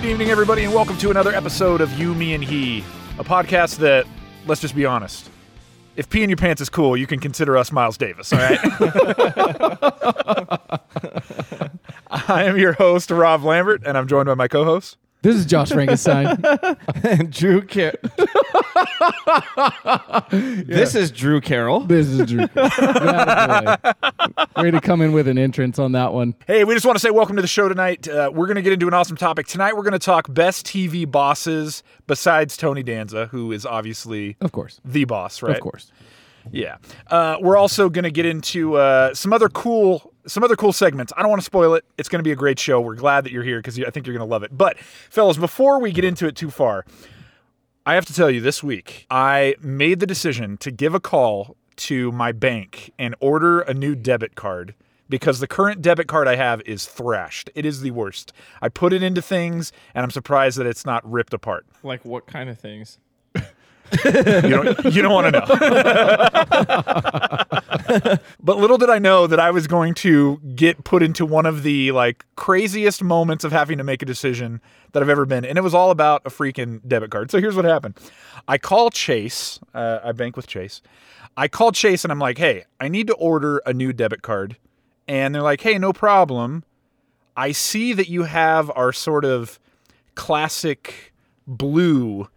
Good 0.00 0.12
evening, 0.12 0.30
everybody, 0.30 0.64
and 0.64 0.72
welcome 0.72 0.96
to 0.96 1.10
another 1.10 1.34
episode 1.34 1.82
of 1.82 1.92
You, 1.98 2.14
Me, 2.14 2.32
and 2.32 2.42
He, 2.42 2.78
a 3.18 3.22
podcast 3.22 3.76
that, 3.80 4.06
let's 4.46 4.62
just 4.62 4.74
be 4.74 4.86
honest, 4.86 5.28
if 5.94 6.08
pee 6.08 6.22
in 6.22 6.30
your 6.30 6.38
pants 6.38 6.62
is 6.62 6.70
cool, 6.70 6.96
you 6.96 7.06
can 7.06 7.20
consider 7.20 7.54
us 7.54 7.70
Miles 7.70 7.98
Davis, 7.98 8.32
all 8.32 8.38
right? 8.38 8.58
I 12.10 12.44
am 12.44 12.56
your 12.56 12.72
host, 12.72 13.10
Rob 13.10 13.44
Lambert, 13.44 13.82
and 13.84 13.98
I'm 13.98 14.08
joined 14.08 14.24
by 14.24 14.34
my 14.34 14.48
co 14.48 14.64
host. 14.64 14.96
This 15.22 15.36
is 15.36 15.44
Josh 15.44 15.68
Frankenstein. 15.70 16.42
and 17.04 17.30
Drew 17.32 17.60
Car- 17.60 17.92
This 20.30 20.94
is 20.94 21.10
Drew 21.10 21.40
Carroll. 21.42 21.80
this 21.80 22.06
is 22.06 22.26
Drew. 22.26 22.46
Attaboy. 22.46 23.94
Way 24.62 24.70
to 24.70 24.80
come 24.80 25.02
in 25.02 25.12
with 25.12 25.28
an 25.28 25.36
entrance 25.36 25.78
on 25.78 25.92
that 25.92 26.12
one. 26.14 26.34
Hey, 26.46 26.64
we 26.64 26.72
just 26.74 26.86
want 26.86 26.96
to 26.96 27.00
say 27.00 27.10
welcome 27.10 27.36
to 27.36 27.42
the 27.42 27.48
show 27.48 27.68
tonight. 27.68 28.08
Uh, 28.08 28.30
we're 28.32 28.46
going 28.46 28.56
to 28.56 28.62
get 28.62 28.72
into 28.72 28.88
an 28.88 28.94
awesome 28.94 29.16
topic. 29.16 29.46
Tonight, 29.46 29.76
we're 29.76 29.82
going 29.82 29.92
to 29.92 29.98
talk 29.98 30.32
best 30.32 30.64
TV 30.66 31.10
bosses 31.10 31.82
besides 32.06 32.56
Tony 32.56 32.82
Danza, 32.82 33.26
who 33.26 33.52
is 33.52 33.66
obviously 33.66 34.36
Of 34.40 34.52
course. 34.52 34.80
the 34.84 35.04
boss, 35.04 35.42
right? 35.42 35.56
Of 35.56 35.60
course. 35.62 35.90
Yeah. 36.52 36.76
Uh, 37.06 37.36
we're 37.40 37.56
also 37.56 37.88
going 37.88 38.04
to 38.04 38.10
get 38.10 38.26
into 38.26 38.76
uh, 38.76 39.14
some 39.14 39.32
other 39.32 39.48
cool 39.48 40.12
some 40.26 40.44
other 40.44 40.56
cool 40.56 40.72
segments. 40.72 41.12
I 41.16 41.22
don't 41.22 41.30
want 41.30 41.40
to 41.40 41.46
spoil 41.46 41.74
it. 41.74 41.84
It's 41.98 42.08
going 42.08 42.18
to 42.18 42.24
be 42.24 42.32
a 42.32 42.36
great 42.36 42.58
show. 42.58 42.80
We're 42.80 42.94
glad 42.94 43.24
that 43.24 43.32
you're 43.32 43.42
here 43.42 43.58
because 43.58 43.78
I 43.80 43.90
think 43.90 44.06
you're 44.06 44.16
going 44.16 44.26
to 44.26 44.30
love 44.30 44.42
it. 44.42 44.56
But 44.56 44.78
fellas, 44.78 45.38
before 45.38 45.80
we 45.80 45.92
get 45.92 46.04
into 46.04 46.26
it 46.26 46.36
too 46.36 46.50
far, 46.50 46.84
I 47.86 47.94
have 47.94 48.04
to 48.06 48.14
tell 48.14 48.30
you 48.30 48.40
this 48.40 48.62
week 48.62 49.06
I 49.10 49.56
made 49.60 50.00
the 50.00 50.06
decision 50.06 50.56
to 50.58 50.70
give 50.70 50.94
a 50.94 51.00
call 51.00 51.56
to 51.76 52.12
my 52.12 52.32
bank 52.32 52.92
and 52.98 53.14
order 53.20 53.60
a 53.60 53.72
new 53.72 53.94
debit 53.94 54.34
card 54.34 54.74
because 55.08 55.40
the 55.40 55.46
current 55.46 55.82
debit 55.82 56.06
card 56.06 56.28
I 56.28 56.36
have 56.36 56.60
is 56.66 56.86
thrashed. 56.86 57.50
It 57.54 57.64
is 57.64 57.80
the 57.80 57.90
worst. 57.90 58.32
I 58.60 58.68
put 58.68 58.92
it 58.92 59.02
into 59.02 59.22
things 59.22 59.72
and 59.94 60.04
I'm 60.04 60.10
surprised 60.10 60.58
that 60.58 60.66
it's 60.66 60.84
not 60.84 61.10
ripped 61.10 61.34
apart. 61.34 61.66
Like 61.82 62.04
what 62.04 62.26
kind 62.26 62.50
of 62.50 62.58
things? 62.58 62.98
You 63.92 64.50
don't, 64.50 64.84
you 64.94 65.02
don't 65.02 65.12
want 65.12 65.34
to 65.34 65.40
know. 65.40 65.46
but 68.40 68.58
little 68.58 68.78
did 68.78 68.90
I 68.90 68.98
know 68.98 69.26
that 69.26 69.40
I 69.40 69.50
was 69.50 69.66
going 69.66 69.94
to 69.94 70.38
get 70.54 70.84
put 70.84 71.02
into 71.02 71.26
one 71.26 71.46
of 71.46 71.62
the 71.62 71.92
like 71.92 72.24
craziest 72.36 73.02
moments 73.02 73.44
of 73.44 73.52
having 73.52 73.78
to 73.78 73.84
make 73.84 74.02
a 74.02 74.06
decision 74.06 74.60
that 74.92 75.02
I've 75.02 75.08
ever 75.08 75.26
been. 75.26 75.44
And 75.44 75.58
it 75.58 75.62
was 75.62 75.74
all 75.74 75.90
about 75.90 76.22
a 76.24 76.30
freaking 76.30 76.80
debit 76.86 77.10
card. 77.10 77.30
So 77.30 77.40
here's 77.40 77.56
what 77.56 77.64
happened. 77.64 77.98
I 78.46 78.58
call 78.58 78.90
Chase. 78.90 79.58
Uh, 79.74 79.98
I 80.04 80.12
bank 80.12 80.36
with 80.36 80.46
Chase. 80.46 80.82
I 81.36 81.48
call 81.48 81.72
Chase 81.72 82.04
and 82.04 82.12
I'm 82.12 82.18
like, 82.18 82.38
hey, 82.38 82.64
I 82.80 82.88
need 82.88 83.06
to 83.08 83.14
order 83.14 83.62
a 83.66 83.72
new 83.72 83.92
debit 83.92 84.22
card. 84.22 84.56
And 85.08 85.34
they're 85.34 85.42
like, 85.42 85.60
hey, 85.60 85.78
no 85.78 85.92
problem. 85.92 86.64
I 87.36 87.52
see 87.52 87.92
that 87.92 88.08
you 88.08 88.24
have 88.24 88.70
our 88.74 88.92
sort 88.92 89.24
of 89.24 89.58
classic 90.14 91.12
blue 91.46 92.28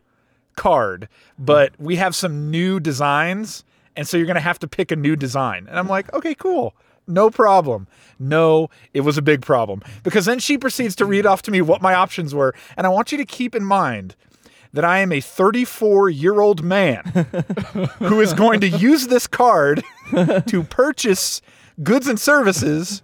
card, 0.56 1.08
but 1.38 1.74
we 1.80 1.96
have 1.98 2.16
some 2.16 2.50
new 2.52 2.80
designs, 2.80 3.64
and 3.96 4.08
so 4.08 4.18
you're 4.18 4.26
going 4.26 4.36
to 4.36 4.42
have 4.42 4.60
to 4.60 4.68
pick 4.68 4.92
a 4.92 4.96
new 4.96 5.16
design. 5.16 5.68
And 5.70 5.78
I'm 5.80 5.88
like, 5.88 6.12
okay, 6.14 6.36
cool. 6.36 6.74
No 7.06 7.30
problem. 7.30 7.88
No, 8.18 8.70
it 8.94 9.02
was 9.02 9.18
a 9.18 9.22
big 9.22 9.42
problem. 9.42 9.82
Because 10.04 10.26
then 10.26 10.40
she 10.40 10.58
proceeds 10.58 10.96
to 10.96 11.06
read 11.06 11.26
off 11.26 11.42
to 11.44 11.52
me 11.52 11.62
what 11.62 11.82
my 11.82 11.94
options 11.94 12.34
were. 12.34 12.56
And 12.78 12.88
I 12.88 12.90
want 12.90 13.12
you 13.12 13.18
to 13.18 13.26
keep 13.26 13.54
in 13.56 13.66
mind 13.66 14.16
that 14.72 14.86
I 14.86 15.00
am 15.00 15.12
a 15.12 15.20
34 15.20 16.10
year 16.10 16.40
old 16.40 16.64
man 16.64 17.04
who 18.00 18.22
is 18.22 18.34
going 18.34 18.62
to 18.62 18.70
use 18.70 19.08
this 19.08 19.28
card 19.28 19.84
to 20.12 20.64
purchase 20.70 21.42
goods 21.84 22.08
and 22.08 22.18
services 22.20 23.02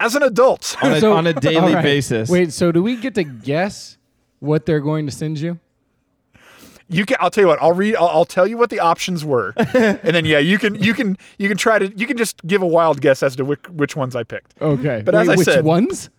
as 0.00 0.16
an 0.16 0.22
adult. 0.24 0.76
On 0.82 0.92
a, 0.92 1.00
So- 1.00 1.12
on 1.12 1.26
a 1.28 1.32
daily 1.32 1.56
all 1.58 1.74
right. 1.74 1.82
basis. 1.82 2.28
Wait, 2.28 2.52
so 2.52 2.72
do 2.72 2.82
we 2.82 2.96
get 2.96 3.14
to 3.14 3.22
guess 3.24 3.96
what 4.40 4.66
they're 4.66 4.80
going 4.80 5.06
to 5.06 5.12
send 5.12 5.38
you? 5.38 5.60
You 6.88 7.06
can. 7.06 7.16
I'll 7.20 7.30
tell 7.30 7.42
you 7.44 7.48
what. 7.48 7.62
I'll 7.62 7.72
read. 7.72 7.94
I'll, 7.96 8.08
I'll 8.08 8.24
tell 8.24 8.46
you 8.46 8.56
what 8.58 8.70
the 8.70 8.80
options 8.80 9.24
were, 9.24 9.54
and 9.56 9.98
then 10.02 10.24
yeah, 10.24 10.38
you 10.38 10.58
can. 10.58 10.74
You 10.74 10.94
can. 10.94 11.16
You 11.38 11.48
can 11.48 11.56
try 11.56 11.78
to. 11.78 11.96
You 11.96 12.06
can 12.06 12.16
just 12.16 12.44
give 12.46 12.62
a 12.62 12.66
wild 12.66 13.00
guess 13.00 13.22
as 13.22 13.36
to 13.36 13.44
which, 13.44 13.60
which 13.70 13.96
ones 13.96 14.16
I 14.16 14.24
picked. 14.24 14.54
Okay. 14.60 15.02
But 15.04 15.14
as 15.14 15.28
Wait, 15.28 15.34
I 15.34 15.36
which 15.36 15.44
said- 15.46 15.64
ones? 15.64 16.10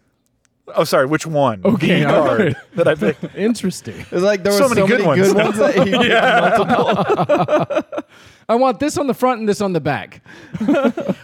Oh, 0.75 0.85
sorry. 0.85 1.05
Which 1.07 1.27
one? 1.27 1.61
Okay, 1.65 1.99
The 1.99 2.05
card 2.05 2.39
right. 2.39 2.55
that 2.75 2.87
I 2.87 2.95
picked. 2.95 3.25
Interesting. 3.35 3.99
It's 3.99 4.11
like 4.23 4.43
there 4.43 4.53
were 4.53 4.59
So 4.59 4.69
so, 4.69 4.73
many 4.73 4.87
many, 4.87 5.03
good 5.03 5.33
good, 5.33 5.35
ones. 5.35 5.59
ones. 5.59 5.75
that 5.75 5.87
you- 5.87 8.13
I 8.49 8.55
want 8.55 8.79
this 8.79 8.97
on 8.97 9.07
the 9.07 9.13
front 9.13 9.39
and 9.41 9.49
this 9.49 9.59
on 9.61 9.73
the 9.73 9.81
back. 9.81 10.21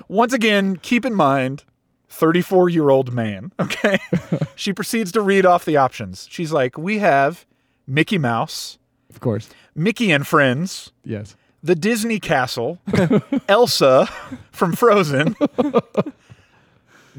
Once 0.09 0.33
again, 0.33 0.75
keep 0.78 1.05
in 1.05 1.13
mind, 1.13 1.63
34 2.09 2.69
year 2.69 2.89
old 2.89 3.13
man. 3.13 3.51
Okay. 3.59 3.99
she 4.55 4.73
proceeds 4.73 5.11
to 5.13 5.22
read 5.22 5.45
off 5.45 5.63
the 5.66 5.78
options. 5.78 6.28
She's 6.29 6.51
like, 6.51 6.78
"We 6.78 6.97
have 6.99 7.45
Mickey 7.88 8.17
Mouse, 8.17 8.78
Of 9.09 9.20
course. 9.20 9.50
Mickey 9.75 10.12
and 10.12 10.25
Friends, 10.25 10.92
Yes. 11.03 11.36
the 11.64 11.75
Disney 11.75 12.20
Castle, 12.20 12.80
Elsa 13.47 14.08
from 14.52 14.74
Frozen, 14.74 15.36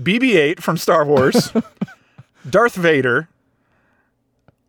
BB-8 0.01 0.61
from 0.61 0.77
Star 0.77 1.05
Wars, 1.05 1.53
Darth 2.49 2.75
Vader, 2.75 3.29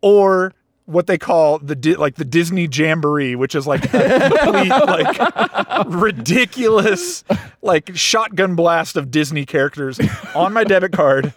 or 0.00 0.52
what 0.86 1.06
they 1.06 1.16
call 1.16 1.58
the 1.60 1.94
like 1.94 2.16
the 2.16 2.24
Disney 2.24 2.68
Jamboree, 2.70 3.36
which 3.36 3.54
is 3.54 3.66
like 3.66 3.84
a 3.94 4.30
complete 4.42 4.68
like 4.68 5.86
ridiculous 5.86 7.22
like 7.62 7.94
shotgun 7.96 8.56
blast 8.56 8.96
of 8.96 9.10
Disney 9.10 9.46
characters 9.46 10.00
on 10.34 10.52
my 10.52 10.64
debit 10.64 10.92
card. 10.92 11.32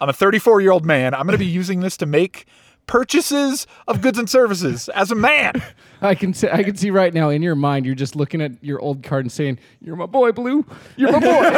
I'm 0.00 0.08
a 0.08 0.12
34 0.12 0.60
year 0.60 0.70
old 0.70 0.86
man. 0.86 1.12
I'm 1.12 1.26
going 1.26 1.32
to 1.38 1.44
be 1.44 1.50
using 1.50 1.80
this 1.80 1.96
to 1.98 2.06
make 2.06 2.46
purchases 2.86 3.66
of 3.88 4.00
goods 4.00 4.18
and 4.18 4.28
services 4.28 4.88
as 4.90 5.10
a 5.10 5.14
man. 5.14 5.62
I 6.02 6.14
can 6.14 6.34
see, 6.34 6.48
I 6.48 6.62
can 6.62 6.76
see 6.76 6.90
right 6.90 7.12
now 7.12 7.30
in 7.30 7.42
your 7.42 7.54
mind 7.54 7.86
you're 7.86 7.94
just 7.94 8.16
looking 8.16 8.40
at 8.40 8.62
your 8.62 8.80
old 8.80 9.02
card 9.02 9.24
and 9.24 9.32
saying, 9.32 9.58
"You're 9.80 9.96
my 9.96 10.06
boy, 10.06 10.32
Blue. 10.32 10.64
You're 10.96 11.12
my 11.12 11.20
boy." 11.20 11.50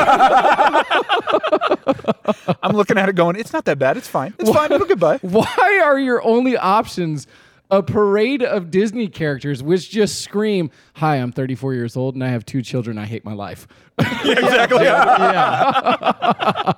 I'm 2.63 2.77
looking 2.77 2.99
at 2.99 3.09
it 3.09 3.15
going, 3.17 3.37
it's 3.37 3.53
not 3.53 3.65
that 3.65 3.79
bad. 3.79 3.97
It's 3.97 4.09
fine. 4.09 4.35
It's 4.39 4.51
fine. 4.51 4.71
It'll 4.73 4.87
get 4.87 5.01
by. 5.01 5.19
Why 5.19 5.81
are 5.85 5.99
your 5.99 6.23
only 6.23 6.57
options 6.57 7.27
a 7.71 7.83
parade 7.83 8.43
of 8.43 8.71
Disney 8.71 9.09
characters 9.09 9.63
which 9.63 9.91
just 9.91 10.23
scream, 10.23 10.71
"Hi, 10.95 11.17
I'm 11.17 11.33
34 11.33 11.75
years 11.75 11.97
old 11.97 12.15
and 12.15 12.25
I 12.25 12.29
have 12.29 12.47
two 12.47 12.63
children. 12.63 12.97
I 12.99 13.07
hate 13.07 13.25
my 13.25 13.35
life." 13.35 13.67
exactly. 13.99 14.85
yeah. 14.85 16.73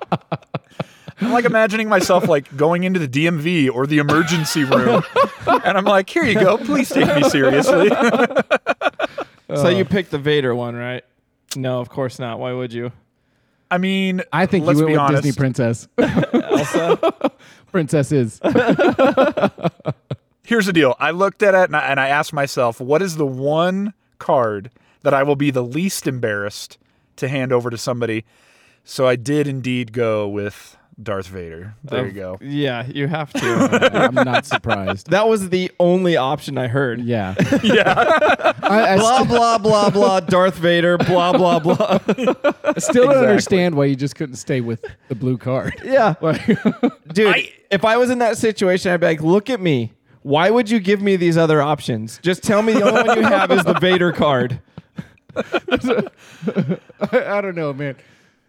I'm 1.21 1.31
like 1.31 1.45
imagining 1.45 1.87
myself 1.87 2.27
like 2.27 2.55
going 2.57 2.83
into 2.83 2.99
the 2.99 3.07
DMV 3.07 3.73
or 3.73 3.87
the 3.87 3.99
emergency 3.99 4.63
room, 4.63 5.03
and 5.47 5.77
I'm 5.77 5.85
like, 5.85 6.09
here 6.09 6.23
you 6.23 6.35
go. 6.35 6.57
Please 6.57 6.89
take 6.89 7.13
me 7.15 7.23
seriously. 7.29 7.91
So 9.53 9.67
you 9.67 9.83
picked 9.83 10.11
the 10.11 10.17
Vader 10.17 10.55
one, 10.55 10.75
right? 10.75 11.03
No, 11.57 11.81
of 11.81 11.89
course 11.89 12.19
not. 12.19 12.39
Why 12.39 12.53
would 12.53 12.71
you? 12.71 12.93
I 13.69 13.79
mean, 13.79 14.21
I 14.31 14.45
think 14.45 14.65
let's 14.65 14.79
you 14.79 14.85
be 14.85 14.95
went 14.95 15.03
with 15.03 15.09
honest. 15.09 15.23
Disney 15.23 15.37
princess. 15.37 15.87
Elsa? 15.97 17.31
Princesses. 17.71 18.39
Here's 20.45 20.65
the 20.65 20.73
deal. 20.73 20.95
I 20.99 21.11
looked 21.11 21.43
at 21.43 21.53
it 21.53 21.65
and 21.65 21.75
I, 21.75 21.81
and 21.81 21.99
I 21.99 22.07
asked 22.07 22.33
myself, 22.33 22.79
what 22.79 23.01
is 23.01 23.17
the 23.17 23.25
one 23.25 23.93
card 24.19 24.71
that 25.03 25.13
I 25.13 25.23
will 25.23 25.35
be 25.35 25.51
the 25.51 25.63
least 25.63 26.07
embarrassed 26.07 26.77
to 27.17 27.27
hand 27.27 27.51
over 27.51 27.69
to 27.69 27.77
somebody? 27.77 28.25
So 28.83 29.07
I 29.07 29.15
did 29.15 29.47
indeed 29.47 29.93
go 29.93 30.27
with 30.27 30.77
Darth 31.01 31.27
Vader. 31.27 31.73
There 31.83 32.05
you 32.05 32.11
go. 32.11 32.37
Yeah, 32.41 32.85
you 32.85 33.07
have 33.07 33.31
to. 33.33 33.91
I'm 33.93 34.13
not 34.13 34.45
surprised. 34.45 35.09
that 35.09 35.27
was 35.27 35.49
the 35.49 35.71
only 35.79 36.17
option 36.17 36.57
I 36.57 36.67
heard. 36.67 37.01
Yeah. 37.01 37.35
Yeah. 37.63 38.53
I, 38.63 38.93
I 38.93 38.97
Blah 38.97 39.17
st- 39.17 39.27
blah 39.29 39.57
blah 39.57 39.89
blah. 39.89 40.19
Darth 40.21 40.55
Vader. 40.57 40.97
Blah 40.97 41.33
blah 41.33 41.59
blah. 41.59 41.99
I 42.07 42.79
still 42.79 43.05
don't 43.05 43.17
understand 43.17 43.75
why 43.75 43.85
you 43.85 43.95
just 43.95 44.15
couldn't 44.15 44.35
stay 44.35 44.61
with 44.61 44.83
the 45.09 45.15
blue 45.15 45.37
card. 45.37 45.75
Yeah, 45.83 46.15
dude. 47.13 47.35
I- 47.35 47.51
if 47.69 47.85
I 47.85 47.97
was 47.97 48.09
in 48.09 48.19
that 48.19 48.37
situation, 48.37 48.91
I'd 48.91 48.99
be 48.99 49.05
like, 49.07 49.21
"Look 49.21 49.49
at 49.49 49.61
me. 49.61 49.93
Why 50.23 50.49
would 50.49 50.69
you 50.69 50.79
give 50.79 51.01
me 51.01 51.15
these 51.15 51.37
other 51.37 51.61
options? 51.61 52.19
Just 52.21 52.43
tell 52.43 52.61
me 52.61 52.73
the 52.73 52.83
only 52.83 53.03
one 53.07 53.17
you 53.17 53.23
have 53.23 53.51
is 53.51 53.63
the 53.63 53.73
Vader 53.79 54.11
card." 54.11 54.59
I, 55.35 56.07
I 57.11 57.41
don't 57.41 57.55
know, 57.55 57.73
man. 57.73 57.95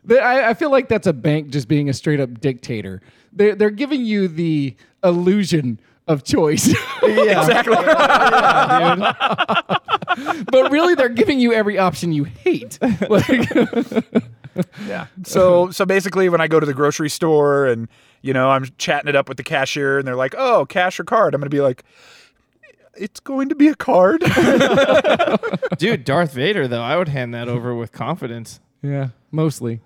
They- 0.04 0.18
I, 0.18 0.50
I 0.50 0.54
feel 0.54 0.70
like 0.70 0.88
that's 0.88 1.06
a 1.06 1.12
bank 1.12 1.50
just 1.50 1.68
being 1.68 1.88
a 1.88 1.92
straight 1.92 2.20
up 2.20 2.40
dictator. 2.40 3.00
They're, 3.32 3.54
they're 3.54 3.70
giving 3.70 4.04
you 4.04 4.28
the 4.28 4.74
illusion 5.04 5.80
of 6.08 6.24
choice, 6.24 6.68
Yeah, 7.02 7.40
exactly. 7.40 7.76
but 10.50 10.70
really 10.70 10.94
they're 10.94 11.08
giving 11.08 11.40
you 11.40 11.52
every 11.52 11.78
option 11.78 12.12
you 12.12 12.24
hate. 12.24 12.78
Like, 13.08 13.48
Yeah. 14.86 15.06
So 15.24 15.70
so 15.70 15.86
basically, 15.86 16.28
when 16.28 16.40
I 16.42 16.48
go 16.48 16.60
to 16.60 16.66
the 16.66 16.74
grocery 16.74 17.08
store 17.08 17.66
and 17.66 17.88
you 18.20 18.34
know 18.34 18.50
I'm 18.50 18.66
chatting 18.76 19.08
it 19.08 19.16
up 19.16 19.26
with 19.28 19.38
the 19.38 19.42
cashier, 19.42 19.98
and 19.98 20.06
they're 20.06 20.16
like, 20.16 20.34
"Oh, 20.36 20.66
cash 20.66 21.00
or 21.00 21.04
card?" 21.04 21.34
I'm 21.34 21.40
gonna 21.40 21.48
be 21.48 21.62
like, 21.62 21.82
"It's 22.94 23.18
going 23.20 23.48
to 23.48 23.54
be 23.54 23.68
a 23.68 23.74
card." 23.74 24.20
dude. 25.78 26.04
Darth 26.04 26.34
Vader, 26.34 26.68
though, 26.68 26.82
I 26.82 26.98
would 26.98 27.08
hand 27.08 27.32
that 27.32 27.48
over 27.48 27.74
with 27.74 27.92
confidence. 27.92 28.60
yeah, 28.82 29.08
mostly. 29.30 29.80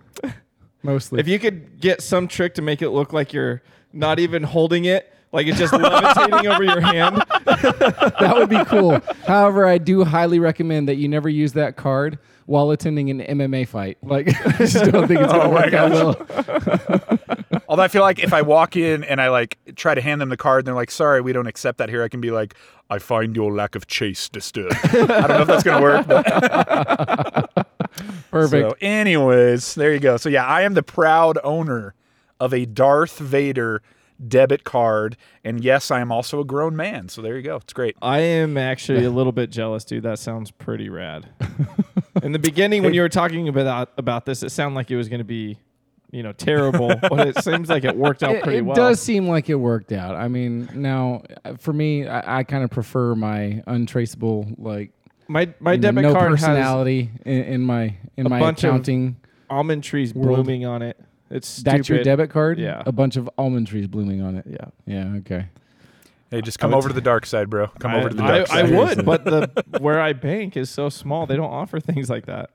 Mostly. 0.87 1.21
If 1.21 1.29
you 1.29 1.38
could 1.38 1.81
get 1.81 2.00
some 2.00 2.29
trick 2.29 2.55
to 2.55 2.62
make 2.62 2.81
it 2.81 2.91
look 2.91 3.12
like 3.12 3.33
you're 3.33 3.61
not 3.93 4.19
even 4.19 4.43
holding 4.44 4.85
it, 4.87 5.12
Like 5.33 5.47
it's 5.49 5.59
just 5.59 5.73
levitating 5.75 6.47
over 6.47 6.62
your 6.65 6.81
hand. 6.81 7.17
that 7.44 8.35
would 8.37 8.49
be 8.49 8.65
cool. 8.67 9.00
However, 9.27 9.67
I 9.67 9.79
do 9.79 10.05
highly 10.05 10.38
recommend 10.38 10.88
that 10.88 10.94
you 10.97 11.09
never 11.09 11.29
use 11.29 11.53
that 11.55 11.77
card 11.77 12.19
while 12.47 12.71
attending 12.71 13.11
an 13.11 13.21
MMA 13.21 13.67
fight. 13.67 13.99
Like, 14.03 14.29
I 14.47 14.59
just 14.59 14.85
don't 14.93 15.09
think 15.09 15.21
it's 15.21 15.33
oh 15.33 15.38
gonna 15.38 15.49
Oh 15.49 15.53
my 15.53 15.65
work 15.65 15.75
out 15.75 15.91
well. 15.91 17.59
Although 17.69 17.83
I 17.83 17.88
feel 17.88 18.03
like 18.03 18.21
if 18.21 18.33
I 18.33 18.43
walk 18.43 18.77
in 18.77 19.03
and 19.03 19.21
I 19.21 19.29
like 19.31 19.59
try 19.75 19.94
to 19.97 20.00
hand 20.00 20.21
them 20.21 20.29
the 20.29 20.37
card 20.37 20.61
and 20.61 20.69
they're 20.69 20.75
like, 20.77 20.93
sorry, 20.93 21.21
we 21.21 21.33
don't 21.33 21.49
accept 21.49 21.79
that 21.79 21.88
here, 21.88 22.05
I 22.05 22.09
can 22.09 22.21
be 22.21 22.31
like, 22.31 22.55
I 22.88 23.00
find 23.00 23.35
your 23.35 23.53
lack 23.53 23.75
of 23.75 23.88
chase 23.88 24.29
disturbing. 24.29 24.79
I 24.85 25.27
don't 25.27 25.29
know 25.29 25.41
if 25.41 25.49
that's 25.49 25.65
going 25.65 25.79
to 25.79 25.83
work. 25.83 26.06
But 26.06 27.66
Perfect. 28.43 28.71
So, 28.71 28.77
anyways, 28.81 29.75
there 29.75 29.93
you 29.93 30.00
go. 30.00 30.17
So, 30.17 30.29
yeah, 30.29 30.47
I 30.47 30.62
am 30.62 30.75
the 30.75 30.83
proud 30.83 31.38
owner 31.44 31.94
of 32.41 32.53
a 32.53 32.67
Darth 32.67 33.19
Vader 33.19 33.83
debit 34.27 34.65
card. 34.65 35.17
And 35.44 35.62
yes, 35.62 35.91
I 35.91 36.00
am 36.00 36.11
also 36.11 36.41
a 36.41 36.44
grown 36.44 36.77
man. 36.77 37.09
So, 37.09 37.23
there 37.23 37.37
you 37.37 37.43
go. 37.43 37.56
It's 37.56 37.73
great. 37.73 37.97
I 38.00 38.21
am 38.21 38.56
actually 38.56 39.05
a 39.05 39.11
little 39.19 39.33
bit 39.33 39.50
jealous, 39.50 39.85
dude. 39.85 40.03
That 40.05 40.19
sounds 40.19 40.50
pretty 40.50 40.88
rad. 40.88 41.29
In 42.23 42.33
the 42.33 42.38
beginning, 42.38 42.83
when 42.83 42.94
you 42.94 43.03
were 43.03 43.09
talking 43.09 43.49
about 43.49 43.93
about 43.99 44.25
this, 44.25 44.43
it 44.43 44.50
sounded 44.50 44.75
like 44.75 44.91
it 44.91 44.97
was 44.97 45.09
going 45.09 45.19
to 45.19 45.25
be, 45.25 45.59
you 46.11 46.23
know, 46.23 46.33
terrible. 46.33 46.88
but 47.11 47.29
it 47.29 47.44
seems 47.44 47.69
like 47.69 47.85
it 47.85 47.94
worked 47.94 48.23
out 48.23 48.43
pretty 48.43 48.59
it 48.59 48.62
well. 48.62 48.75
It 48.75 48.81
does 48.81 49.00
seem 49.00 49.29
like 49.29 49.50
it 49.50 49.56
worked 49.56 49.93
out. 49.93 50.17
I 50.17 50.29
mean, 50.29 50.71
now 50.75 51.23
uh, 51.44 51.56
for 51.56 51.75
me, 51.75 52.09
I, 52.09 52.38
I 52.38 52.43
kind 52.44 52.65
of 52.65 52.71
prefer 52.71 53.15
my 53.15 53.62
untraceable, 53.67 54.47
like 54.56 54.93
My 55.28 55.49
my 55.61 55.73
you 55.73 55.78
know, 55.78 55.82
debit 55.82 56.02
no 56.05 56.12
card 56.12 56.31
has 56.32 56.40
personality 56.40 57.11
in, 57.25 57.43
in 57.44 57.61
my 57.62 57.96
in 58.17 58.26
a 58.26 58.28
my 58.28 58.38
bunch 58.40 58.62
of 58.64 58.70
accounting. 58.70 59.17
almond 59.50 59.82
trees 59.84 60.14
World. 60.14 60.37
blooming 60.44 60.64
on 60.67 60.82
it. 60.82 60.99
It's 61.31 61.56
That's 61.58 61.88
your 61.88 62.02
debit 62.05 62.31
card. 62.31 62.58
Yeah. 62.58 62.82
a 62.87 62.93
bunch 62.93 63.17
of 63.17 63.28
almond 63.37 63.67
trees 63.67 63.88
blooming 63.88 64.23
on 64.23 64.37
it. 64.37 64.44
Yeah. 64.49 64.67
Yeah. 64.87 65.17
Okay. 65.19 65.46
Hey, 66.31 66.40
just 66.40 66.58
come 66.58 66.70
would 66.70 66.76
over 66.78 66.88
to 66.88 66.94
the 66.94 67.00
dark 67.00 67.26
side, 67.26 67.50
bro. 67.50 67.67
Come 67.67 67.93
I, 67.93 67.99
over 67.99 68.08
to 68.11 68.14
the 68.14 68.23
dark 68.23 68.50
I 68.50 68.62
side. 68.62 68.73
I 68.73 68.78
would, 68.78 69.05
but 69.05 69.25
the 69.25 69.64
where 69.81 70.00
I 70.00 70.12
bank 70.12 70.56
is 70.56 70.70
so 70.70 70.88
small. 70.88 71.26
They 71.26 71.37
don't 71.37 71.50
offer 71.52 71.81
things 71.81 72.08
like 72.11 72.26
that. 72.26 72.50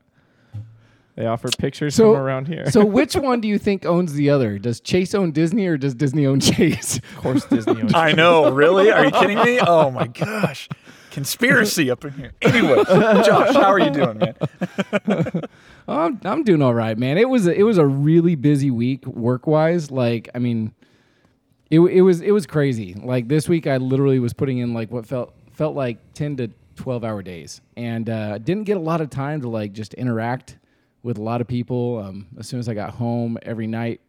They 1.15 1.25
offer 1.25 1.49
pictures 1.57 1.95
So- 1.95 2.13
from 2.13 2.21
around 2.21 2.47
here. 2.47 2.69
So, 2.71 2.85
which 2.85 3.15
one 3.17 3.41
do 3.41 3.47
you 3.49 3.57
think 3.59 3.85
owns 3.85 4.13
the 4.13 4.29
other? 4.29 4.57
Does 4.57 4.79
Chase 4.79 5.13
own 5.13 5.31
Disney 5.33 5.67
or 5.67 5.75
does 5.77 5.93
Disney 5.93 6.25
own 6.25 6.39
Chase? 6.39 6.97
of 6.97 7.15
course, 7.17 7.45
Disney. 7.45 7.81
Owns 7.81 7.93
I 7.93 8.13
know, 8.13 8.49
really? 8.51 8.89
Are 8.91 9.03
you 9.05 9.11
kidding 9.11 9.37
me? 9.43 9.59
Oh 9.59 9.91
my 9.91 10.07
gosh. 10.07 10.69
Conspiracy 11.11 11.91
up 11.91 12.03
in 12.05 12.13
here. 12.13 12.31
Anyway, 12.41 12.83
Josh, 12.85 13.53
how 13.53 13.71
are 13.71 13.79
you 13.79 13.91
doing, 13.91 14.17
man? 14.17 14.35
I'm, 15.87 16.19
I'm 16.23 16.43
doing 16.43 16.61
all 16.61 16.73
right, 16.73 16.97
man. 16.97 17.17
It 17.17 17.29
was 17.29 17.47
a, 17.47 17.53
it 17.53 17.63
was 17.63 17.77
a 17.77 17.85
really 17.85 18.35
busy 18.35 18.71
week 18.71 19.05
work 19.05 19.45
wise. 19.45 19.91
Like, 19.91 20.29
I 20.33 20.39
mean, 20.39 20.73
it 21.69 21.79
it 21.79 22.01
was 22.01 22.21
it 22.21 22.31
was 22.31 22.45
crazy. 22.45 22.93
Like 22.93 23.27
this 23.27 23.47
week, 23.47 23.67
I 23.67 23.77
literally 23.77 24.19
was 24.19 24.33
putting 24.33 24.57
in 24.59 24.73
like 24.73 24.91
what 24.91 25.05
felt 25.05 25.33
felt 25.53 25.75
like 25.75 26.13
ten 26.13 26.35
to 26.37 26.49
twelve 26.75 27.03
hour 27.03 27.21
days, 27.21 27.61
and 27.77 28.09
uh, 28.09 28.37
didn't 28.37 28.63
get 28.63 28.77
a 28.77 28.81
lot 28.81 29.01
of 29.01 29.09
time 29.09 29.41
to 29.41 29.49
like 29.49 29.73
just 29.73 29.93
interact 29.95 30.57
with 31.03 31.17
a 31.17 31.21
lot 31.21 31.41
of 31.41 31.47
people. 31.47 31.99
Um, 31.99 32.27
as 32.37 32.47
soon 32.47 32.59
as 32.59 32.67
I 32.69 32.73
got 32.73 32.91
home, 32.91 33.37
every 33.41 33.67
night, 33.67 34.01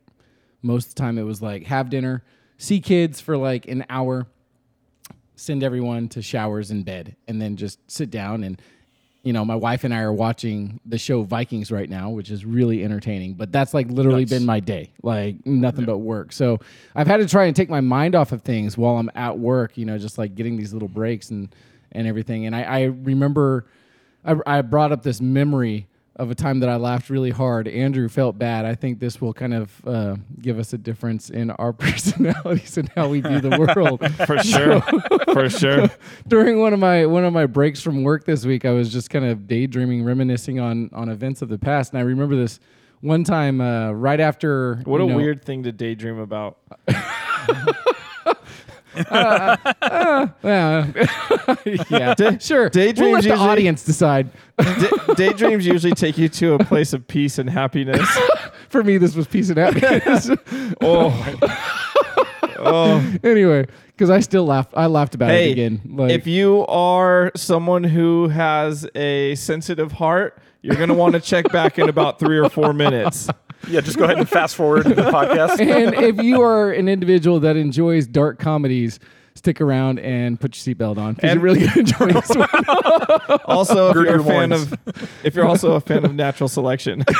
most 0.62 0.88
of 0.88 0.94
the 0.94 1.00
time 1.00 1.18
it 1.18 1.22
was 1.22 1.40
like 1.40 1.64
have 1.64 1.90
dinner, 1.90 2.24
see 2.58 2.80
kids 2.80 3.20
for 3.20 3.36
like 3.36 3.66
an 3.68 3.84
hour, 3.88 4.26
send 5.42 5.62
everyone 5.62 6.08
to 6.10 6.22
showers 6.22 6.70
and 6.70 6.84
bed, 6.84 7.16
and 7.28 7.40
then 7.42 7.56
just 7.56 7.78
sit 7.90 8.10
down 8.10 8.44
and 8.44 8.60
you 9.24 9.32
know, 9.32 9.44
my 9.44 9.54
wife 9.54 9.84
and 9.84 9.94
I 9.94 10.00
are 10.00 10.12
watching 10.12 10.80
the 10.84 10.98
show 10.98 11.22
Vikings 11.22 11.70
right 11.70 11.88
now, 11.88 12.10
which 12.10 12.28
is 12.28 12.44
really 12.44 12.82
entertaining. 12.82 13.34
But 13.34 13.52
that's 13.52 13.72
like 13.72 13.88
literally 13.88 14.22
Nice. 14.22 14.30
been 14.30 14.44
my 14.44 14.58
day, 14.58 14.90
like 15.00 15.46
nothing 15.46 15.84
but 15.84 15.98
work. 15.98 16.32
So 16.32 16.58
I've 16.96 17.06
had 17.06 17.18
to 17.18 17.28
try 17.28 17.44
and 17.44 17.54
take 17.54 17.70
my 17.70 17.80
mind 17.80 18.16
off 18.16 18.32
of 18.32 18.42
things 18.42 18.76
while 18.76 18.96
I'm 18.96 19.08
at 19.14 19.38
work. 19.38 19.78
You 19.78 19.86
know, 19.86 19.96
just 19.96 20.18
like 20.18 20.34
getting 20.34 20.56
these 20.56 20.72
little 20.72 20.88
breaks 20.88 21.30
and 21.30 21.54
and 21.92 22.08
everything. 22.08 22.46
And 22.46 22.56
I, 22.56 22.62
I 22.62 22.82
remember 22.84 23.66
I, 24.24 24.34
I 24.44 24.60
brought 24.62 24.90
up 24.90 25.04
this 25.04 25.20
memory 25.20 25.86
of 26.16 26.30
a 26.30 26.34
time 26.34 26.60
that 26.60 26.68
I 26.68 26.76
laughed 26.76 27.08
really 27.08 27.30
hard. 27.30 27.66
Andrew 27.66 28.08
felt 28.08 28.38
bad. 28.38 28.64
I 28.64 28.74
think 28.74 28.98
this 28.98 29.20
will 29.20 29.32
kind 29.32 29.54
of 29.54 29.86
uh, 29.86 30.16
give 30.40 30.58
us 30.58 30.72
a 30.72 30.78
difference 30.78 31.30
in 31.30 31.50
our 31.52 31.72
personalities 31.72 32.76
and 32.76 32.88
how 32.90 33.08
we 33.08 33.20
view 33.20 33.40
the 33.40 33.58
world. 33.58 34.00
for 34.26 34.38
sure, 34.42 34.80
for 35.32 35.48
sure. 35.48 35.88
during 36.28 36.60
one 36.60 36.72
of 36.72 36.78
my 36.78 37.06
one 37.06 37.24
of 37.24 37.32
my 37.32 37.46
breaks 37.46 37.80
from 37.80 38.02
work 38.02 38.24
this 38.24 38.44
week, 38.44 38.64
I 38.64 38.70
was 38.70 38.92
just 38.92 39.10
kind 39.10 39.24
of 39.24 39.46
daydreaming, 39.46 40.04
reminiscing 40.04 40.60
on 40.60 40.90
on 40.92 41.08
events 41.08 41.42
of 41.42 41.48
the 41.48 41.58
past, 41.58 41.92
and 41.92 41.98
I 41.98 42.02
remember 42.02 42.36
this 42.36 42.60
one 43.00 43.24
time 43.24 43.60
uh, 43.60 43.92
right 43.92 44.20
after. 44.20 44.76
What 44.84 45.00
a 45.00 45.06
know- 45.06 45.16
weird 45.16 45.44
thing 45.44 45.62
to 45.62 45.72
daydream 45.72 46.18
about. 46.18 46.58
Uh, 48.94 49.56
uh, 49.82 50.26
uh, 50.44 50.86
yeah, 51.64 52.14
yeah, 52.18 52.38
sure. 52.38 52.68
daydreams 52.68 53.00
we'll 53.00 53.12
let 53.12 53.22
the 53.22 53.28
usually- 53.30 53.48
audience 53.48 53.84
decide. 53.84 54.30
Da- 54.58 55.14
daydreams 55.14 55.66
usually 55.66 55.94
take 55.94 56.18
you 56.18 56.28
to 56.28 56.54
a 56.54 56.64
place 56.64 56.92
of 56.92 57.06
peace 57.08 57.38
and 57.38 57.48
happiness. 57.48 58.06
For 58.68 58.82
me, 58.84 58.98
this 58.98 59.14
was 59.14 59.26
peace 59.26 59.48
and 59.50 59.58
happiness. 59.58 60.30
Oh, 60.80 61.38
oh. 62.58 63.14
anyway, 63.24 63.66
because 63.88 64.10
I 64.10 64.20
still 64.20 64.44
laughed. 64.44 64.72
I 64.74 64.86
laughed 64.86 65.14
about 65.14 65.30
Hey, 65.30 65.48
it 65.50 65.52
again. 65.52 65.80
Like, 65.86 66.10
if 66.12 66.26
you 66.26 66.64
are 66.66 67.30
someone 67.36 67.84
who 67.84 68.28
has 68.28 68.88
a 68.94 69.34
sensitive 69.36 69.92
heart, 69.92 70.38
you're 70.62 70.76
going 70.76 70.88
to 70.88 70.94
want 70.94 71.14
to 71.14 71.20
check 71.20 71.50
back 71.52 71.78
in 71.78 71.88
about 71.88 72.18
three 72.18 72.38
or 72.38 72.48
four 72.48 72.72
minutes. 72.72 73.28
Yeah, 73.68 73.80
just 73.80 73.96
go 73.98 74.04
ahead 74.04 74.18
and 74.18 74.28
fast 74.28 74.56
forward 74.56 74.84
to 74.84 74.94
the 74.94 75.02
podcast. 75.02 75.60
and 75.64 75.94
if 75.94 76.22
you 76.22 76.42
are 76.42 76.70
an 76.72 76.88
individual 76.88 77.40
that 77.40 77.56
enjoys 77.56 78.06
dark 78.06 78.38
comedies, 78.38 78.98
stick 79.34 79.60
around 79.60 79.98
and 80.00 80.38
put 80.38 80.54
your 80.66 80.74
seatbelt 80.74 80.98
on 80.98 81.14
because 81.14 81.30
And- 81.30 81.40
you're 81.40 81.44
really 81.44 81.60
going 81.60 81.72
to 81.86 82.04
enjoy 82.04 82.20
this 82.20 82.28
one. 82.36 82.48
Also, 83.46 83.88
if 83.90 83.94
you're 83.94 84.20
a 84.20 84.24
fan 84.24 84.52
of, 84.52 84.74
if 85.24 85.34
you're 85.34 85.46
also 85.46 85.72
a 85.72 85.80
fan 85.80 86.04
of 86.04 86.14
natural 86.14 86.48
selection, 86.48 87.04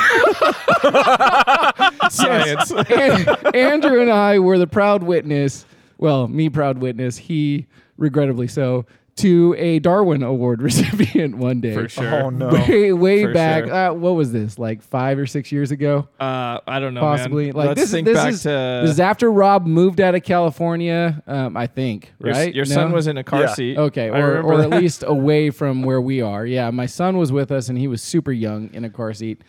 science. 2.09 2.71
And 2.71 3.55
Andrew 3.55 4.01
and 4.01 4.11
I 4.11 4.39
were 4.39 4.57
the 4.57 4.67
proud 4.67 5.03
witness. 5.03 5.65
Well, 5.97 6.27
me 6.27 6.49
proud 6.49 6.79
witness. 6.79 7.17
He 7.17 7.67
regrettably 7.97 8.47
so 8.47 8.85
to 9.15 9.53
a 9.59 9.77
Darwin 9.79 10.23
Award 10.23 10.61
recipient 10.63 11.37
one 11.37 11.61
day. 11.61 11.73
For 11.75 11.87
sure. 11.87 12.23
Oh 12.23 12.29
no. 12.31 12.49
Way 12.49 12.93
way 12.93 13.23
For 13.25 13.33
back. 13.33 13.65
sure. 13.65 13.73
Uh, 13.73 13.93
what 13.93 14.11
was 14.15 14.31
this? 14.31 14.57
Like 14.57 14.81
five 14.81 15.19
or 15.19 15.27
six 15.27 15.51
years 15.51 15.69
ago, 15.71 16.07
Uh, 16.19 16.59
I 16.65 16.79
don't 16.79 16.93
know, 16.95 17.01
possibly. 17.01 17.45
Man. 17.47 17.53
Like 17.55 17.67
Let's 17.69 17.81
this, 17.81 17.91
think 17.91 18.05
this 18.05 18.17
back 18.17 18.33
is 18.33 18.41
to 18.43 18.49
this 18.83 18.89
is 18.91 18.99
after 18.99 19.31
Rob 19.31 19.67
moved 19.67 20.01
out 20.01 20.15
of 20.15 20.23
California. 20.23 21.21
Um, 21.27 21.55
I 21.55 21.67
think 21.67 22.11
your, 22.19 22.33
right. 22.33 22.53
your 22.55 22.65
No? 22.65 22.73
son 22.73 22.91
was 22.91 23.05
in 23.07 23.17
a 23.17 23.23
car 23.23 23.41
Yeah. 23.41 23.53
seat. 23.53 23.77
Okay, 23.77 24.09
I 24.09 24.19
or, 24.19 24.27
remember 24.29 24.47
or 24.53 24.61
at 24.61 24.69
that. 24.71 24.81
least 24.81 25.03
away 25.07 25.51
from 25.51 25.83
where 25.83 26.01
we 26.01 26.21
are. 26.21 26.45
Yeah, 26.45 26.71
my 26.71 26.87
son 26.87 27.17
was 27.17 27.31
with 27.31 27.51
us 27.51 27.69
and 27.69 27.77
he 27.77 27.87
was 27.87 28.01
super 28.01 28.31
young 28.31 28.69
in 28.73 28.83
a 28.83 28.89
car 28.89 29.13
seat. 29.13 29.43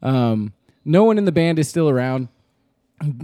Um, 0.00 0.52
no 0.84 1.02
one 1.04 1.18
in 1.18 1.24
the 1.24 1.32
band 1.32 1.58
is 1.58 1.68
still 1.68 1.88
around. 1.90 2.28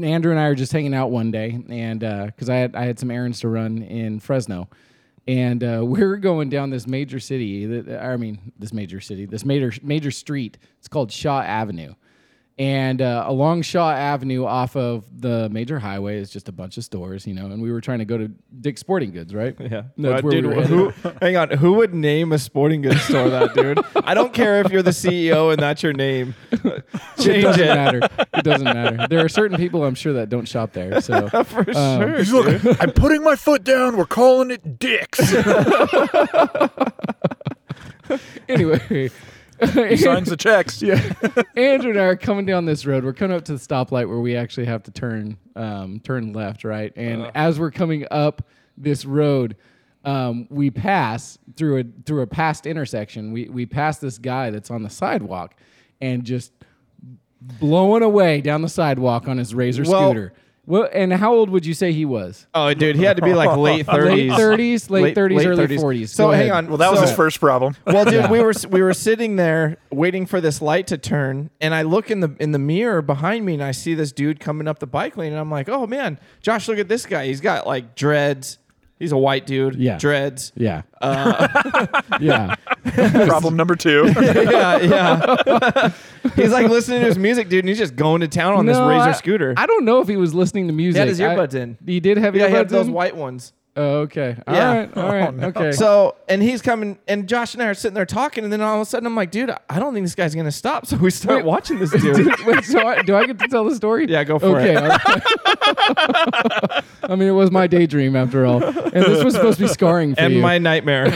Andrew 0.02 0.30
and 0.30 0.38
I 0.40 0.44
are 0.46 0.54
just 0.54 0.70
hanging 0.72 0.94
out 0.94 1.10
one 1.10 1.30
day, 1.32 1.58
and 1.68 1.98
because 2.00 2.48
I 2.48 2.56
had 2.56 2.76
I 2.76 2.84
had 2.84 2.98
some 2.98 3.10
errands 3.10 3.40
to 3.40 3.48
run 3.48 3.78
in 3.82 4.20
Fresno, 4.20 4.68
and 5.26 5.62
uh, 5.64 5.82
we 5.84 6.02
are 6.02 6.16
going 6.16 6.48
down 6.48 6.70
this 6.70 6.86
major 6.86 7.20
city. 7.20 7.66
that- 7.66 8.02
I 8.02 8.16
mean, 8.16 8.52
this 8.58 8.72
major 8.72 9.00
city, 9.00 9.26
this 9.26 9.44
major 9.44 9.72
major 9.82 10.10
street. 10.10 10.58
It's 10.78 10.88
called 10.88 11.10
Shaw 11.12 11.40
Avenue, 11.40 11.94
and 12.56 13.02
uh, 13.02 13.24
along 13.26 13.62
Shaw 13.62 13.90
Avenue, 13.90 14.44
off 14.44 14.76
of 14.76 15.04
the 15.20 15.48
major 15.50 15.80
highway, 15.80 16.18
is 16.18 16.30
just 16.30 16.48
a 16.48 16.52
bunch 16.52 16.76
of 16.76 16.84
stores, 16.84 17.26
you 17.26 17.34
know. 17.34 17.46
And 17.46 17.60
we 17.60 17.72
were 17.72 17.80
trying 17.80 17.98
to 17.98 18.04
go 18.04 18.16
to 18.16 18.30
Dick's 18.60 18.80
Sporting 18.80 19.10
Goods, 19.10 19.34
right? 19.34 19.56
Yeah. 19.58 19.82
That's 19.98 20.20
Uh, 20.20 20.22
where 20.24 20.30
dude, 20.40 20.46
we 20.46 20.54
were 20.54 20.62
who, 20.62 20.92
hang 21.20 21.36
on. 21.36 21.50
Who 21.50 21.72
would 21.74 21.92
name 21.94 22.32
a 22.32 22.38
sporting 22.38 22.82
goods 22.82 23.02
store 23.02 23.28
that, 23.30 23.54
dude? 23.54 23.80
I 23.96 24.14
don't 24.14 24.32
care 24.32 24.60
if 24.60 24.70
you're 24.70 24.82
the 24.82 24.90
CEO 24.92 25.52
and 25.52 25.60
that's 25.60 25.82
your 25.82 25.92
name. 25.94 26.34
Change 26.52 26.62
it 26.64 26.84
Change 27.18 27.42
doesn't 27.42 27.60
it. 27.64 27.74
matter. 27.74 28.00
It 28.34 28.44
doesn't 28.44 28.64
matter. 28.64 29.06
There 29.08 29.24
are 29.24 29.28
certain 29.28 29.56
people 29.56 29.84
I'm 29.84 29.96
sure 29.96 30.12
that 30.12 30.28
don't 30.28 30.46
shop 30.46 30.72
there. 30.74 31.00
So 31.00 31.28
For 31.44 31.68
Um, 31.76 32.22
sure. 32.24 32.58
Look, 32.60 32.80
I'm 32.80 32.92
putting 32.92 33.24
my 33.24 33.34
foot 33.34 33.64
down. 33.64 33.96
We're 33.96 34.04
calling 34.06 34.52
it 34.52 34.78
dicks. 34.78 35.34
anyway, 38.48 39.10
He 39.88 39.96
signs 39.96 40.28
the 40.28 40.36
checks. 40.36 40.80
yeah, 40.82 41.00
Andrew 41.56 41.90
and 41.90 42.00
I 42.00 42.04
are 42.04 42.16
coming 42.16 42.46
down 42.46 42.64
this 42.64 42.84
road. 42.86 43.04
We're 43.04 43.12
coming 43.12 43.36
up 43.36 43.44
to 43.46 43.52
the 43.52 43.58
stoplight 43.58 44.08
where 44.08 44.20
we 44.20 44.36
actually 44.36 44.66
have 44.66 44.82
to 44.84 44.90
turn 44.90 45.36
um, 45.56 46.00
turn 46.00 46.32
left, 46.32 46.64
right? 46.64 46.92
And 46.96 47.30
as 47.34 47.58
we're 47.58 47.70
coming 47.70 48.06
up 48.10 48.46
this 48.76 49.04
road, 49.04 49.56
um, 50.04 50.46
we 50.50 50.70
pass 50.70 51.38
through 51.56 51.78
a 51.80 51.84
through 52.04 52.22
a 52.22 52.26
past 52.26 52.66
intersection. 52.66 53.32
We 53.32 53.48
we 53.48 53.66
pass 53.66 53.98
this 53.98 54.18
guy 54.18 54.50
that's 54.50 54.70
on 54.70 54.82
the 54.82 54.90
sidewalk 54.90 55.54
and 56.00 56.24
just 56.24 56.52
blowing 57.40 58.02
away 58.02 58.40
down 58.40 58.62
the 58.62 58.68
sidewalk 58.68 59.28
on 59.28 59.38
his 59.38 59.54
razor 59.54 59.84
Well, 59.86 60.10
scooter. 60.10 60.32
Well, 60.66 60.88
and 60.92 61.12
how 61.12 61.34
old 61.34 61.50
would 61.50 61.66
you 61.66 61.74
say 61.74 61.92
he 61.92 62.04
was? 62.06 62.46
Oh, 62.54 62.72
dude, 62.72 62.96
he 62.96 63.02
had 63.04 63.16
to 63.16 63.22
be 63.22 63.34
like 63.34 63.56
late 63.56 63.84
thirties, 63.86 64.30
Late 64.30 64.38
30s. 64.38 64.88
30s, 64.88 64.90
late 64.90 65.16
30s, 65.16 65.46
early 65.46 65.66
40s. 65.76 66.08
So 66.08 66.26
Go 66.28 66.30
hang 66.32 66.40
ahead. 66.50 66.52
on. 66.52 66.68
Well, 66.68 66.78
that 66.78 66.90
was 66.90 67.00
so- 67.00 67.06
his 67.06 67.14
first 67.16 67.38
problem. 67.40 67.76
Well, 67.86 68.04
dude, 68.06 68.14
Yeah. 68.14 68.30
we 68.30 68.40
were 68.40 68.52
we 68.70 68.80
were 68.82 68.94
sitting 68.94 69.36
there 69.36 69.76
waiting 69.90 70.24
for 70.26 70.40
this 70.40 70.62
light 70.62 70.86
to 70.88 70.98
turn, 70.98 71.50
and 71.60 71.74
I 71.74 71.82
look 71.82 72.10
in 72.10 72.20
the 72.20 72.34
in 72.40 72.52
the 72.52 72.58
mirror 72.58 73.02
behind 73.02 73.44
me, 73.44 73.54
and 73.54 73.62
I 73.62 73.72
see 73.72 73.94
this 73.94 74.10
dude 74.12 74.40
coming 74.40 74.66
up 74.66 74.78
the 74.78 74.86
bike 74.86 75.16
lane, 75.16 75.32
and 75.32 75.40
I'm 75.40 75.50
like, 75.50 75.68
oh 75.68 75.86
man, 75.86 76.18
Josh, 76.40 76.66
look 76.68 76.78
at 76.78 76.88
this 76.88 77.04
guy. 77.06 77.26
He's 77.26 77.40
got 77.42 77.66
like 77.66 77.94
dreads. 77.94 78.58
He's 78.98 79.12
a 79.12 79.18
white 79.18 79.46
dude. 79.46 79.74
Yeah. 79.74 79.98
dreads. 79.98 80.52
Yeah. 80.54 80.82
Uh, 81.00 82.02
yeah. 82.20 82.54
problem 83.26 83.56
number 83.56 83.74
two. 83.74 84.12
yeah, 84.20 84.78
yeah. 84.80 85.92
he's 86.36 86.52
like 86.52 86.68
listening 86.68 87.00
to 87.00 87.06
his 87.06 87.18
music, 87.18 87.48
dude, 87.48 87.60
and 87.64 87.68
he's 87.68 87.78
just 87.78 87.96
going 87.96 88.20
to 88.20 88.28
town 88.28 88.54
on 88.54 88.66
this 88.66 88.76
Razor 88.78 89.08
I- 89.10 89.12
scooter. 89.12 89.54
I 89.56 89.66
don't 89.66 89.84
know 89.84 90.00
if 90.00 90.08
he 90.08 90.16
was 90.16 90.32
listening 90.34 90.68
to 90.68 90.72
music. 90.72 90.96
he 90.96 91.00
had 91.00 91.08
his 91.08 91.20
I- 91.20 91.34
earbuds 91.34 91.54
in. 91.54 91.76
He 91.84 91.98
did 92.00 92.18
have 92.18 92.36
Yeah, 92.36 92.44
earbuds 92.46 92.48
he 92.50 92.54
had 92.54 92.68
those 92.68 92.86
in? 92.86 92.92
white 92.92 93.16
ones. 93.16 93.52
Oh, 93.76 94.00
okay. 94.02 94.36
All 94.46 94.54
Yeah. 94.54 94.76
right. 94.76 94.96
All 94.96 95.02
oh, 95.04 95.08
right. 95.08 95.34
no. 95.34 95.46
Okay. 95.48 95.72
So, 95.72 96.14
and 96.28 96.40
he's 96.42 96.62
coming, 96.62 96.96
and 97.08 97.28
Josh 97.28 97.54
and 97.54 97.62
I 97.62 97.66
are 97.66 97.74
sitting 97.74 97.94
there 97.94 98.06
talking, 98.06 98.44
and 98.44 98.52
then 98.52 98.60
all 98.60 98.76
of 98.76 98.80
a 98.80 98.84
sudden, 98.84 99.04
I'm 99.06 99.16
like, 99.16 99.32
dude, 99.32 99.50
I 99.68 99.80
don't 99.80 99.92
think 99.94 100.04
this 100.04 100.14
guy's 100.14 100.34
gonna 100.34 100.52
stop. 100.52 100.86
So 100.94 100.96
we 100.96 101.10
start 101.10 101.38
Wait. 101.38 101.44
watching 101.46 101.78
this 101.80 101.90
dude. 102.00 102.44
Wait, 102.46 102.64
so 102.64 102.86
I, 102.86 103.02
do 103.02 103.16
I 103.16 103.26
get 103.26 103.38
to 103.40 103.48
tell 103.48 103.64
the 103.64 103.74
story? 103.74 104.06
Yeah, 104.08 104.22
go 104.24 104.38
for 104.38 104.60
okay. 104.60 104.74
it. 104.76 104.80
right. 104.80 105.00
I 107.02 107.16
mean, 107.16 107.28
it 107.28 107.32
was 107.32 107.50
my 107.50 107.66
daydream 107.66 108.14
after 108.16 108.46
all, 108.46 108.62
and 108.62 108.92
this 109.04 109.24
was 109.24 109.34
supposed 109.34 109.58
to 109.58 109.64
be 109.64 109.68
scarring 109.68 110.14
for 110.14 110.20
and 110.20 110.34
you. 110.34 110.40
my 110.40 110.58
nightmare. 110.58 111.10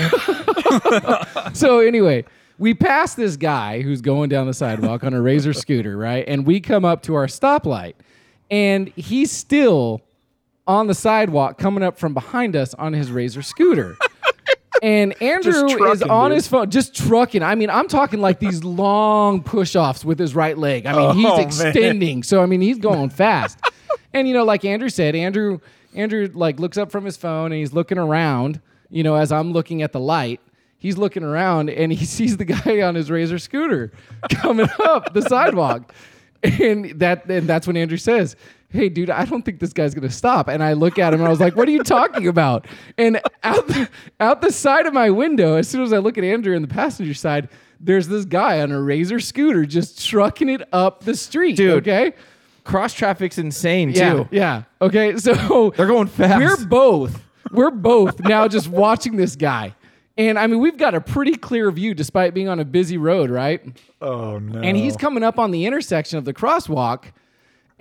so 1.52 1.78
anyway, 1.80 2.24
we 2.58 2.74
pass 2.74 3.14
this 3.14 3.36
guy 3.36 3.82
who's 3.82 4.00
going 4.00 4.28
down 4.30 4.46
the 4.46 4.54
sidewalk 4.54 5.04
on 5.04 5.14
a 5.14 5.20
razor 5.22 5.52
scooter, 5.52 5.96
right? 5.96 6.24
And 6.26 6.46
we 6.46 6.60
come 6.60 6.84
up 6.84 7.02
to 7.04 7.14
our 7.14 7.26
stoplight, 7.26 7.94
and 8.50 8.88
he's 8.96 9.30
still 9.30 10.00
on 10.68 10.87
the 10.87 10.94
sidewalk 10.94 11.58
coming 11.58 11.82
up 11.82 11.98
from 11.98 12.14
behind 12.14 12.54
us 12.54 12.75
on 12.75 12.92
his 12.92 13.10
razor 13.10 13.42
scooter. 13.42 13.96
And 14.80 15.20
Andrew 15.20 15.66
is 15.90 16.02
on 16.02 16.30
dude. 16.30 16.37
his 16.37 16.46
phone, 16.46 16.70
just 16.70 16.94
trucking. 16.94 17.42
I 17.42 17.56
mean, 17.56 17.68
I'm 17.68 17.88
talking 17.88 18.20
like 18.20 18.38
these 18.38 18.62
long 18.62 19.42
push 19.42 19.75
offs 19.75 20.04
with 20.04 20.20
his 20.20 20.37
right 20.37 20.56
leg. 20.56 20.87
I 20.87 20.92
mean, 20.92 21.00
Oh, 21.00 21.12
he's 21.14 21.58
man. 21.58 21.68
extending. 21.68 22.22
So, 22.22 22.40
I 22.40 22.46
mean, 22.46 22.60
he's 22.60 22.78
going 22.78 23.10
fast. 23.10 23.58
and, 24.12 24.28
you 24.28 24.34
know, 24.34 24.44
like 24.44 24.64
Andrew 24.64 24.88
said, 24.88 25.16
Andrew, 25.16 25.58
Andrew 25.96 26.30
like 26.32 26.60
looks 26.60 26.78
up 26.78 26.92
from 26.92 27.04
his 27.04 27.16
phone 27.16 27.46
and 27.46 27.54
he's 27.58 27.72
looking 27.72 27.98
around, 27.98 28.60
you 28.88 29.02
know, 29.02 29.16
as 29.16 29.32
I'm 29.32 29.50
looking 29.52 29.82
at 29.82 29.90
the 29.92 29.98
light. 29.98 30.40
He's 30.78 30.96
looking 30.96 31.25
around 31.25 31.70
and 31.70 31.90
he 31.92 32.04
sees 32.04 32.37
the 32.37 32.44
guy 32.44 32.80
on 32.82 32.94
his 32.94 33.10
razor 33.10 33.40
scooter 33.40 33.90
coming 34.30 34.68
up 34.84 35.12
the 35.12 35.22
sidewalk. 35.22 35.92
And 36.44 37.00
that 37.00 37.28
and 37.28 37.48
that's 37.48 37.66
when 37.66 37.76
Andrew 37.76 37.98
says, 37.98 38.37
Hey 38.70 38.88
dude, 38.90 39.08
I 39.10 39.25
don't 39.25 39.42
think 39.44 39.60
this 39.60 39.72
guy's 39.72 39.94
gonna 39.94 40.10
stop. 40.10 40.48
And 40.48 40.62
I 40.62 40.75
look 40.75 40.98
at 40.98 41.14
him 41.14 41.20
and 41.20 41.26
I 41.26 41.30
was 41.30 41.40
like, 41.40 41.56
What 41.56 41.68
are 41.68 41.70
you 41.70 41.82
talking 41.82 42.28
about? 42.28 42.66
And 42.98 43.20
out 43.42 43.66
the, 43.66 43.88
out 44.20 44.42
the 44.42 44.52
side 44.52 44.84
of 44.87 44.92
my 44.92 45.08
window, 45.10 45.56
as 45.56 45.68
soon 45.68 45.82
as 45.82 45.92
I 45.92 45.98
look 45.98 46.18
at 46.18 46.25
Andrew 46.25 46.54
in 46.54 46.60
the 46.62 46.68
passenger 46.68 47.14
side, 47.14 47.48
there's 47.80 48.08
this 48.08 48.25
guy 48.26 48.60
on 48.60 48.70
a 48.72 48.80
razor 48.82 49.20
scooter 49.20 49.64
just 49.64 50.04
trucking 50.06 50.48
it 50.50 50.62
up 50.72 51.04
the 51.04 51.14
street. 51.16 51.56
Dude, 51.56 51.87
Okay. 51.88 52.12
Cross 52.64 52.92
traffic's 52.94 53.38
insane 53.38 53.88
Yeah. 53.90 54.12
too. 54.12 54.28
Yeah. 54.30 54.64
Okay. 54.82 55.16
So 55.16 55.70
They're 55.76 55.87
going 55.87 56.06
fast. 56.08 56.38
we're 56.60 56.66
both 56.66 57.22
we're 57.50 57.70
both 57.70 58.20
now 58.20 58.46
just 58.48 58.68
watching 58.68 59.16
this 59.16 59.34
guy. 59.34 59.75
And 60.18 60.38
I 60.38 60.46
mean, 60.46 60.58
we've 60.58 60.76
got 60.76 60.94
a 60.94 61.00
pretty 61.00 61.37
clear 61.37 61.70
view 61.70 61.94
despite 61.94 62.34
being 62.34 62.48
on 62.48 62.60
a 62.60 62.64
busy 62.66 62.98
road, 62.98 63.30
right? 63.30 63.62
Oh 64.02 64.38
no. 64.38 64.60
and 64.60 64.76
he's 64.76 64.96
coming 64.96 65.22
up 65.22 65.38
on 65.38 65.52
the 65.52 65.64
intersection 65.64 66.18
of 66.18 66.26
the 66.26 66.34
crosswalk, 66.34 67.04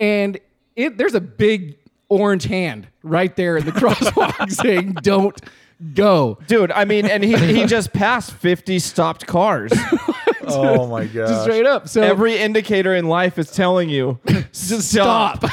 and 0.00 0.38
it 0.78 0.96
there's 0.96 1.14
a 1.14 1.20
big 1.20 1.76
orange 2.08 2.44
hand 2.44 2.86
right 3.02 3.34
there 3.36 3.56
in 3.58 3.64
the 3.66 3.72
crosswalk 3.80 4.50
saying, 4.50 4.94
"Don't 5.02 5.38
go." 5.94 6.38
Dude, 6.46 6.72
I 6.72 6.84
mean, 6.86 7.04
and 7.06 7.22
he, 7.22 7.36
he 7.36 7.66
just 7.76 7.92
passed 7.92 8.32
50 8.32 8.78
stopped 8.78 9.26
cars. 9.26 9.72
Oh 10.50 10.86
my 10.86 11.04
god. 11.04 11.28
Just 11.28 11.42
straight 11.42 11.66
up. 11.66 11.88
So 11.88 12.00
Every 12.00 12.38
indicator 12.38 12.94
in 12.94 13.06
life 13.06 13.36
is 13.38 13.50
telling 13.50 13.90
you, 13.90 14.18
just 14.50 14.90
stop. 14.90 15.44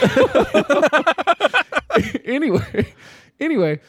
anyway, 2.24 2.94
anyway, 3.38 3.82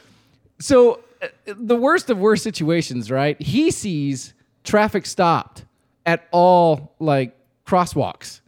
so 0.59 0.99
uh, 1.21 1.27
the 1.45 1.77
worst 1.77 2.09
of 2.09 2.17
worst 2.17 2.43
situations, 2.43 3.09
right? 3.09 3.41
He 3.41 3.71
sees 3.71 4.33
traffic 4.65 5.05
stopped 5.05 5.63
at 6.05 6.27
all 6.31 6.93
like 6.99 7.33
crosswalks, 7.65 8.41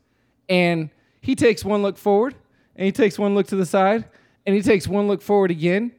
and 0.50 0.89
he 1.22 1.36
takes 1.36 1.63
one 1.63 1.81
look 1.81 1.98
forward, 1.98 2.36
and 2.79 2.86
he 2.86 2.93
takes 2.93 3.19
one 3.19 3.36
look 3.36 3.45
to 3.48 3.57
the 3.57 3.65
side, 3.65 4.05
and 4.45 4.55
he 4.55 4.62
takes 4.62 4.88
one 4.88 5.07
look 5.07 5.21
forward 5.21 5.51
again, 5.51 5.91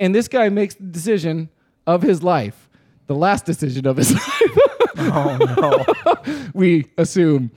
and 0.00 0.12
this 0.12 0.26
guy 0.26 0.48
makes 0.48 0.74
the 0.74 0.82
decision 0.82 1.48
of 1.86 2.02
his 2.02 2.24
life, 2.24 2.68
the 3.06 3.14
last 3.14 3.46
decision 3.46 3.86
of 3.86 3.96
his 3.96 4.12
life. 4.14 4.58
oh 4.98 5.84
no. 6.26 6.44
we 6.54 6.86
assume, 6.98 7.52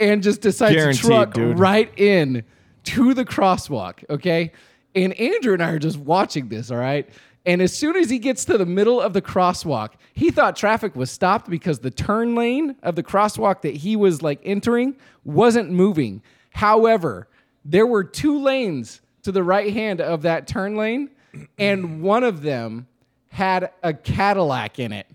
and 0.00 0.22
just 0.22 0.40
decides 0.40 0.74
Guaranteed, 0.74 1.02
to 1.02 1.06
truck 1.06 1.34
dude. 1.34 1.58
right 1.58 1.92
in 1.98 2.42
to 2.84 3.12
the 3.12 3.24
crosswalk. 3.26 4.02
Okay. 4.08 4.50
And 4.94 5.12
Andrew 5.20 5.52
and 5.52 5.62
I 5.62 5.70
are 5.70 5.78
just 5.78 5.98
watching 5.98 6.48
this. 6.48 6.70
All 6.70 6.78
right. 6.78 7.08
And 7.44 7.60
as 7.60 7.76
soon 7.76 7.96
as 7.96 8.08
he 8.08 8.18
gets 8.18 8.44
to 8.46 8.56
the 8.56 8.66
middle 8.66 9.00
of 9.00 9.12
the 9.12 9.22
crosswalk, 9.22 9.90
he 10.14 10.30
thought 10.30 10.56
traffic 10.56 10.96
was 10.96 11.10
stopped 11.10 11.50
because 11.50 11.80
the 11.80 11.90
turn 11.90 12.34
lane 12.34 12.76
of 12.82 12.94
the 12.96 13.02
crosswalk 13.02 13.60
that 13.62 13.76
he 13.76 13.94
was 13.94 14.22
like 14.22 14.40
entering 14.42 14.96
wasn't 15.24 15.70
moving. 15.70 16.22
However, 16.50 17.28
there 17.64 17.86
were 17.86 18.04
two 18.04 18.40
lanes 18.40 19.00
to 19.22 19.32
the 19.32 19.42
right 19.42 19.72
hand 19.72 20.00
of 20.00 20.22
that 20.22 20.46
turn 20.46 20.76
lane, 20.76 21.10
and 21.58 22.02
one 22.02 22.24
of 22.24 22.42
them 22.42 22.86
had 23.28 23.70
a 23.82 23.94
Cadillac 23.94 24.78
in 24.78 24.92
it 24.92 25.06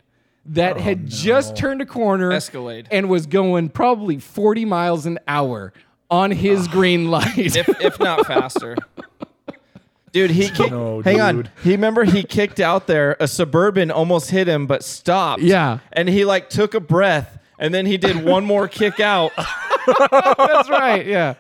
that 0.48 0.78
oh, 0.78 0.80
had 0.80 1.08
just 1.08 1.56
turned 1.56 1.82
a 1.82 1.86
corner 1.86 2.32
Escalade. 2.32 2.88
and 2.90 3.10
was 3.10 3.26
going 3.26 3.70
probably 3.70 4.18
40 4.18 4.66
miles 4.66 5.06
an 5.06 5.20
hour 5.28 5.74
on 6.10 6.32
his 6.32 6.68
green 6.68 7.12
light. 7.12 7.38
if, 7.38 7.68
if 7.82 8.00
not 8.00 8.26
faster. 8.26 8.76
Dude, 10.14 10.32
he 10.32 10.50
kicked. 10.50 10.72
No, 10.72 11.02
hang 11.02 11.20
on. 11.20 11.50
He 11.64 11.72
remember 11.72 12.06
he 12.06 12.24
kicked 12.24 12.62
out 12.62 12.88
there. 12.88 13.18
A 13.20 13.28
suburban 13.28 13.92
almost 13.92 14.32
hit 14.32 14.48
him, 14.48 14.66
but 14.66 14.84
stopped. 14.84 15.42
Yeah. 15.42 15.80
and 15.92 16.08
he 16.08 16.24
like 16.24 16.50
took 16.50 16.74
a 16.74 16.80
breath, 16.80 17.38
and 17.60 17.74
then 17.74 17.86
he 17.86 17.98
did 17.98 18.24
one 18.24 18.46
more 18.46 18.68
kick 18.68 19.00
out. 19.00 19.32
That's 20.12 20.70
right. 20.70 21.06
Yeah. 21.06 21.36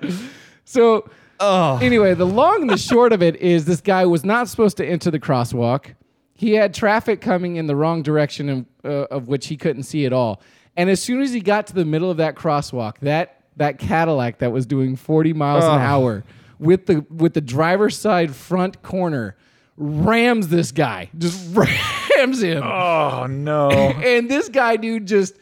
So 0.67 1.09
Oh, 1.39 1.77
anyway, 1.81 2.13
the 2.13 2.25
long 2.25 2.61
and 2.61 2.69
the 2.69 2.77
short 2.77 3.13
of 3.13 3.21
it 3.21 3.35
is 3.37 3.65
this 3.65 3.81
guy 3.81 4.05
was 4.05 4.25
not 4.25 4.49
supposed 4.49 4.77
to 4.77 4.85
enter 4.85 5.11
the 5.11 5.19
crosswalk. 5.19 5.93
He 6.33 6.53
had 6.53 6.73
traffic 6.73 7.21
coming 7.21 7.55
in 7.55 7.67
the 7.67 7.75
wrong 7.75 8.01
direction 8.01 8.49
of, 8.49 8.65
uh, 8.83 9.05
of 9.15 9.27
which 9.27 9.47
he 9.47 9.57
couldn't 9.57 9.83
see 9.83 10.05
at 10.05 10.13
all. 10.13 10.41
And 10.75 10.89
as 10.89 11.01
soon 11.01 11.21
as 11.21 11.33
he 11.33 11.39
got 11.39 11.67
to 11.67 11.73
the 11.73 11.85
middle 11.85 12.11
of 12.11 12.17
that 12.17 12.35
crosswalk, 12.35 12.99
that 12.99 13.43
that 13.55 13.79
Cadillac 13.79 14.37
that 14.39 14.51
was 14.51 14.67
doing 14.67 14.95
40 14.95 15.33
miles 15.33 15.63
an 15.63 15.79
hour 15.79 16.23
with 16.59 16.85
the 16.85 17.05
with 17.09 17.33
the 17.33 17.41
driver's 17.41 17.97
side 17.97 18.35
front 18.35 18.83
corner 18.83 19.35
rams 19.77 20.47
this 20.49 20.71
guy. 20.71 21.09
Just 21.17 21.55
rams 22.17 22.41
him. 22.41 22.61
Oh 22.63 23.25
no. 23.27 23.69
And 23.71 24.29
this 24.29 24.49
guy, 24.49 24.75
dude, 24.77 25.07
just 25.07 25.35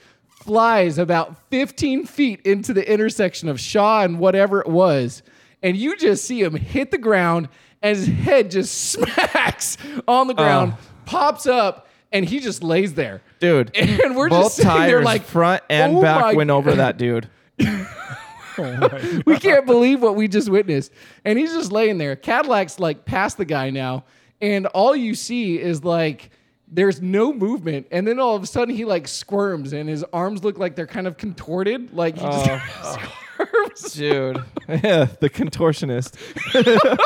flies 0.46 1.00
about 1.00 1.36
15 1.50 2.06
feet 2.06 2.40
into 2.46 2.72
the 2.72 2.90
intersection 2.92 3.50
of 3.50 3.60
Shaw 3.60 4.04
and 4.04 4.20
whatever 4.20 4.62
it 4.62 4.68
was. 4.68 5.24
And 5.64 5.76
you 5.76 5.98
just 5.98 6.26
see 6.26 6.42
him 6.42 6.56
hit 6.56 6.92
the 6.92 7.00
ground 7.00 7.50
and 7.82 7.98
his 7.98 8.08
head 8.08 8.52
just 8.52 8.92
smacks 8.92 9.78
on 10.08 10.28
the 10.28 10.36
ground, 10.36 10.76
pops 11.06 11.48
up, 11.48 11.88
and 12.12 12.24
he 12.24 12.40
just 12.40 12.64
lays 12.64 12.94
there. 12.94 13.22
dude. 13.40 13.72
And 13.76 14.16
we're 14.16 14.30
just 14.30 14.58
sitting 14.58 14.72
there 14.72 15.02
like, 15.02 15.24
front 15.24 15.64
and 15.70 15.98
"Oh 15.98 16.02
back, 16.02 16.36
went 16.36 16.52
over 16.52 16.74
that 16.76 16.98
dude. 16.98 17.28
we 19.26 19.38
can't 19.40 19.66
believe 19.66 20.02
what 20.02 20.16
we 20.16 20.28
just 20.28 20.50
witnessed. 20.50 20.92
And 21.26 21.38
he's 21.40 21.54
just 21.54 21.72
laying 21.72 21.98
there. 21.98 22.16
Cadillac's 22.16 22.80
like 22.80 23.06
past 23.06 23.38
the 23.38 23.46
guy 23.46 23.72
now, 23.72 24.06
and 24.42 24.68
all 24.68 24.96
you 24.96 25.16
see 25.16 25.60
is 25.60 25.84
like 25.84 26.30
there's 26.68 27.02
no 27.02 27.32
movement, 27.34 27.88
and 27.92 28.08
then 28.08 28.20
all 28.20 28.36
of 28.36 28.44
a 28.44 28.48
sudden 28.48 28.76
he 28.76 28.86
like 28.86 29.08
squirms, 29.08 29.74
and 29.74 29.88
his 29.90 30.04
arms 30.14 30.44
look 30.44 30.58
like 30.58 30.76
they're 30.76 30.88
kind 30.88 31.08
of 31.08 31.18
contorted, 31.18 31.94
like 31.94 32.16
he 32.16 32.22
just 32.26 32.50
oh. 32.50 33.12
squirms. 33.36 33.94
Dude, 33.94 34.44
yeah, 34.70 35.06
the 35.20 35.30
contortionist. 35.30 36.16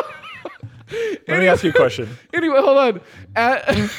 Let 1.28 1.40
me 1.40 1.48
ask 1.48 1.64
you 1.64 1.70
a 1.70 1.74
question. 1.74 2.10
Anyway, 2.34 2.60
hold 2.60 2.78
on. 2.78 3.02
As, 3.36 3.92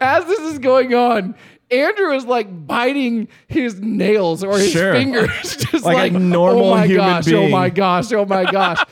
as 0.00 0.24
this 0.26 0.40
is 0.40 0.58
going 0.58 0.92
on. 0.94 1.34
Andrew 1.70 2.10
is 2.16 2.24
like 2.24 2.66
biting 2.66 3.28
his 3.46 3.78
nails 3.78 4.42
or 4.42 4.58
his 4.58 4.72
Sure. 4.72 4.92
fingers, 4.92 5.54
just 5.56 5.84
Like 5.84 5.94
like, 5.96 6.12
a 6.12 6.18
normal 6.18 6.64
oh 6.64 6.70
my 6.74 6.84
human 6.88 7.06
gosh, 7.06 7.28
oh 7.28 7.30
being." 7.42 7.50
my 7.52 7.70
gosh, 7.70 8.12
oh 8.12 8.24
my 8.26 8.42
gosh. 8.50 8.82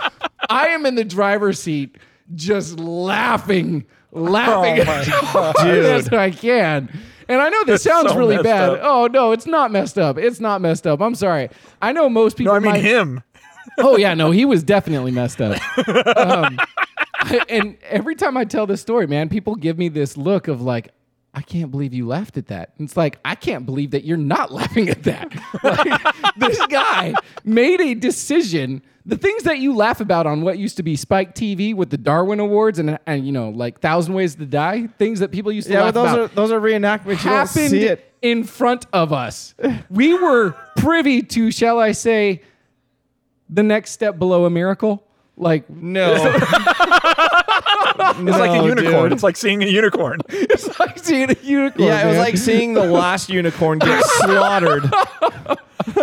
I 0.48 0.68
am 0.68 0.86
in 0.86 0.94
the 0.94 1.02
driver's 1.02 1.60
seat, 1.60 1.96
just 2.36 2.78
laughing, 2.78 3.84
laughing 4.12 4.80
Oh 4.80 4.84
my 4.84 4.98
as 5.00 5.06
hard 5.08 5.68
as 5.68 6.08
I 6.10 6.30
can. 6.30 6.88
And 7.28 7.42
I 7.42 7.50
know 7.50 7.62
this 7.64 7.84
That's 7.84 7.94
sounds 7.94 8.12
so 8.12 8.18
really 8.18 8.42
bad. 8.42 8.70
up. 8.70 8.80
Oh 8.82 9.06
no, 9.06 9.32
it's 9.32 9.46
not 9.46 9.70
messed 9.70 9.98
up. 9.98 10.16
It's 10.16 10.40
not 10.40 10.60
messed 10.62 10.86
up. 10.86 11.00
I'm 11.02 11.14
sorry. 11.14 11.50
I 11.82 11.92
know 11.92 12.08
most 12.08 12.36
people. 12.38 12.52
No, 12.52 12.56
I 12.56 12.60
mean 12.60 12.72
might, 12.72 12.80
him. 12.82 13.22
oh 13.78 13.96
yeah, 13.98 14.14
no, 14.14 14.30
he 14.30 14.44
was 14.46 14.62
definitely 14.62 15.10
messed 15.10 15.40
up. 15.42 15.60
Um, 16.16 16.58
I- 17.20 17.44
and 17.50 17.76
every 17.90 18.14
time 18.14 18.36
I 18.38 18.44
tell 18.44 18.66
this 18.66 18.80
story, 18.80 19.06
man, 19.06 19.28
people 19.28 19.54
give 19.56 19.76
me 19.76 19.88
this 19.88 20.16
look 20.16 20.48
of 20.48 20.62
like, 20.62 20.88
I 21.34 21.42
can't 21.42 21.70
believe 21.70 21.92
you 21.94 22.06
laughed 22.06 22.36
at 22.36 22.46
that. 22.48 22.72
And 22.78 22.88
it's 22.88 22.96
like, 22.96 23.18
I 23.24 23.34
can't 23.34 23.64
believe 23.66 23.90
that 23.92 24.04
you're 24.04 24.16
not 24.16 24.50
laughing 24.58 24.88
at 24.88 25.02
that. 25.04 25.32
Like, 25.62 26.02
this 26.36 26.58
guy 26.66 27.14
made 27.44 27.80
a 27.80 27.94
decision. 27.94 28.82
The 29.06 29.16
things 29.16 29.44
that 29.44 29.58
you 29.58 29.74
laugh 29.74 30.00
about 30.00 30.26
on 30.26 30.42
what 30.42 30.58
used 30.58 30.76
to 30.78 30.82
be 30.82 30.96
Spike 30.96 31.34
TV 31.34 31.74
with 31.74 31.90
the 31.90 31.96
Darwin 31.98 32.40
Awards 32.40 32.78
and, 32.78 32.98
and 33.06 33.24
you 33.24 33.32
know, 33.32 33.50
like 33.50 33.80
Thousand 33.80 34.14
Ways 34.14 34.34
to 34.36 34.46
Die, 34.46 34.88
things 34.98 35.20
that 35.20 35.30
people 35.30 35.52
used 35.52 35.68
to 35.68 35.74
Yeah, 35.74 35.84
laugh 35.84 35.94
those 35.94 36.12
about 36.12 36.18
are 36.18 36.34
those 36.34 36.50
are 36.50 36.60
reenactments. 36.60 37.06
You 37.24 37.30
don't 37.30 37.46
happened 37.46 37.70
see 37.70 37.84
it. 37.84 38.12
in 38.20 38.42
front 38.44 38.86
of 38.92 39.12
us. 39.12 39.54
We 39.90 40.14
were 40.14 40.52
privy 40.76 41.22
to, 41.22 41.50
shall 41.50 41.78
I 41.78 41.92
say, 41.92 42.42
the 43.48 43.62
next 43.62 43.92
step 43.92 44.18
below 44.18 44.44
a 44.44 44.50
miracle. 44.50 45.04
Like 45.36 45.70
No. 45.70 46.14
It's 48.00 48.38
like 48.38 48.50
a 48.50 48.56
No, 48.56 48.66
unicorn. 48.66 49.02
dude. 49.04 49.12
It's 49.12 49.22
like 49.22 49.36
seeing 49.36 49.62
a 49.62 49.66
unicorn. 49.66 50.20
it's 50.28 50.78
like 50.78 50.98
seeing 50.98 51.30
a 51.30 51.36
unicorn. 51.42 51.88
Yeah, 51.88 52.02
it 52.02 52.06
was 52.06 52.14
man. 52.16 52.24
like 52.24 52.36
seeing 52.36 52.74
the 52.74 52.84
last 52.84 53.28
unicorn 53.28 53.78
get 53.80 54.02
slaughtered. 54.18 54.84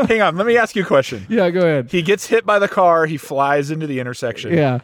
Hang 0.08 0.22
on, 0.22 0.36
let 0.38 0.46
me 0.48 0.58
ask 0.58 0.76
you 0.76 0.84
a 0.84 0.86
question. 0.86 1.26
yeah. 1.30 1.50
Go 1.50 1.60
ahead. 1.62 1.92
He 1.92 2.02
gets 2.02 2.28
hit 2.28 2.46
by 2.46 2.60
the 2.60 2.68
car. 2.68 3.06
He 3.06 3.18
flies 3.18 3.72
into 3.72 3.88
the 3.88 4.00
intersection. 4.00 4.54
Yeah, 4.54 4.80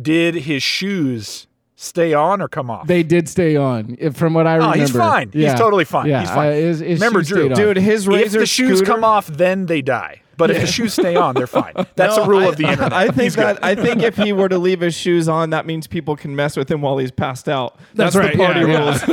Did 0.00 0.34
his 0.34 0.62
shoes 0.62 1.46
stay 1.76 2.14
on 2.14 2.40
or 2.40 2.48
come 2.48 2.70
off? 2.70 2.86
they 2.86 3.02
did 3.02 3.28
stay 3.28 3.56
on. 3.56 3.96
If- 3.98 4.16
From 4.16 4.34
what 4.34 4.46
I 4.46 4.54
Oh, 4.54 4.70
remember, 4.70 4.78
he's 4.78 4.90
fine. 4.90 5.30
He's 5.32 5.54
totally 5.54 5.84
fine. 5.84 6.06
Yeah, 6.08 6.20
He's 6.20 6.30
fine. 6.30 6.48
uh, 6.48 6.52
his- 6.52 6.80
his 6.80 7.00
Remember, 7.00 7.20
shoes 7.20 7.28
Drew. 7.28 7.48
Dude, 7.54 7.76
his 7.78 8.06
razor. 8.08 8.24
if 8.26 8.32
the 8.32 8.46
shoes 8.46 8.78
scooter- 8.78 8.92
come 8.92 9.04
off, 9.04 9.26
then 9.26 9.66
they 9.66 9.82
die. 9.82 10.20
But 10.36 10.50
if 10.50 10.60
the 10.62 10.66
shoes 10.66 10.94
stay 10.94 11.14
on, 11.14 11.36
they're 11.36 11.46
fine. 11.46 11.72
That's 11.94 12.16
No, 12.16 12.24
a 12.24 12.26
rule 12.28 12.40
I- 12.40 12.46
of 12.46 12.56
the 12.56 12.64
internet. 12.68 12.92
I 12.92 13.04
think 13.06 13.20
He's 13.22 13.36
good. 13.36 13.44
that 13.56 13.64
I 13.64 13.76
think 13.76 14.02
if 14.02 14.16
he 14.16 14.32
were 14.32 14.48
to 14.48 14.58
leave 14.58 14.80
his 14.80 14.92
shoes 14.94 15.28
on, 15.28 15.50
that 15.50 15.64
means 15.64 15.86
people 15.86 16.16
can 16.16 16.34
mess 16.34 16.56
with 16.56 16.68
him 16.68 16.80
while 16.82 16.98
he's 16.98 17.12
passed 17.12 17.48
out. 17.48 17.76
That's 17.94 18.14
the 18.14 18.20
right, 18.20 18.36
party 18.36 18.60
yeah, 18.62 18.66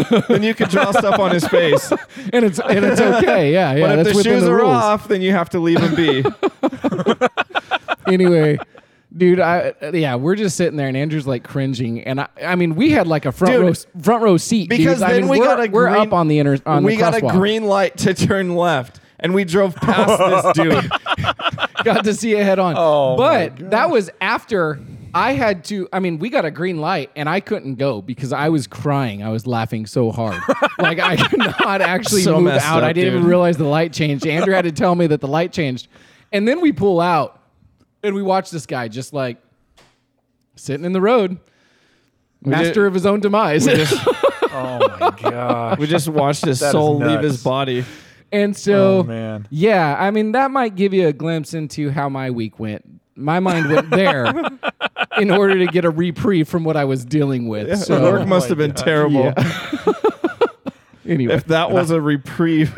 rules. 0.10 0.25
then 0.27 0.41
you 0.41 0.56
can 0.56 0.68
draw 0.70 0.89
stuff 0.91 1.20
on 1.20 1.30
his 1.30 1.48
face. 1.48 1.91
and 2.34 2.44
it's 2.44 2.60
and 2.60 2.84
it's 2.86 3.00
okay. 3.00 3.53
Yeah, 3.53 3.74
yeah. 3.74 3.82
but 3.88 4.00
if 4.00 4.06
that's 4.06 4.18
the 4.18 4.24
shoes 4.24 4.44
the 4.44 4.51
are 4.51 4.56
rules. 4.56 4.74
off, 4.74 5.08
then 5.10 5.22
you 5.22 5.32
have 5.32 5.50
to 5.51 5.60
leave 5.60 5.80
him 5.80 5.94
be. 5.94 6.24
anyway, 8.08 8.58
dude, 9.15 9.39
I 9.39 9.74
yeah, 9.94 10.15
we're 10.15 10.36
just 10.36 10.58
sitting 10.58 10.77
there, 10.77 10.88
and 10.88 10.98
Andrew's 10.98 11.27
like 11.27 11.44
cringing, 11.44 12.01
and 12.03 12.22
I, 12.22 12.27
I 12.44 12.56
mean, 12.56 12.75
we 12.75 12.91
had 12.91 13.08
like 13.08 13.25
a 13.25 13.32
front 13.32 13.53
Dude, 13.53 13.65
row 13.65 14.01
front 14.01 14.24
row 14.24 14.38
seat 14.38 14.70
because 14.70 15.00
dude. 15.00 15.03
I 15.03 15.13
then 15.13 15.22
mean, 15.22 15.30
we 15.32 15.39
got 15.39 15.60
a 15.60 15.70
we're 15.70 15.89
green- 15.89 16.08
up 16.08 16.13
on 16.13 16.27
the 16.27 16.39
inter 16.39 16.58
on 16.65 16.84
we 16.84 16.96
the 16.96 17.01
got 17.01 17.15
a 17.15 17.22
green 17.22 17.65
light 17.65 17.98
to 18.00 18.13
turn 18.13 18.56
left, 18.56 19.00
and 19.20 19.34
we 19.34 19.44
drove 19.44 19.75
past 19.75 20.56
this 20.56 20.65
dude. 20.65 20.89
got 21.84 22.03
to 22.03 22.13
see 22.13 22.34
it 22.34 22.44
head 22.44 22.60
on. 22.60 22.75
Oh, 22.77 23.18
but 23.18 23.72
that 23.72 23.89
was 23.89 24.10
after 24.22 24.80
I 25.13 25.34
had 25.34 25.65
to. 25.65 25.89
I 25.91 26.00
mean, 26.00 26.20
we 26.20 26.30
got 26.30 26.46
a 26.46 26.51
green 26.51 26.80
light, 26.80 27.12
and 27.15 27.27
I 27.27 27.39
couldn't 27.39 27.75
go 27.75 28.01
because 28.01 28.32
I 28.32 28.50
was 28.50 28.68
crying. 28.68 29.24
I 29.24 29.30
was 29.30 29.46
laughing 29.46 29.86
so 29.86 30.12
hard, 30.12 30.41
like 30.80 31.00
I 31.00 31.18
could 31.18 31.39
not 31.39 31.82
actually 31.82 32.22
So 32.22 32.39
move 32.39 32.53
out. 32.53 32.84
I 32.84 32.94
didn't 32.94 33.15
even 33.15 33.27
realize 33.27 33.58
the 33.58 33.65
light 33.65 33.94
changed. 33.94 34.25
Andrew 34.25 34.53
had 34.53 34.63
to 34.65 34.72
tell 34.72 34.96
me 34.96 35.08
that 35.08 35.22
the 35.22 35.27
light 35.27 35.51
changed, 35.51 35.88
and 36.32 36.48
then 36.48 36.62
we 36.62 36.72
pull 36.72 37.01
out, 37.01 37.41
and 38.03 38.15
we 38.15 38.22
watch 38.22 38.50
this 38.51 38.65
guy 38.65 38.88
just 38.88 39.13
like 39.13 39.38
sitting 40.55 40.86
in 40.86 40.91
the 40.93 41.01
road, 41.01 41.38
master 42.43 42.74
did- 42.84 42.88
of 42.88 42.93
his 42.93 43.05
own 43.05 43.20
demise. 43.20 43.67
oh 44.53 44.98
my 45.00 45.15
god. 45.22 45.79
We 45.79 45.88
just 45.88 46.08
watched 46.08 46.46
his 46.46 46.60
That 46.62 46.67
is 46.67 46.72
soul 46.72 46.98
leave 47.00 47.22
his 47.22 47.43
body. 47.43 47.86
And 48.34 48.55
so, 48.55 49.00
Oh, 49.00 49.03
man. 49.03 49.46
yeah, 49.50 49.96
I 50.00 50.10
mean, 50.10 50.31
that 50.31 50.51
might 50.51 50.75
give 50.75 50.93
you 50.93 51.08
a 51.08 51.13
glimpse 51.13 51.53
into 51.53 51.89
how 51.89 52.08
my 52.08 52.31
week 52.31 52.60
went. 52.60 52.88
My 53.17 53.41
mind 53.41 53.70
went 53.70 53.89
there 53.89 54.25
in 55.17 55.29
order 55.31 55.58
to 55.60 55.65
get 55.67 55.84
a 55.84 55.89
reprieve 55.89 56.48
from 56.48 56.63
what 56.63 56.77
I 56.77 56.86
was 56.86 57.03
dealing 57.03 57.50
with. 57.50 57.77
so, 57.79 58.01
Work 58.01 58.27
must 58.29 58.48
have 58.48 58.58
been 58.58 58.72
oh 58.72 58.74
terrible. 58.74 59.34
anyway, 61.05 61.34
If 61.34 61.46
that 61.48 61.72
was 61.72 61.91
a 61.91 62.00
reprieve. 62.00 62.74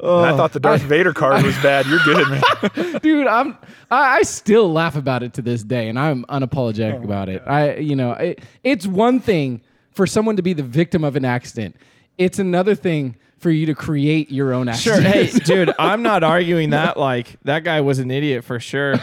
And 0.00 0.26
I 0.26 0.36
thought 0.36 0.52
the 0.52 0.60
Darth 0.60 0.82
Vader 0.82 1.12
card 1.12 1.44
was 1.44 1.56
bad. 1.62 1.86
You're 1.86 1.98
good, 2.04 2.28
man. 2.28 2.98
dude, 3.02 3.26
I'm 3.26 3.58
I, 3.90 4.18
I 4.18 4.22
still 4.22 4.72
laugh 4.72 4.96
about 4.96 5.22
it 5.22 5.34
to 5.34 5.42
this 5.42 5.62
day, 5.62 5.88
and 5.88 5.98
I'm 5.98 6.24
unapologetic 6.26 7.02
about 7.02 7.28
it. 7.28 7.42
I, 7.46 7.76
you 7.76 7.96
know, 7.96 8.12
it, 8.12 8.40
it's 8.62 8.86
one 8.86 9.18
thing 9.20 9.60
for 9.92 10.06
someone 10.06 10.36
to 10.36 10.42
be 10.42 10.52
the 10.52 10.62
victim 10.62 11.02
of 11.04 11.16
an 11.16 11.24
accident. 11.24 11.76
It's 12.16 12.38
another 12.38 12.74
thing 12.74 13.16
for 13.38 13.50
you 13.50 13.66
to 13.66 13.74
create 13.74 14.30
your 14.30 14.52
own 14.52 14.68
accident. 14.68 15.02
Sure. 15.02 15.08
accident. 15.22 15.46
Hey, 15.48 15.54
dude, 15.66 15.74
I'm 15.78 16.02
not 16.02 16.22
arguing 16.24 16.70
that. 16.70 16.96
Like, 16.96 17.36
that 17.44 17.64
guy 17.64 17.80
was 17.80 17.98
an 17.98 18.10
idiot 18.10 18.44
for 18.44 18.58
sure. 18.60 18.94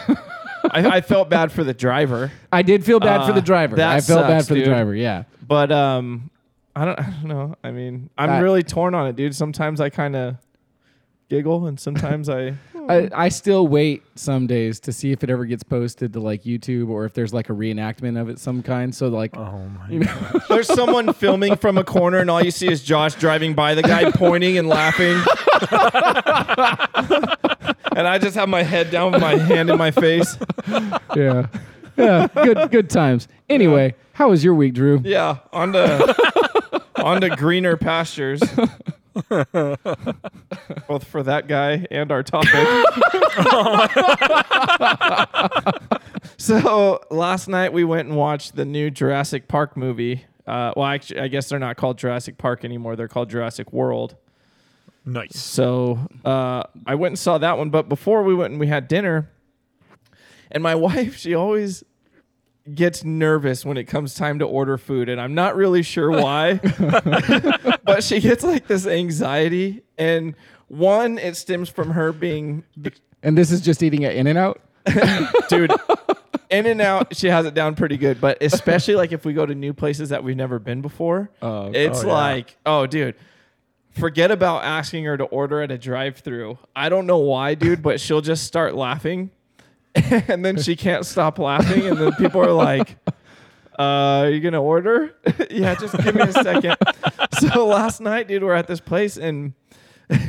I, 0.70 0.96
I 0.96 1.00
felt 1.00 1.28
bad 1.30 1.52
for 1.52 1.62
the 1.64 1.72
driver, 1.74 2.32
I 2.52 2.62
did 2.62 2.84
feel 2.84 3.00
bad 3.00 3.24
for 3.26 3.32
Uh, 3.32 3.34
the 3.36 3.40
driver. 3.42 3.76
that 3.76 3.88
I 3.96 4.00
felt 4.00 4.26
bad 4.26 4.46
for 4.46 4.54
dude. 4.54 4.64
the 4.64 4.70
driver. 4.70 4.94
Yeah. 4.94 5.24
but 5.46 5.70
um, 5.72 6.30
I 6.74 6.84
don't, 6.84 6.98
I 6.98 7.02
don't 7.04 7.24
know. 7.24 7.54
I 7.62 7.70
mean, 7.70 8.10
I'm 8.18 8.30
I- 8.30 8.40
really 8.40 8.62
torn 8.62 8.94
on 8.94 9.06
it, 9.06 9.16
dude. 9.16 9.34
Sometimes 9.34 9.80
I 9.80 9.88
kind 9.90 10.16
of 10.16 10.36
giggle, 11.28 11.66
and 11.66 11.78
sometimes 11.78 12.28
I. 12.28 12.54
I, 12.88 13.00
hmm. 13.00 13.06
I 13.14 13.28
still 13.30 13.66
wait 13.66 14.04
some 14.14 14.46
days 14.46 14.78
to 14.80 14.92
see 14.92 15.10
if 15.10 15.24
it 15.24 15.30
ever 15.30 15.44
gets 15.44 15.64
posted 15.64 16.12
to 16.12 16.20
like 16.20 16.44
YouTube 16.44 16.88
or 16.88 17.04
if 17.04 17.14
there's 17.14 17.34
like 17.34 17.50
a 17.50 17.52
reenactment 17.52 18.20
of 18.20 18.28
it 18.28 18.38
some 18.38 18.62
kind. 18.62 18.94
So 18.94 19.08
like, 19.08 19.36
Oh 19.36 19.68
my. 19.68 19.88
you 19.88 19.98
know, 20.00 20.40
There's 20.48 20.68
someone 20.68 21.12
filming 21.12 21.56
from 21.56 21.78
a 21.78 21.84
corner, 21.84 22.18
and 22.18 22.30
all 22.30 22.44
you 22.44 22.52
see 22.52 22.70
is 22.70 22.84
Josh 22.84 23.16
driving 23.16 23.54
by 23.54 23.74
the 23.74 23.82
guy, 23.82 24.10
pointing 24.12 24.56
and 24.56 24.68
laughing. 24.68 25.16
and 27.96 28.06
I 28.06 28.18
just 28.20 28.36
have 28.36 28.48
my 28.48 28.62
head 28.62 28.92
down 28.92 29.12
with 29.12 29.20
my 29.20 29.36
hand 29.36 29.68
in 29.68 29.78
my 29.78 29.90
face. 29.90 30.38
yeah, 31.16 31.48
yeah, 31.96 32.28
good 32.34 32.70
good 32.70 32.88
times. 32.88 33.26
Anyway, 33.48 33.96
how 34.12 34.30
was 34.30 34.44
your 34.44 34.54
week, 34.54 34.74
Drew? 34.74 35.00
Yeah, 35.02 35.38
on 35.52 35.72
to 35.72 36.82
on 37.02 37.20
to 37.22 37.30
greener 37.30 37.76
pastures. 37.76 38.40
Both 40.88 41.04
for 41.04 41.22
that 41.22 41.46
guy 41.48 41.86
and 41.90 42.12
our 42.12 42.22
topic. 42.22 42.50
so 46.36 47.00
last 47.10 47.48
night 47.48 47.72
we 47.72 47.84
went 47.84 48.08
and 48.08 48.16
watched 48.16 48.56
the 48.56 48.64
new 48.64 48.90
Jurassic 48.90 49.48
Park 49.48 49.76
movie. 49.76 50.26
Uh, 50.46 50.72
well, 50.76 50.86
actually, 50.86 51.20
I 51.20 51.28
guess 51.28 51.48
they're 51.48 51.58
not 51.58 51.76
called 51.76 51.98
Jurassic 51.98 52.38
Park 52.38 52.64
anymore. 52.64 52.94
They're 52.94 53.08
called 53.08 53.30
Jurassic 53.30 53.72
World. 53.72 54.16
Nice. 55.04 55.38
So 55.38 55.98
uh, 56.24 56.64
I 56.84 56.94
went 56.94 57.12
and 57.12 57.18
saw 57.18 57.38
that 57.38 57.56
one. 57.56 57.70
But 57.70 57.88
before 57.88 58.22
we 58.22 58.34
went 58.34 58.52
and 58.52 58.60
we 58.60 58.66
had 58.66 58.86
dinner, 58.88 59.30
and 60.50 60.62
my 60.62 60.74
wife, 60.76 61.16
she 61.16 61.34
always 61.34 61.84
gets 62.74 63.04
nervous 63.04 63.64
when 63.64 63.76
it 63.76 63.84
comes 63.84 64.14
time 64.14 64.38
to 64.40 64.44
order 64.44 64.76
food, 64.78 65.08
and 65.08 65.20
I'm 65.20 65.34
not 65.34 65.56
really 65.56 65.82
sure 65.82 66.10
why, 66.10 66.54
but 67.84 68.02
she 68.02 68.20
gets 68.20 68.42
like 68.44 68.66
this 68.66 68.86
anxiety. 68.86 69.82
And 69.98 70.34
one, 70.68 71.18
it 71.18 71.36
stems 71.36 71.68
from 71.68 71.90
her 71.92 72.12
being, 72.12 72.64
And 73.22 73.36
this 73.38 73.50
is 73.50 73.60
just 73.60 73.82
eating 73.82 74.04
at 74.04 74.14
In 74.14 74.26
and 74.26 74.38
Out. 74.38 74.60
dude. 75.48 75.72
In 76.48 76.66
and 76.66 76.80
out, 76.80 77.16
she 77.16 77.26
has 77.26 77.44
it 77.44 77.54
down 77.54 77.74
pretty 77.74 77.96
good, 77.96 78.20
but 78.20 78.38
especially 78.40 78.94
like 78.94 79.10
if 79.10 79.24
we 79.24 79.32
go 79.32 79.44
to 79.44 79.54
new 79.54 79.72
places 79.72 80.10
that 80.10 80.22
we've 80.22 80.36
never 80.36 80.60
been 80.60 80.80
before, 80.80 81.28
Oh, 81.42 81.48
oh 81.48 81.70
it's 81.74 82.04
oh, 82.04 82.06
yeah. 82.06 82.12
like, 82.12 82.56
oh, 82.64 82.86
dude, 82.86 83.16
forget 83.90 84.30
about 84.30 84.62
asking 84.62 85.04
her 85.06 85.16
to 85.16 85.24
order 85.24 85.60
at 85.62 85.72
a 85.72 85.78
drive-through. 85.78 86.56
I 86.76 86.88
don't 86.88 87.06
know 87.06 87.18
why, 87.18 87.54
dude, 87.54 87.82
but 87.82 87.98
she'll 88.00 88.20
just 88.20 88.44
start 88.44 88.76
laughing, 88.76 89.32
and 90.28 90.44
then 90.44 90.60
she 90.60 90.76
can't 90.76 91.06
stop 91.06 91.38
laughing, 91.38 91.86
and 91.86 91.96
then 91.98 92.12
people 92.14 92.40
are 92.42 92.52
like, 92.52 92.96
uh, 93.78 93.82
"Are 94.26 94.30
you 94.30 94.40
gonna 94.40 94.62
order?" 94.62 95.14
yeah, 95.50 95.74
just 95.74 95.96
give 96.02 96.14
me 96.14 96.22
a 96.22 96.32
second. 96.32 96.76
so 97.40 97.66
last 97.66 98.00
night, 98.00 98.28
dude, 98.28 98.42
we're 98.42 98.54
at 98.54 98.66
this 98.66 98.80
place, 98.80 99.16
and 99.16 99.54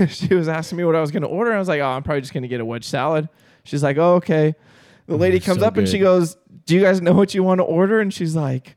she 0.10 0.34
was 0.34 0.48
asking 0.48 0.78
me 0.78 0.84
what 0.86 0.96
I 0.96 1.02
was 1.02 1.12
gonna 1.12 1.28
order. 1.28 1.54
I 1.54 1.60
was 1.60 1.68
like, 1.68 1.82
"Oh, 1.82 1.88
I'm 1.88 2.04
probably 2.04 2.22
just 2.22 2.34
gonna 2.34 2.48
get 2.48 2.62
a 2.62 2.66
wedge 2.66 2.86
salad." 2.86 3.30
She's 3.64 3.84
like, 3.84 3.98
"Oh, 3.98 4.16
okay." 4.16 4.56
The 5.08 5.16
lady 5.18 5.40
comes 5.40 5.60
so 5.62 5.66
up 5.68 5.78
and 5.78 5.88
she 5.88 6.00
goes, 6.00 6.38
"Do 6.66 6.76
you 6.76 6.82
guys 6.82 7.02
know 7.02 7.14
what 7.14 7.34
you 7.34 7.44
want 7.44 7.60
to 7.60 7.64
order?" 7.64 8.00
And 8.00 8.14
she's 8.14 8.36
like, 8.36 8.76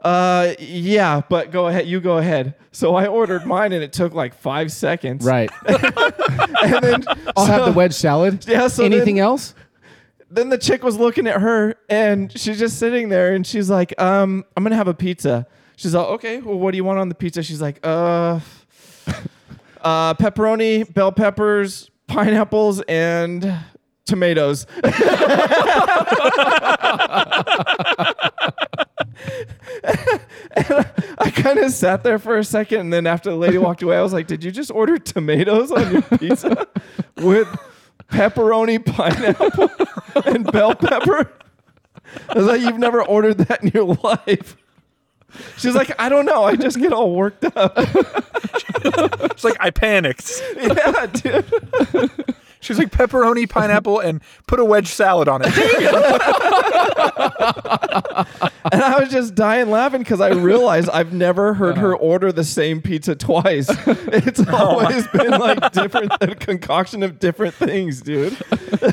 "Uh, 0.00 0.52
yeah, 0.58 1.22
but 1.28 1.50
go 1.50 1.68
ahead. 1.68 1.86
You 1.86 2.00
go 2.00 2.18
ahead." 2.18 2.54
So 2.72 2.94
I 2.94 3.06
ordered 3.06 3.44
mine, 3.46 3.72
and 3.72 3.82
it 3.82 3.92
took 3.92 4.14
like 4.14 4.34
five 4.34 4.72
seconds. 4.72 5.24
Right. 5.24 5.50
And 5.66 6.82
then 6.82 7.04
I'll 7.36 7.46
have 7.46 7.66
the 7.66 7.72
wedge 7.72 7.92
salad. 7.94 8.46
Yeah, 8.46 8.68
so 8.68 8.84
Anything 8.84 9.16
then- 9.16 9.24
else? 9.24 9.54
Then 10.32 10.48
the 10.48 10.56
chick 10.56 10.82
was 10.82 10.96
looking 10.96 11.26
at 11.26 11.42
her, 11.42 11.74
and 11.90 12.32
she's 12.32 12.58
just 12.58 12.78
sitting 12.78 13.10
there, 13.10 13.34
and 13.34 13.46
she's 13.46 13.68
like, 13.68 13.92
"Um, 14.00 14.46
I'm 14.56 14.62
gonna 14.62 14.76
have 14.76 14.88
a 14.88 14.94
pizza." 14.94 15.46
She's 15.76 15.94
like, 15.94 16.06
"Okay, 16.06 16.38
well, 16.38 16.58
what 16.58 16.70
do 16.70 16.78
you 16.78 16.84
want 16.84 16.98
on 16.98 17.10
the 17.10 17.14
pizza?" 17.14 17.42
She's 17.42 17.60
like, 17.60 17.78
"Uh, 17.82 18.40
uh, 19.82 20.14
pepperoni, 20.14 20.90
bell 20.92 21.12
peppers, 21.12 21.90
pineapples, 22.08 22.80
and." 22.82 23.58
Tomatoes. 24.04 24.66
I 24.84 24.90
kind 31.34 31.58
of 31.60 31.70
sat 31.70 32.02
there 32.02 32.18
for 32.18 32.36
a 32.36 32.44
second, 32.44 32.80
and 32.80 32.92
then 32.92 33.06
after 33.06 33.30
the 33.30 33.36
lady 33.36 33.58
walked 33.58 33.80
away, 33.82 33.96
I 33.96 34.02
was 34.02 34.12
like, 34.12 34.26
"Did 34.26 34.42
you 34.42 34.50
just 34.50 34.72
order 34.72 34.98
tomatoes 34.98 35.70
on 35.70 35.92
your 35.92 36.02
pizza 36.02 36.66
with 37.18 37.46
pepperoni, 38.12 38.84
pineapple, 38.84 39.70
and 40.26 40.50
bell 40.52 40.74
pepper. 40.74 41.32
I 42.28 42.34
was 42.34 42.46
like, 42.46 42.60
you've 42.60 42.78
never 42.78 43.02
ordered 43.02 43.38
that 43.38 43.62
in 43.62 43.68
your 43.68 43.96
life. 44.02 44.56
She's 45.56 45.74
like, 45.74 45.90
I 45.98 46.08
don't 46.10 46.26
know. 46.26 46.44
I 46.44 46.56
just 46.56 46.78
get 46.78 46.92
all 46.92 47.14
worked 47.14 47.44
up. 47.56 47.72
It's 48.84 49.44
like 49.44 49.56
I 49.60 49.70
panicked. 49.70 50.42
yeah, 50.56 51.06
dude. 51.06 52.34
She's 52.62 52.78
like 52.78 52.90
pepperoni, 52.90 53.50
pineapple, 53.50 54.00
and 54.00 54.22
put 54.46 54.60
a 54.60 54.64
wedge 54.64 54.88
salad 54.88 55.28
on 55.28 55.42
it. 55.44 55.52
And 58.72 58.80
I 58.80 59.00
was 59.00 59.10
just 59.10 59.34
dying 59.34 59.70
laughing 59.70 60.00
because 60.00 60.20
I 60.20 60.30
realized 60.30 60.88
I've 60.90 61.12
never 61.12 61.52
heard 61.52 61.76
her 61.76 61.94
order 61.94 62.32
the 62.32 62.44
same 62.44 62.80
pizza 62.80 63.14
twice. 63.14 63.70
It's 64.14 64.46
always 64.46 65.06
been 65.08 65.32
like 65.32 65.72
different, 65.72 66.12
a 66.20 66.34
concoction 66.34 67.02
of 67.02 67.18
different 67.18 67.54
things, 67.54 68.00
dude. 68.00 68.36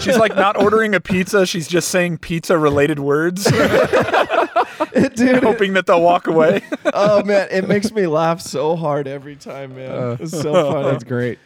She's 0.01 0.17
like 0.17 0.35
not 0.35 0.61
ordering 0.61 0.95
a 0.95 0.99
pizza. 0.99 1.45
She's 1.45 1.67
just 1.67 1.89
saying 1.89 2.17
pizza 2.17 2.57
related 2.57 2.99
words, 2.99 3.43
dude, 3.45 5.43
hoping 5.43 5.73
that 5.73 5.85
they'll 5.85 6.01
walk 6.01 6.27
away. 6.27 6.61
oh 6.93 7.23
man, 7.23 7.47
it 7.51 7.67
makes 7.67 7.91
me 7.91 8.07
laugh 8.07 8.41
so 8.41 8.75
hard 8.75 9.07
every 9.07 9.35
time, 9.35 9.75
man. 9.75 10.17
It's 10.19 10.31
so 10.31 10.71
funny. 10.71 10.91
That's 10.91 11.03
great. 11.03 11.39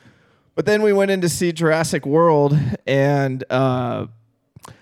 But 0.56 0.66
then 0.66 0.82
we 0.84 0.94
went 0.94 1.10
in 1.12 1.22
to 1.22 1.30
see 1.30 1.52
Jurassic 1.52 2.06
World, 2.06 2.58
and 2.86 3.44
uh, 3.50 4.06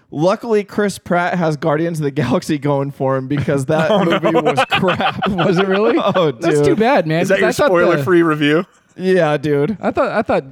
luckily 0.09 0.63
Chris 0.63 0.97
Pratt 0.97 1.37
has 1.37 1.55
Guardians 1.57 1.99
of 1.99 2.03
the 2.03 2.11
Galaxy 2.11 2.57
going 2.57 2.91
for 2.91 3.15
him 3.15 3.27
because 3.27 3.65
that 3.67 3.89
movie 4.23 4.35
was 4.41 4.63
crap. 4.69 5.27
Was 5.29 5.57
it 5.59 5.67
really? 5.67 5.97
Oh, 6.15 6.31
dude. 6.31 6.41
That's 6.41 6.61
too 6.67 6.75
bad, 6.75 7.07
man. 7.07 7.21
Is 7.21 7.29
that 7.29 7.39
'cause 7.39 7.57
your 7.57 7.67
spoiler-free 7.67 8.21
review? 8.23 8.65
Yeah, 8.97 9.37
dude. 9.37 9.77
I 9.79 9.91
thought 9.91 10.11
I 10.11 10.21
thought 10.21 10.43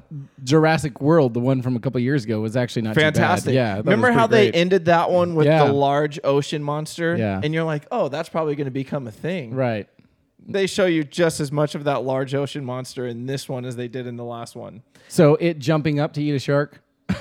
Jurassic 0.46 1.02
World, 1.02 1.34
the 1.34 1.42
one 1.42 1.62
from 1.62 1.76
a 1.76 1.80
couple 1.82 2.00
years 2.00 2.24
ago, 2.24 2.40
was 2.40 2.56
actually 2.56 2.84
not 2.84 2.94
too 2.94 3.02
bad. 3.02 3.16
Fantastic. 3.16 3.54
Yeah. 3.54 3.72
I 3.74 3.76
thought 3.76 3.80
it 3.80 3.84
Remember 3.86 4.12
how 4.12 4.28
pretty 4.28 4.52
they 4.52 4.58
ended 4.58 4.86
that 4.86 5.12
one 5.12 5.36
with 5.36 5.46
Yeah. 5.48 5.66
the 5.66 5.74
large 5.74 6.18
ocean 6.24 6.64
monster? 6.64 7.18
Yeah. 7.18 7.42
And 7.44 7.54
you're 7.54 7.66
like, 7.66 7.86
oh, 7.92 8.08
that's 8.08 8.30
probably 8.30 8.56
going 8.56 8.66
to 8.66 8.72
become 8.72 9.08
a 9.08 9.12
thing. 9.12 9.54
right? 9.54 9.90
They 10.52 10.68
show 10.68 10.86
you 10.86 11.04
just 11.04 11.40
as 11.40 11.52
much 11.52 11.76
of 11.76 11.84
that 11.84 12.04
large 12.04 12.34
ocean 12.34 12.66
monster 12.66 13.06
in 13.06 13.26
this 13.26 13.48
one 13.48 13.66
as 13.66 13.76
they 13.76 13.88
did 13.88 14.08
in 14.08 14.18
the 14.18 14.24
last 14.24 14.56
one. 14.56 14.84
So 15.08 15.36
it 15.36 15.60
jumping 15.60 16.00
up 16.00 16.14
to 16.14 16.24
eat 16.24 16.34
a 16.34 16.40
shark. 16.40 16.82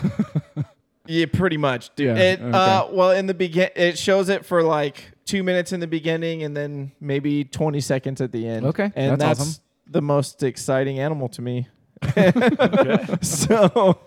Yeah, 1.09 1.25
pretty 1.33 1.57
much, 1.57 1.95
dude. 1.97 2.19
Yeah, 2.19 2.23
It, 2.23 2.55
uh, 2.55 2.89
well, 2.93 3.13
in 3.13 3.27
the 3.27 3.35
begin, 3.35 3.71
it 3.75 3.99
shows 3.99 4.29
it 4.29 4.45
for 4.45 4.63
like 4.63 5.11
two 5.25 5.43
minutes 5.43 5.73
in 5.73 5.81
the 5.81 5.87
beginning, 5.87 6.43
and 6.43 6.55
then 6.55 6.93
maybe 7.01 7.45
twenty 7.45 7.81
seconds 7.81 8.21
at 8.21 8.31
the 8.31 8.47
end. 8.47 8.67
Okay, 8.67 8.93
and 8.95 9.13
that's 9.13 9.39
that's, 9.39 9.41
awesome. 9.41 9.63
the 9.87 10.03
most 10.03 10.43
exciting 10.43 11.01
animal 11.01 11.31
to 11.31 11.41
me. 11.41 11.67
so, 13.23 13.99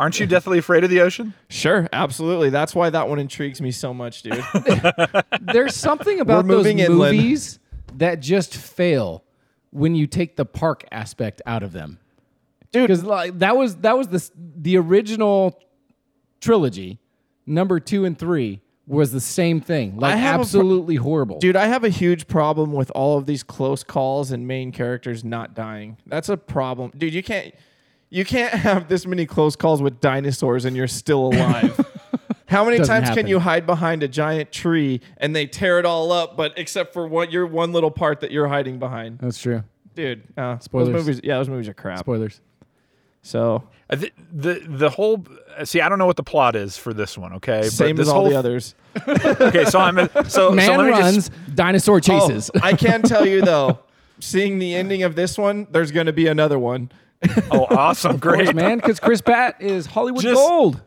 Aren't 0.00 0.18
you 0.18 0.26
deathly 0.26 0.58
afraid 0.58 0.82
of 0.82 0.90
the 0.90 1.00
ocean? 1.00 1.32
sure, 1.48 1.88
absolutely. 1.92 2.50
That's 2.50 2.74
why 2.74 2.90
that 2.90 3.08
one 3.08 3.20
intrigues 3.20 3.60
me 3.60 3.70
so 3.70 3.94
much, 3.94 4.22
dude. 4.22 4.44
There's 5.40 5.76
something 5.76 6.18
about 6.18 6.44
those 6.44 6.56
moving 6.56 6.80
inland. 6.80 7.16
movies 7.16 7.60
that 7.94 8.20
just 8.20 8.54
fail 8.56 9.24
when 9.70 9.94
you 9.94 10.06
take 10.06 10.36
the 10.36 10.44
park 10.44 10.84
aspect 10.90 11.42
out 11.46 11.62
of 11.62 11.72
them. 11.72 11.98
Dude. 12.70 12.88
because 12.88 13.02
like 13.02 13.38
that 13.38 13.56
was 13.56 13.76
that 13.76 13.96
was 13.96 14.08
the 14.08 14.30
the 14.56 14.76
original 14.76 15.58
trilogy. 16.40 16.98
Number 17.46 17.80
two 17.80 18.04
and 18.04 18.18
three 18.18 18.60
was 18.86 19.12
the 19.12 19.20
same 19.20 19.60
thing. 19.60 19.98
Like 19.98 20.16
have 20.16 20.34
a 20.34 20.36
pro- 20.36 20.40
absolutely 20.42 20.96
horrible. 20.96 21.38
Dude, 21.38 21.56
I 21.56 21.66
have 21.66 21.84
a 21.84 21.88
huge 21.88 22.26
problem 22.26 22.72
with 22.72 22.90
all 22.94 23.16
of 23.16 23.26
these 23.26 23.42
close 23.42 23.82
calls 23.82 24.30
and 24.30 24.46
main 24.46 24.72
characters 24.72 25.24
not 25.24 25.54
dying. 25.54 25.96
That's 26.06 26.28
a 26.28 26.36
problem. 26.36 26.92
Dude, 26.96 27.14
you 27.14 27.22
can't 27.22 27.54
you 28.10 28.24
can't 28.24 28.52
have 28.68 28.88
this 28.88 29.06
many 29.06 29.24
close 29.26 29.56
calls 29.56 29.80
with 29.80 30.00
dinosaurs 30.00 30.64
and 30.64 30.76
you're 30.76 30.88
still 30.88 31.28
alive. 31.28 31.78
How 32.48 32.64
many 32.64 32.78
Doesn't 32.78 32.92
times 32.94 33.08
happen. 33.08 33.24
can 33.24 33.28
you 33.28 33.38
hide 33.38 33.66
behind 33.66 34.02
a 34.02 34.08
giant 34.08 34.50
tree 34.52 35.00
and 35.18 35.36
they 35.36 35.46
tear 35.46 35.78
it 35.78 35.84
all 35.84 36.10
up, 36.12 36.36
but 36.36 36.54
except 36.56 36.92
for 36.94 37.06
what 37.06 37.30
your 37.30 37.46
one 37.46 37.72
little 37.72 37.90
part 37.90 38.20
that 38.20 38.30
you're 38.30 38.48
hiding 38.48 38.78
behind? 38.78 39.18
That's 39.18 39.38
true. 39.40 39.62
Dude, 39.94 40.22
uh, 40.36 40.58
Spoilers. 40.58 40.88
Those 40.88 40.94
movies, 41.06 41.20
yeah, 41.24 41.36
those 41.36 41.48
movies 41.48 41.68
are 41.68 41.74
crap. 41.74 41.98
Spoilers. 42.00 42.40
So 43.22 43.64
I 43.90 43.96
thi- 43.96 44.12
the 44.32 44.62
the 44.66 44.88
whole 44.88 45.26
see, 45.64 45.80
I 45.80 45.88
don't 45.88 45.98
know 45.98 46.06
what 46.06 46.16
the 46.16 46.22
plot 46.22 46.56
is 46.56 46.76
for 46.78 46.94
this 46.94 47.18
one. 47.18 47.34
Okay, 47.34 47.64
same 47.64 47.96
this 47.96 48.06
as 48.06 48.12
all 48.12 48.20
whole, 48.22 48.30
the 48.30 48.36
others. 48.36 48.74
Okay, 49.08 49.64
so 49.66 49.78
I'm 49.80 49.98
a, 49.98 50.30
so 50.30 50.50
Man 50.52 50.66
so 50.66 50.88
runs, 50.88 51.28
just 51.28 51.54
dinosaur 51.54 52.00
chases. 52.00 52.50
Oh, 52.54 52.60
I 52.62 52.72
can 52.72 53.02
tell 53.02 53.26
you 53.26 53.42
though, 53.44 53.80
seeing 54.20 54.58
the 54.58 54.74
ending 54.74 55.02
of 55.02 55.14
this 55.16 55.36
one, 55.36 55.66
there's 55.70 55.90
going 55.92 56.06
to 56.06 56.12
be 56.12 56.26
another 56.28 56.58
one. 56.58 56.90
oh 57.50 57.66
awesome, 57.70 58.14
Of 58.14 58.20
course, 58.20 58.36
great 58.36 58.54
man, 58.54 58.78
because 58.78 59.00
Chris 59.00 59.20
Pratt 59.20 59.60
is 59.60 59.86
Hollywood 59.86 60.22
Just- 60.22 60.36
gold. 60.36 60.80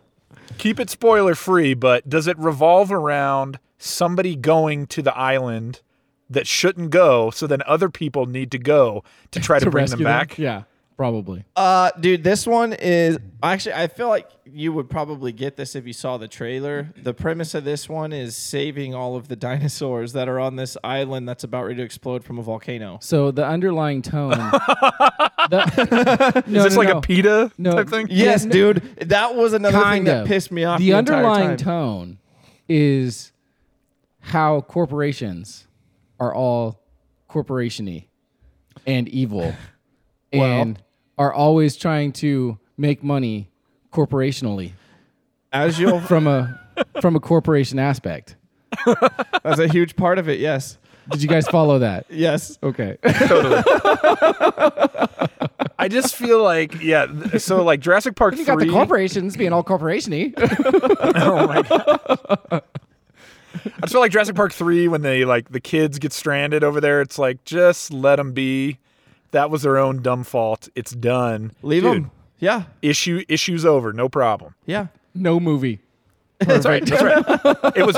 Keep 0.61 0.79
it 0.79 0.89
spoiler 0.91 1.33
free, 1.33 1.73
but 1.73 2.07
does 2.07 2.27
it 2.27 2.37
revolve 2.37 2.91
around 2.91 3.59
somebody 3.79 4.35
going 4.35 4.85
to 4.85 5.01
the 5.01 5.15
island 5.17 5.81
that 6.29 6.45
shouldn't 6.45 6.91
go, 6.91 7.31
so 7.31 7.47
then 7.47 7.63
other 7.65 7.89
people 7.89 8.27
need 8.27 8.51
to 8.51 8.59
go 8.59 9.03
to 9.31 9.39
try 9.39 9.57
to, 9.57 9.69
bring 9.71 9.87
them 9.87 10.03
back? 10.03 10.37
Yeah, 10.37 10.63
probably. 11.01 11.43
Uh, 11.55 11.89
dude, 11.99 12.23
this 12.23 12.45
one 12.45 12.73
is 12.73 13.17
actually. 13.41 13.73
I 13.73 13.87
feel 13.87 14.07
like 14.07 14.29
you 14.45 14.71
would 14.73 14.87
probably 14.87 15.31
get 15.31 15.55
this 15.55 15.75
if 15.75 15.87
you 15.87 15.93
saw 15.93 16.17
the 16.17 16.27
trailer. 16.27 16.89
The 17.01 17.13
premise 17.15 17.55
of 17.55 17.63
this 17.63 17.89
one 17.89 18.13
is 18.13 18.37
saving 18.37 18.93
all 18.93 19.15
of 19.15 19.27
the 19.27 19.35
dinosaurs 19.49 20.13
that 20.13 20.29
are 20.29 20.39
on 20.39 20.57
this 20.57 20.77
island 20.83 21.27
that's 21.27 21.43
about 21.43 21.63
ready 21.63 21.77
to 21.77 21.81
explode 21.83 22.23
from 22.23 22.37
a 22.37 22.43
volcano. 22.43 22.99
So 23.01 23.31
the 23.31 23.43
underlying 23.47 24.03
tone. 24.03 24.29
the, 25.49 26.43
no, 26.47 26.57
Is 26.59 26.63
this 26.65 26.73
no, 26.75 26.79
like 26.79 26.89
no. 26.89 26.97
a 26.99 27.01
PETA 27.01 27.51
No. 27.57 27.71
type 27.71 27.89
thing? 27.89 28.07
Yes, 28.11 28.43
n- 28.43 28.49
dude, 28.51 28.83
that 29.07 29.33
was 29.33 29.53
another 29.53 29.77
thing 29.79 29.83
kind 29.83 30.07
that 30.07 30.21
of. 30.21 30.27
pissed 30.27 30.51
me 30.51 30.65
off. 30.65 30.77
The, 30.77 30.91
The, 30.91 30.93
underlying 30.97 31.57
time. 31.57 31.57
tone 31.57 32.17
is 32.69 33.31
how 34.19 34.61
corporations 34.61 35.67
are 36.19 36.31
all 36.33 36.79
corporationy 37.27 38.05
and 38.85 39.07
evil, 39.09 39.55
and 40.31 40.79
are 41.17 41.33
always 41.33 41.75
trying 41.75 42.11
to 42.13 42.57
make 42.77 43.03
money 43.03 43.49
corporationally 43.93 44.71
as 45.51 45.79
you'll. 45.79 45.99
from 46.11 46.27
a 46.27 46.59
from 47.01 47.15
a 47.15 47.19
corporation 47.19 47.77
aspect. 47.79 48.35
that's 49.43 49.59
a 49.59 49.67
huge 49.67 49.95
part 49.95 50.17
of 50.17 50.27
it. 50.29 50.39
Yes, 50.39 50.77
Did 51.09 51.21
you 51.21 51.27
guys 51.27 51.47
follow 51.47 51.79
that? 51.79 52.05
yes. 52.09 52.57
Okay. 52.63 52.97
I 55.77 55.87
just 55.89 56.15
feel 56.15 56.41
like 56.43 56.81
yeah. 56.81 57.07
th- 57.07 57.41
So 57.41 57.63
like 57.63 57.79
Jurassic 57.79 58.15
Park 58.15 58.33
you 58.35 58.45
three. 58.45 58.45
got 58.45 58.59
the 58.59 58.69
corporations 58.69 59.35
being 59.35 59.51
all 59.53 59.63
corporationy. 59.63 60.33
oh 61.15 61.47
my 61.47 61.61
god. 61.63 62.63
I 63.65 63.81
just 63.81 63.91
feel 63.91 63.99
like 64.01 64.11
Jurassic 64.11 64.35
Park 64.35 64.53
three 64.53 64.87
when 64.87 65.01
they 65.01 65.25
like 65.25 65.49
the 65.49 65.59
kids 65.59 65.99
get 65.99 66.13
stranded 66.13 66.63
over 66.63 66.79
there. 66.79 67.01
It's 67.01 67.17
like 67.19 67.43
just 67.45 67.91
let 67.91 68.15
them 68.17 68.31
be. 68.33 68.77
That 69.31 69.49
was 69.49 69.63
their 69.63 69.77
own 69.77 70.01
dumb 70.01 70.23
fault. 70.23 70.69
It's 70.75 70.91
done. 70.91 71.51
Leave 71.61 71.83
Dude, 71.83 72.03
them. 72.03 72.11
Yeah, 72.39 72.63
Issue 72.81 73.23
issues 73.29 73.65
over. 73.65 73.93
No 73.93 74.09
problem. 74.09 74.55
yeah. 74.65 74.87
no 75.13 75.39
movie. 75.39 75.79
That's 76.45 76.65
right. 76.65 76.85
That's 76.85 77.01
right. 77.03 77.73
It 77.75 77.85
was 77.85 77.97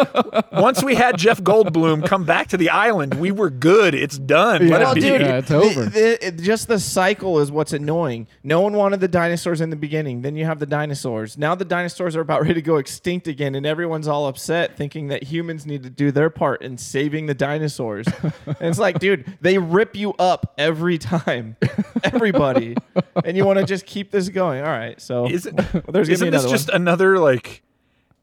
once 0.52 0.84
we 0.84 0.96
had 0.96 1.18
Jeff 1.18 1.42
Goldblum 1.42 2.06
come 2.06 2.26
back 2.26 2.48
to 2.50 2.58
the 2.58 2.70
island, 2.70 3.16
we 3.16 3.32
were 3.32 3.50
good. 3.50 3.96
It's 3.96 4.18
done. 4.18 4.68
Let 4.70 4.82
Yeah. 4.82 4.92
it 4.92 4.96
be. 4.96 5.02
dude, 5.02 5.22
Yeah, 5.22 5.38
it's 5.38 5.52
over. 5.52 5.86
the- 5.86 6.28
it- 6.28 6.38
just 6.42 6.68
the 6.68 6.80
cycle 6.80 7.40
is 7.40 7.52
what's 7.52 7.74
annoying. 7.74 8.28
No 8.44 8.62
one 8.62 8.74
wanted 8.74 9.00
the 9.00 9.08
dinosaurs 9.08 9.62
in 9.62 9.70
the 9.70 9.76
beginning. 9.76 10.22
Then 10.22 10.36
you 10.36 10.46
have 10.46 10.60
the 10.60 10.66
dinosaurs. 10.66 11.38
Now 11.38 11.56
the 11.56 11.66
dinosaurs 11.66 12.16
are 12.16 12.22
about 12.22 12.42
ready 12.42 12.54
to 12.56 12.62
go 12.62 12.78
extinct 12.78 13.28
again, 13.28 13.56
and 13.56 13.66
everyone's 13.66 14.08
all 14.08 14.28
upset, 14.28 14.78
thinking 14.78 15.08
that 15.08 15.24
humans 15.24 15.66
need 15.66 15.84
to 15.84 15.90
do 15.90 16.12
their 16.12 16.30
part 16.30 16.62
in 16.62 16.78
saving 16.78 17.26
the 17.26 17.34
dinosaurs. 17.34 18.06
and 18.46 18.56
it's 18.62 18.80
like, 18.80 19.00
dude, 19.00 19.26
they 19.42 19.58
rip 19.58 19.96
you 19.96 20.14
up 20.20 20.54
every 20.58 20.98
time, 20.98 21.56
everybody, 22.04 22.76
and 23.24 23.36
you 23.38 23.46
want 23.46 23.60
to 23.60 23.66
just 23.66 23.86
keep 23.86 24.12
this 24.12 24.30
going. 24.30 24.60
All 24.62 24.68
right, 24.68 25.00
so 25.02 25.28
Isn't, 25.30 25.56
there's 25.92 26.10
isn't 26.10 26.28
be 26.28 26.30
this 26.32 26.50
just 26.50 26.70
one. 26.72 26.82
another 26.82 27.18
like 27.20 27.64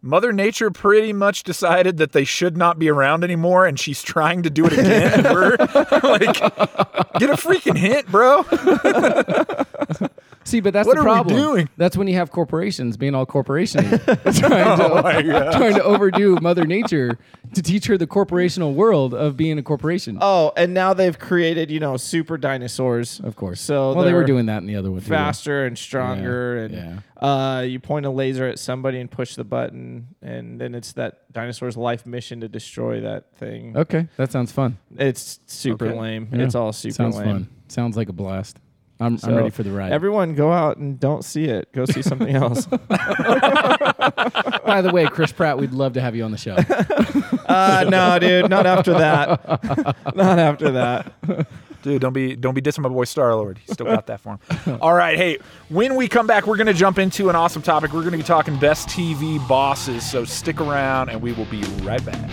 Mother 0.03 0.33
Nature 0.33 0.71
pretty 0.71 1.13
much 1.13 1.43
decided 1.43 1.99
that 1.99 2.13
they 2.13 2.25
should 2.25 2.57
not 2.57 2.79
be 2.79 2.89
around 2.89 3.23
anymore, 3.23 3.67
and 3.67 3.79
she's 3.79 4.03
trying 4.03 4.43
to 4.45 4.51
do 4.51 4.65
it 4.67 4.73
again. 4.73 5.25
we're 5.35 5.51
like, 6.03 6.35
get 7.19 7.29
a 7.29 7.37
freaking 7.37 7.77
hint, 7.77 8.07
bro. 8.11 8.45
See, 10.45 10.61
but 10.61 10.73
that's 10.73 10.87
What 10.87 10.97
the 10.97 11.03
problem. 11.03 11.37
doing? 11.37 11.69
That's 11.77 11.97
when 11.97 12.09
you 12.09 12.15
have 12.15 12.31
corporations 12.31 12.97
being 12.97 13.15
all 13.15 13.27
corporation 13.27 13.85
trying, 13.99 14.79
to, 14.79 14.91
Oh 14.91 15.53
trying 15.59 15.75
to 15.75 15.83
overdo 15.85 16.39
Mother 16.41 16.65
Nature 16.65 17.19
to 17.55 17.63
teach 17.63 17.87
her 17.87 17.99
the 17.99 18.07
corporational 18.07 18.75
world 18.75 19.13
of 19.13 19.37
being 19.37 19.59
a 19.59 19.63
corporation. 19.63 20.17
Oh, 20.21 20.53
and 20.57 20.73
now 20.73 20.95
they've 20.95 21.19
created, 21.19 21.71
you 21.71 21.79
know, 21.79 21.97
super 21.99 22.39
dinosaurs. 22.39 23.21
of 23.21 23.37
course. 23.37 23.61
So 23.61 23.93
well, 23.93 24.05
they 24.05 24.13
were 24.15 24.25
doing 24.25 24.47
that 24.47 24.59
in 24.59 24.67
the 24.67 24.77
other 24.77 24.91
one 24.91 25.01
too. 25.01 25.07
faster 25.09 25.67
and 25.67 25.77
stronger 25.77 26.69
Yeah, 26.71 26.79
and 26.79 27.03
uh, 27.19 27.63
you 27.63 27.79
point 27.79 28.07
a 28.07 28.11
laser 28.11 28.47
at 28.49 28.59
somebody 28.59 28.99
and 28.99 29.11
push 29.11 29.35
the 29.37 29.45
button 29.45 30.09
and 30.23 30.59
then 30.61 30.75
it's 30.75 30.93
that 30.93 31.31
dinosaur's 31.33 31.77
life 31.77 32.07
mission 32.07 32.41
to 32.41 32.49
destroy 32.49 33.01
that 33.03 33.37
thing 33.37 33.77
Okay, 33.77 34.09
that 34.17 34.33
sounds 34.33 34.51
fun. 34.53 34.79
it's 34.97 35.39
super 35.47 35.87
Okay. 35.89 35.99
lame 36.01 36.29
Yeah. 36.33 36.45
it's 36.45 36.55
all 36.55 36.73
super 36.73 36.95
Sounds 36.95 37.17
lame 37.19 37.27
fun. 37.27 37.49
Sounds 37.69 37.97
like 37.97 38.09
a 38.09 38.13
blast. 38.15 38.59
I'm, 39.01 39.19
I'm 39.23 39.35
ready 39.35 39.51
for 39.51 39.63
the 39.63 39.73
ride. 39.73 39.93
Everyone, 39.93 40.35
go 40.35 40.53
out 40.53 40.77
and 40.77 41.01
don't 41.01 41.25
see 41.25 41.45
it. 41.45 41.73
Go 41.73 41.87
see 41.87 42.03
something 42.03 42.37
else. 42.37 42.67
By 42.67 42.77
the 44.83 44.91
way, 44.93 45.07
Chris 45.07 45.33
Pratt, 45.33 45.57
we'd 45.57 45.73
love 45.73 45.95
to 45.95 46.03
have 46.03 46.15
you 46.15 46.23
on 46.23 46.33
the 46.33 46.37
show. 46.37 46.55
uh, 47.47 47.87
no, 47.89 48.19
dude, 48.19 48.51
not 48.51 48.67
after 48.67 48.93
that. 48.93 49.97
not 50.15 50.39
after 50.39 50.73
that. 50.73 51.15
Dude, 51.83 52.03
don't 52.03 52.13
be 52.13 52.37
don't 52.37 52.53
be 52.53 52.61
dissing 52.61 52.81
my 52.81 52.91
boy 52.91 53.05
Star 53.05 53.35
Lord. 53.35 53.57
He's 53.57 53.73
still 53.73 53.87
got 53.87 54.07
that 54.09 54.21
for 54.21 54.39
him. 54.39 54.79
All 54.83 54.93
right, 54.93 55.17
hey, 55.17 55.39
when 55.71 55.97
we 55.97 56.07
come 56.07 56.27
back, 56.27 56.47
we're 56.47 56.59
gonna 56.59 56.75
jump 56.75 56.99
into 56.99 57.31
an 57.31 57.37
awesome 57.37 57.63
topic. 57.63 57.95
We're 57.95 58.05
gonna 58.05 58.19
be 58.19 58.23
talking 58.23 58.59
best 58.59 58.89
TV 58.89 59.39
bosses. 59.49 60.09
So 60.09 60.27
stick 60.27 60.61
around, 60.61 61.09
and 61.09 61.23
we 61.23 61.33
will 61.33 61.47
be 61.47 61.63
right 61.83 62.05
back. 62.05 62.31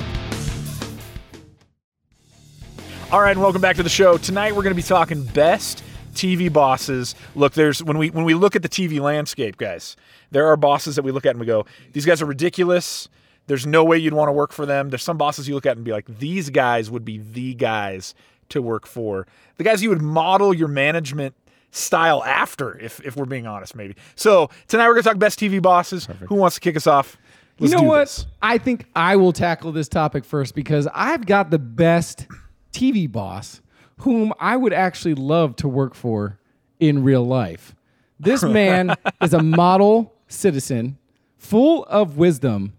All 3.10 3.22
right, 3.22 3.32
and 3.32 3.40
welcome 3.40 3.62
back 3.62 3.78
to 3.78 3.84
the 3.84 3.90
show. 3.90 4.18
Tonight 4.18 4.54
we're 4.54 4.64
gonna 4.64 4.76
be 4.76 4.82
talking 4.82 5.24
best 5.24 5.82
TV 6.18 6.52
bosses. 6.52 7.16
Look, 7.36 7.54
there's 7.54 7.84
when 7.84 7.98
we 7.98 8.10
when 8.10 8.26
we 8.26 8.34
look 8.34 8.56
at 8.56 8.62
the 8.64 8.70
TV 8.70 9.00
landscape, 9.00 9.58
guys, 9.58 9.96
there 10.32 10.48
are 10.48 10.58
bosses 10.58 10.96
that 10.96 11.04
we 11.04 11.12
look 11.12 11.26
at 11.26 11.32
and 11.32 11.40
we 11.40 11.46
go, 11.46 11.66
these 11.94 12.06
guys 12.06 12.22
are 12.22 12.26
ridiculous. 12.26 13.08
There's 13.46 13.66
no 13.66 13.84
way 13.84 13.98
you'd 13.98 14.14
want 14.14 14.28
to 14.28 14.34
work 14.34 14.52
for 14.52 14.66
them. 14.66 14.90
There's 14.90 15.04
some 15.04 15.18
bosses 15.18 15.48
you 15.48 15.56
look 15.56 15.66
at 15.66 15.78
and 15.78 15.86
be 15.86 15.92
like, 15.92 16.06
these 16.20 16.50
guys 16.50 16.92
would 16.92 17.06
be 17.06 17.20
the 17.20 17.54
guys 17.54 18.14
to 18.50 18.62
work 18.62 18.86
for. 18.86 19.26
The 19.56 19.64
guys 19.64 19.82
you 19.82 19.90
would 19.90 20.02
model 20.02 20.54
your 20.54 20.68
management 20.68 21.34
style 21.72 22.24
after, 22.24 22.78
if 22.80 23.00
if 23.06 23.16
we're 23.16 23.26
being 23.26 23.48
honest, 23.48 23.76
maybe. 23.76 23.96
So 24.16 24.50
tonight 24.68 24.88
we're 24.88 24.96
gonna 24.96 25.04
talk 25.04 25.20
best 25.20 25.40
TV 25.40 25.62
bosses. 25.62 26.08
Who 26.28 26.36
wants 26.36 26.56
to 26.56 26.62
kick 26.62 26.76
us 26.76 26.88
off? 26.88 27.18
Let's 27.60 27.72
you 27.72 27.80
know 27.80 27.84
what? 27.84 28.06
this. 28.06 28.26
I 28.42 28.58
think 28.58 28.86
I 28.96 29.16
will 29.16 29.34
tackle 29.34 29.72
this 29.72 29.88
topic 29.88 30.26
first 30.26 30.54
because 30.54 30.88
I've 30.94 31.26
got 31.26 31.50
the 31.50 31.60
best 31.60 32.28
TV 32.72 33.12
boss 33.12 33.62
whom 33.98 34.34
I 34.40 34.58
would 34.58 34.74
actually 34.74 35.16
love 35.16 35.56
to 35.58 35.68
work 35.68 35.96
for 35.96 36.40
in 36.80 37.04
real 37.04 37.26
life. 37.26 37.76
This 38.20 38.44
man 38.44 38.96
is 39.22 39.34
a 39.34 39.42
model 39.42 40.14
citizen, 40.28 40.98
full 41.38 41.84
of 41.86 42.18
wisdom, 42.18 42.74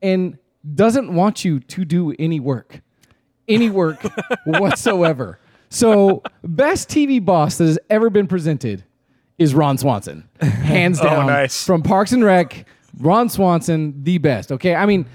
and 0.00 0.38
doesn't 0.74 1.12
want 1.12 1.44
you 1.44 1.60
to 1.60 1.84
do 1.84 2.14
any 2.18 2.40
work, 2.40 2.80
any 3.48 3.70
work 3.70 4.02
whatsoever. 4.44 5.38
So, 5.68 6.22
best 6.44 6.90
TV 6.90 7.24
boss 7.24 7.56
that 7.58 7.64
has 7.64 7.78
ever 7.88 8.10
been 8.10 8.26
presented 8.26 8.84
is 9.38 9.54
Ron 9.54 9.78
Swanson, 9.78 10.28
hands 10.40 11.00
oh, 11.00 11.04
down. 11.04 11.24
Oh, 11.24 11.26
nice. 11.26 11.64
From 11.64 11.82
Parks 11.82 12.12
and 12.12 12.22
Rec, 12.22 12.66
Ron 12.98 13.28
Swanson, 13.28 14.02
the 14.04 14.18
best. 14.18 14.52
Okay, 14.52 14.74
I 14.74 14.86
mean, 14.86 15.06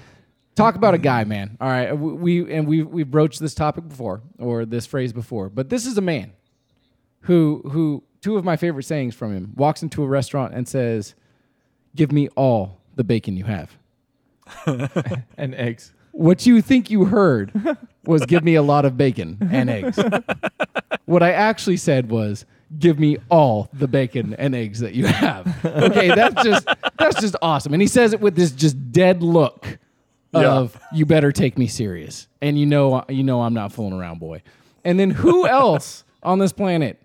talk 0.58 0.74
about 0.74 0.92
a 0.94 0.98
guy, 0.98 1.24
man. 1.24 1.56
All 1.60 1.68
right, 1.68 1.92
we 1.96 2.42
we- 2.42 2.52
and 2.52 2.66
we 2.66 2.82
we've 2.82 3.10
broached 3.10 3.40
this 3.40 3.54
topic 3.54 3.88
before 3.88 4.20
or 4.38 4.64
this 4.66 4.84
phrase 4.86 5.12
before, 5.12 5.48
but 5.48 5.70
this 5.70 5.86
is 5.86 5.96
a 5.96 6.02
man 6.02 6.32
who 7.22 7.62
who 7.70 8.02
two 8.20 8.36
of 8.36 8.44
my 8.44 8.56
favorite 8.56 8.82
sayings 8.84 9.14
from 9.14 9.34
him 9.34 9.52
walks 9.56 9.82
into 9.82 10.02
a 10.02 10.06
restaurant 10.06 10.52
and 10.54 10.68
says, 10.68 11.14
"Give 11.96 12.12
me 12.12 12.28
all 12.36 12.80
the 12.96 13.04
bacon 13.04 13.36
you 13.36 13.44
have." 13.44 13.76
And 15.36 15.54
eggs. 15.54 15.92
What 16.12 16.46
you 16.46 16.60
think 16.62 16.90
you 16.90 17.04
heard 17.04 17.52
was 18.04 18.24
give 18.26 18.42
me 18.42 18.54
a 18.56 18.62
lot 18.62 18.84
of 18.84 18.96
bacon 18.96 19.38
and 19.52 19.70
eggs. 19.70 19.98
what 21.04 21.22
I 21.22 21.30
actually 21.32 21.76
said 21.76 22.10
was 22.10 22.44
give 22.78 22.98
me 22.98 23.18
all 23.30 23.68
the 23.72 23.86
bacon 23.86 24.34
and 24.34 24.54
eggs 24.54 24.80
that 24.80 24.94
you 24.94 25.06
have. 25.06 25.46
Okay, 25.64 26.08
that's 26.08 26.42
just 26.42 26.66
that's 26.98 27.20
just 27.20 27.36
awesome. 27.40 27.72
And 27.72 27.80
he 27.80 27.86
says 27.88 28.12
it 28.14 28.20
with 28.20 28.34
this 28.34 28.50
just 28.50 28.90
dead 28.90 29.22
look 29.22 29.78
of 30.34 30.78
you 30.92 31.06
better 31.06 31.32
take 31.32 31.58
me 31.58 31.66
serious. 31.66 32.28
And 32.40 32.58
you 32.58 32.66
know 32.66 33.04
you 33.08 33.22
know 33.22 33.42
I'm 33.42 33.54
not 33.54 33.72
fooling 33.72 33.94
around, 33.94 34.20
boy. 34.20 34.42
And 34.84 34.98
then 34.98 35.10
who 35.10 35.46
else 35.48 36.04
on 36.22 36.38
this 36.38 36.52
planet 36.52 37.00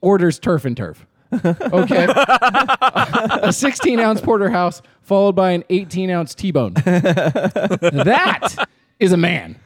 orders 0.00 0.38
turf 0.38 0.64
and 0.64 0.76
turf? 0.76 1.06
Okay. 1.32 2.06
a 2.08 3.52
16 3.52 4.00
ounce 4.00 4.20
porterhouse 4.20 4.80
followed 5.02 5.36
by 5.36 5.50
an 5.50 5.64
18 5.68 6.10
ounce 6.10 6.34
T-bone. 6.34 6.72
that 6.84 8.68
is 8.98 9.12
a 9.12 9.16
man. 9.16 9.58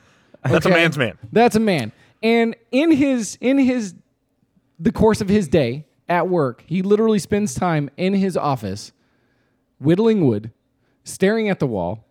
That's 0.44 0.66
a 0.66 0.70
man's 0.70 0.98
man. 0.98 1.18
That's 1.31 1.55
a 1.55 1.61
man. 1.61 1.92
And 2.22 2.57
in 2.70 2.90
his 2.90 3.38
in 3.40 3.59
his 3.59 3.94
the 4.79 4.92
course 4.92 5.20
of 5.20 5.29
his 5.29 5.48
day 5.48 5.87
at 6.09 6.29
work, 6.29 6.64
he 6.66 6.83
literally 6.83 7.18
spends 7.18 7.55
time 7.55 7.90
in 7.96 8.14
his 8.14 8.37
office 8.37 8.92
whittling 9.79 10.27
wood, 10.27 10.51
staring 11.05 11.48
at 11.48 11.59
the 11.59 11.66
wall, 11.66 12.05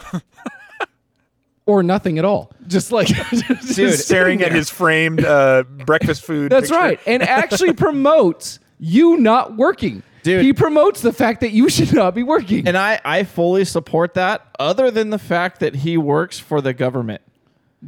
or 1.66 1.82
nothing 1.82 2.18
at 2.18 2.24
all. 2.24 2.52
Just 2.66 2.92
like 2.92 3.06
just 3.30 3.76
Dude, 3.76 3.94
Staring 3.98 4.42
at 4.42 4.52
his 4.52 4.70
framed 4.70 5.24
uh, 5.24 5.64
breakfast 5.86 6.22
food. 6.24 6.50
That's 6.52 6.68
picture. 6.70 6.80
right. 6.80 7.00
And 7.06 7.22
actually 7.22 7.72
promotes 7.72 8.58
you 8.78 9.16
not 9.18 9.56
working. 9.56 10.02
Dude. 10.22 10.44
He 10.44 10.52
promotes 10.52 11.00
the 11.00 11.12
fact 11.12 11.40
that 11.40 11.52
you 11.52 11.68
should 11.70 11.92
not 11.94 12.14
be 12.14 12.22
working. 12.22 12.68
And 12.68 12.76
I, 12.76 13.00
I 13.04 13.24
fully 13.24 13.64
support 13.64 14.14
that, 14.14 14.46
other 14.58 14.90
than 14.90 15.08
the 15.10 15.18
fact 15.18 15.60
that 15.60 15.74
he 15.74 15.96
works 15.96 16.38
for 16.38 16.60
the 16.60 16.74
government. 16.74 17.22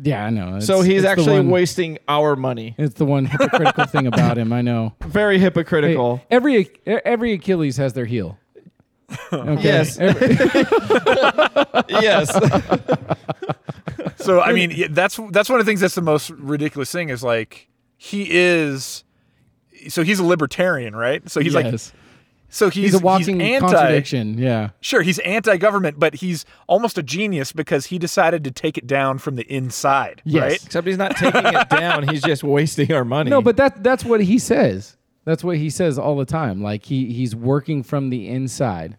yeah, 0.03 0.25
I 0.25 0.31
know. 0.31 0.49
It's- 0.49 0.67
So 0.67 0.81
he's 0.81 1.05
actually 1.05 1.37
one- 1.41 1.51
wasting 1.51 1.99
our 2.09 2.35
money. 2.35 2.75
It's 2.79 2.95
the 2.95 3.05
one 3.05 3.27
hypocritical 3.27 3.85
thing 3.85 4.07
about 4.07 4.39
him. 4.39 4.51
I 4.51 4.63
know. 4.63 4.95
Very 5.03 5.37
Hey, 5.37 5.45
hypocritical. 5.45 6.23
every 6.31 6.71
every 6.87 7.33
Achilles 7.35 7.77
has 7.77 7.93
their 7.93 8.07
heel. 8.07 8.39
Okay? 9.33 9.63
Yes. 9.63 9.99
Yes. 11.89 12.31
So 14.17 14.41
I 14.41 14.53
mean, 14.53 14.71
yeah, 14.71 14.87
that's 14.91 15.19
that's 15.31 15.49
one 15.49 15.59
of 15.59 15.67
the 15.67 15.71
things 15.71 15.81
that's 15.81 15.97
the 15.97 16.03
most 16.03 16.31
ridiculous 16.31 16.93
thing 16.93 17.09
is 17.09 17.25
like 17.25 17.69
he 17.97 18.29
is. 18.31 19.05
So 19.89 20.05
he's 20.05 20.21
a 20.21 20.25
libertarian, 20.25 20.95
right? 20.95 21.29
So 21.29 21.41
he's 21.41 21.55
like, 21.57 21.67
yes. 21.67 21.93
so 22.49 22.71
he's, 22.71 22.93
he's, 22.93 23.01
a 23.01 23.05
walking 23.05 23.43
anti. 23.43 23.67
contradiction. 23.67 24.39
Yeah. 24.39 24.71
Sure, 24.81 25.03
he's 25.03 25.19
anti-government, 25.21 25.99
but 25.99 26.15
he's 26.15 26.45
almost 26.69 26.99
a 26.99 27.03
genius 27.03 27.51
because 27.51 27.87
he 27.87 27.99
decided 27.99 28.45
to 28.45 28.53
take 28.53 28.79
it 28.79 28.87
down 28.87 29.19
from 29.19 29.35
the 29.35 29.43
inside, 29.53 30.23
Yes. 30.25 30.43
right? 30.43 30.65
Except 30.65 30.87
he's 30.87 30.99
not 30.99 31.17
taking 31.17 31.45
it 31.45 31.69
down. 31.69 32.07
He's 32.07 32.23
just 32.23 32.45
wasting 32.45 32.93
our 32.93 33.05
money. 33.05 33.29
No, 33.29 33.43
but 33.43 33.57
that 33.57 33.83
that's 33.83 34.05
what 34.05 34.21
he 34.21 34.39
says. 34.39 34.97
That's 35.25 35.43
what 35.43 35.57
he 35.57 35.69
says 35.69 35.99
all 35.99 36.17
the 36.17 36.25
time. 36.25 36.63
Like 36.63 36.85
he 36.85 37.13
he's 37.13 37.35
working 37.35 37.83
from 37.83 38.11
the 38.11 38.29
inside. 38.29 38.97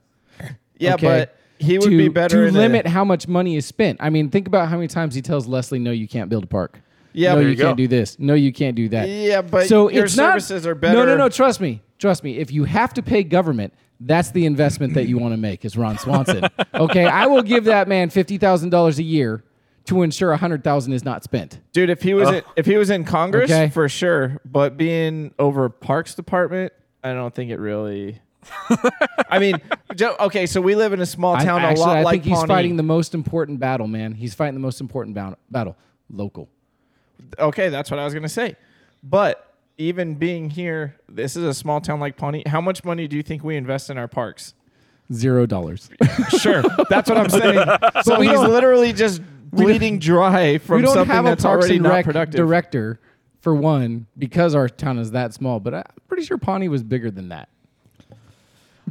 Yeah, 0.78 0.96
okay, 0.96 1.08
but 1.08 1.38
he 1.60 1.78
would 1.78 1.90
to, 1.92 1.98
be 1.98 2.08
better 2.10 2.44
to 2.44 2.48
in 2.48 2.56
a- 2.56 2.58
limit 2.58 2.88
how 2.88 3.04
much 3.06 3.28
money 3.28 3.56
is 3.56 3.66
spent. 3.66 4.00
I 4.02 4.10
mean, 4.10 4.30
think 4.30 4.48
about 4.48 4.70
how 4.70 4.76
many 4.76 4.88
times 4.88 5.16
he 5.16 5.22
tells 5.22 5.48
Leslie, 5.48 5.80
"No, 5.80 5.92
you 5.92 6.08
can't 6.08 6.30
build 6.30 6.44
a 6.44 6.48
park. 6.48 6.80
Yeah, 7.14 7.30
no, 7.34 7.40
there 7.40 7.44
you, 7.46 7.56
you 7.56 7.58
can't 7.64 7.78
do 7.78 7.88
this. 7.88 8.18
No, 8.20 8.34
you 8.34 8.52
can't 8.52 8.76
do 8.76 8.90
that." 8.90 9.08
Yeah, 9.08 9.42
but 9.42 9.68
so 9.68 9.90
your 9.90 10.06
it's 10.06 10.18
not- 10.18 10.42
services 10.42 10.68
are 10.68 10.76
better. 10.76 10.98
No, 10.98 11.06
no, 11.06 11.16
no. 11.18 11.30
Trust 11.30 11.62
me. 11.62 11.82
Trust 12.00 12.24
me. 12.24 12.38
If 12.38 12.52
you 12.52 12.64
have 12.66 12.94
to 12.96 13.02
pay 13.04 13.24
government, 13.24 13.74
that's 14.00 14.32
the 14.32 14.46
investment 14.46 14.96
that 14.96 15.06
you 15.08 15.18
want 15.18 15.34
to 15.34 15.38
make. 15.38 15.64
Is 15.64 15.78
Ron 15.78 15.98
Swanson? 15.98 16.46
okay, 16.74 17.06
I 17.06 17.28
will 17.28 17.44
give 17.44 17.66
that 17.66 17.88
man 17.88 18.10
fifty 18.10 18.38
thousand 18.38 18.70
dollars 18.72 19.00
a 19.00 19.04
year 19.04 19.44
to 19.86 20.02
ensure 20.02 20.32
a 20.32 20.38
hundred 20.38 20.64
thousand 20.64 20.94
is 20.94 21.04
not 21.06 21.24
spent. 21.24 21.60
Dude, 21.72 21.90
if 21.90 22.02
he 22.02 22.14
was 22.14 22.30
in, 22.30 22.42
if 22.58 22.66
he 22.66 22.78
was 22.78 22.90
in 22.90 23.04
Congress, 23.06 23.50
Okay. 23.52 23.70
for 23.70 23.88
sure. 23.88 24.42
But 24.44 24.76
being 24.78 25.34
over 25.40 25.70
Parks 25.70 26.16
Department, 26.16 26.74
I 27.04 27.14
don't 27.14 27.34
think 27.34 27.52
it 27.52 27.60
really. 27.60 28.20
I 29.30 29.40
mean, 29.40 29.62
okay, 30.02 30.46
so 30.46 30.62
we 30.62 30.76
live 30.76 30.94
in 30.94 31.02
a 31.02 31.06
small 31.06 31.36
I, 31.36 31.44
town, 31.44 31.62
actually, 31.62 31.84
a 31.84 31.88
lot 31.88 31.98
I 31.98 32.04
like 32.04 32.14
think 32.14 32.26
he's 32.26 32.38
Pawnee. 32.38 32.48
fighting 32.48 32.78
the 32.78 32.84
most 32.84 33.14
important 33.14 33.60
battle, 33.60 33.88
man. 33.88 34.14
He's 34.14 34.34
fighting 34.34 34.56
the 34.56 34.60
most 34.60 34.82
important 34.82 35.18
battle. 35.50 35.76
Local. 36.10 36.50
Okay, 37.40 37.70
that's 37.70 37.90
what 37.90 38.00
I 38.00 38.06
was 38.06 38.14
gonna 38.14 38.30
say. 38.30 38.56
But 39.02 39.54
even 39.78 40.16
being 40.16 40.50
here, 40.50 40.96
this 41.10 41.36
is 41.36 41.44
a 41.44 41.54
small 41.54 41.82
town 41.82 42.00
like 42.00 42.18
Pawnee. 42.18 42.44
How 42.46 42.62
much 42.62 42.84
money 42.84 43.08
do 43.08 43.18
you 43.18 43.24
think 43.24 43.44
we 43.44 43.56
invest 43.56 43.90
in 43.90 43.98
our 43.98 44.08
parks? 44.08 44.54
Zero 45.12 45.46
dollars. 45.46 45.90
Sure, 46.38 46.64
that's 46.90 47.10
what 47.10 47.18
I'm 47.18 47.30
saying. 47.30 47.68
So 48.04 48.20
we 48.20 48.28
he's 48.28 48.40
literally 48.40 48.94
just 48.94 49.22
bleeding 49.52 50.00
dry 50.00 50.58
from 50.58 50.86
something 50.86 51.06
have 51.06 51.26
a 51.26 51.30
that's 51.30 51.44
Parks 51.44 51.66
already 51.66 51.80
not 51.80 52.04
productive. 52.04 52.38
director 52.38 53.00
for 53.42 53.54
one 53.54 54.08
because 54.18 54.56
our 54.56 54.68
town 54.70 55.00
is 55.00 55.12
that 55.12 55.34
small. 55.34 55.60
But 55.60 55.74
I'm 55.74 55.84
pretty 56.08 56.24
sure 56.24 56.38
Pawnee 56.38 56.70
was 56.70 56.84
bigger 56.84 57.12
than 57.12 57.30
that. 57.30 57.50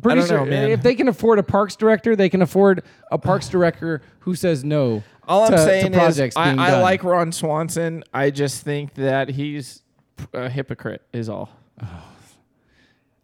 I'm 0.04 0.16
Pretty 0.16 0.20
don't 0.20 0.28
sure 0.28 0.38
know, 0.40 0.44
man. 0.50 0.70
if 0.70 0.82
they 0.82 0.94
can 0.94 1.06
afford 1.08 1.38
a 1.38 1.42
parks 1.42 1.76
director, 1.76 2.16
they 2.16 2.28
can 2.28 2.42
afford 2.42 2.82
a 3.10 3.18
parks 3.18 3.48
director 3.50 4.02
who 4.20 4.34
says 4.34 4.64
no. 4.64 5.02
All 5.28 5.44
I'm 5.44 5.50
to- 5.52 5.56
to 5.56 5.62
saying 5.64 5.94
is, 5.94 6.20
I, 6.36 6.54
I 6.56 6.80
like 6.80 7.04
Ron 7.04 7.30
Swanson. 7.30 8.02
I 8.12 8.30
just 8.30 8.62
think 8.64 8.94
that 8.94 9.28
he's 9.30 9.82
a 10.32 10.48
hypocrite. 10.48 11.02
Is 11.12 11.28
all. 11.28 11.50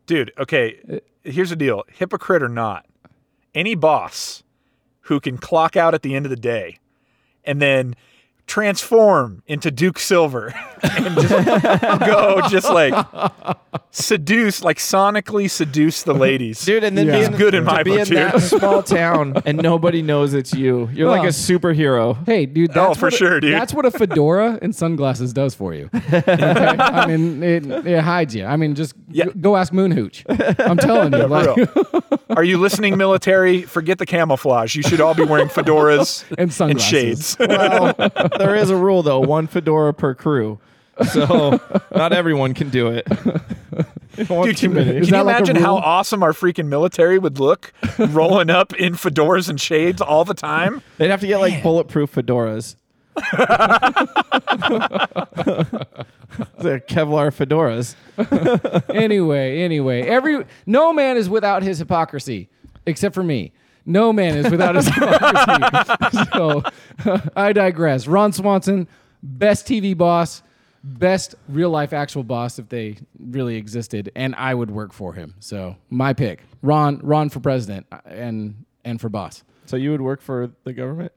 Dude, 0.06 0.32
okay. 0.38 1.00
Here's 1.24 1.50
the 1.50 1.56
deal: 1.56 1.82
hypocrite 1.92 2.42
or 2.42 2.48
not, 2.48 2.86
any 3.54 3.74
boss 3.74 4.42
who 5.02 5.20
can 5.20 5.36
clock 5.38 5.76
out 5.76 5.94
at 5.94 6.02
the 6.02 6.14
end 6.14 6.26
of 6.26 6.30
the 6.30 6.36
day 6.36 6.78
and 7.44 7.60
then 7.62 7.94
transform 8.48 9.42
into 9.46 9.70
Duke 9.70 9.98
Silver 9.98 10.52
and 10.82 11.14
just 11.14 11.28
go 12.00 12.40
just 12.48 12.68
like 12.70 12.94
seduce, 13.90 14.62
like 14.64 14.78
sonically 14.78 15.48
seduce 15.50 16.02
the 16.02 16.14
ladies. 16.14 16.64
Dude, 16.64 16.84
and 16.84 16.96
then 16.96 17.06
Yeah. 17.06 17.12
be 17.12 17.18
He's 17.18 17.28
in, 17.28 17.34
good 17.36 17.54
in 17.54 17.64
to 17.64 17.70
my 17.70 17.82
be 17.82 17.96
book, 17.96 18.08
in 18.08 18.14
that 18.14 18.40
small 18.42 18.82
town 18.98 19.40
and 19.44 19.58
nobody 19.58 20.02
knows 20.02 20.34
it's 20.34 20.52
you. 20.54 20.88
You're 20.92 21.08
like 21.10 21.24
a 21.24 21.28
superhero. 21.32 22.16
Hey, 22.26 22.46
dude. 22.46 22.70
Oh, 22.70 22.88
That's 22.88 22.98
for 22.98 23.06
what 23.06 23.14
a- 23.14 23.16
sure, 23.16 23.40
dude. 23.40 23.54
That's 23.54 23.72
what 23.74 23.84
a 23.86 23.90
fedora 23.90 24.58
and 24.62 24.74
sunglasses 24.74 25.32
does 25.32 25.54
for 25.54 25.74
you. 25.74 25.90
Okay? 25.94 26.22
I 26.26 27.06
mean, 27.06 27.42
it, 27.42 27.66
it 27.86 28.00
hides 28.02 28.34
you. 28.34 28.44
I 28.44 28.56
mean, 28.56 28.74
just 28.74 28.94
Yeah. 29.10 29.26
go 29.40 29.56
ask 29.56 29.72
Moon 29.72 29.90
Hooch. 29.90 30.24
I'm 30.28 30.76
telling 30.78 31.12
you. 31.12 31.18
For 31.28 31.28
like. 31.28 31.68
Are 32.36 32.44
you 32.44 32.58
listening, 32.58 32.96
military? 32.96 33.62
Forget 33.62 33.98
the 33.98 34.06
camouflage. 34.06 34.74
You 34.76 34.82
should 34.82 35.00
all 35.00 35.14
be 35.14 35.24
wearing 35.24 35.48
fedoras 35.48 36.24
And 36.30 36.38
and 36.40 36.52
sunglasses. 36.52 36.88
shades. 36.88 37.36
Well, 37.38 37.94
there 38.38 38.56
is 38.56 38.70
a 38.70 38.76
rule 38.76 39.02
though: 39.02 39.20
one 39.20 39.46
fedora 39.46 39.94
per 39.94 40.14
crew. 40.14 40.58
So 41.12 41.60
not 41.94 42.12
everyone 42.12 42.54
can 42.54 42.70
do 42.70 42.88
it. 42.88 43.06
You 44.18 44.24
don't 44.24 44.36
want 44.36 44.50
Dude, 44.50 44.56
can, 44.56 44.74
can 44.74 44.96
you 44.96 45.04
that 45.06 45.26
like 45.26 45.36
imagine 45.36 45.56
how 45.56 45.76
awesome 45.76 46.24
our 46.24 46.32
freaking 46.32 46.66
military 46.66 47.18
would 47.20 47.38
look 47.38 47.72
rolling 47.98 48.50
up 48.50 48.74
in 48.74 48.94
fedoras 48.94 49.48
and 49.48 49.60
shades 49.60 50.00
all 50.00 50.24
the 50.24 50.34
time? 50.34 50.82
They'd 50.96 51.10
have 51.10 51.20
to 51.20 51.28
get 51.28 51.38
like 51.38 51.62
bulletproof 51.62 52.12
fedoras. 52.12 52.74
the 56.58 56.82
Kevlar 56.88 57.30
fedoras. 57.32 57.94
anyway, 58.94 59.60
anyway, 59.60 60.02
every 60.02 60.44
no 60.66 60.92
man 60.92 61.16
is 61.16 61.28
without 61.28 61.62
his 61.62 61.78
hypocrisy, 61.78 62.48
except 62.86 63.14
for 63.14 63.22
me. 63.22 63.52
No 63.88 64.12
man 64.12 64.36
is 64.36 64.50
without 64.50 64.74
his 64.74 64.86
hypocrisy. 64.94 66.30
so 66.34 66.62
I 67.36 67.52
digress. 67.52 68.06
Ron 68.06 68.32
Swanson, 68.32 68.86
best 69.22 69.66
TV 69.66 69.96
boss, 69.96 70.42
best 70.84 71.34
real 71.48 71.70
life 71.70 71.92
actual 71.94 72.22
boss 72.22 72.58
if 72.58 72.68
they 72.68 72.98
really 73.18 73.56
existed, 73.56 74.12
and 74.14 74.34
I 74.36 74.54
would 74.54 74.70
work 74.70 74.92
for 74.92 75.14
him. 75.14 75.34
So 75.40 75.76
my 75.88 76.12
pick, 76.12 76.42
Ron, 76.62 77.00
Ron 77.02 77.30
for 77.30 77.40
president 77.40 77.86
uh, 77.90 78.00
and 78.04 78.64
and 78.84 79.00
for 79.00 79.08
boss. 79.08 79.42
So 79.64 79.76
you 79.76 79.90
would 79.90 80.02
work 80.02 80.20
for 80.20 80.50
the 80.64 80.72
government? 80.74 81.12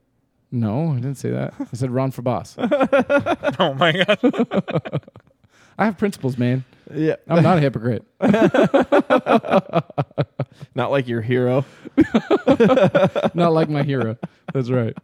No, 0.50 0.92
I 0.92 0.96
didn't 0.96 1.14
say 1.16 1.30
that. 1.30 1.54
I 1.60 1.64
said 1.76 1.90
Ron 1.90 2.10
for 2.10 2.22
boss. 2.22 2.56
Oh 3.58 3.74
my 3.74 3.92
god. 3.92 5.02
I 5.78 5.84
have 5.86 5.96
principles, 5.98 6.36
man. 6.38 6.64
Yeah. 6.94 7.16
I'm 7.28 7.42
not 7.42 7.58
a 7.58 7.60
hypocrite. 7.60 8.04
Not 10.74 10.90
like 10.90 11.06
your 11.08 11.20
hero. 11.22 11.64
Not 13.34 13.52
like 13.52 13.68
my 13.68 13.82
hero. 13.82 14.16
That's 14.52 14.70
right. 14.70 14.94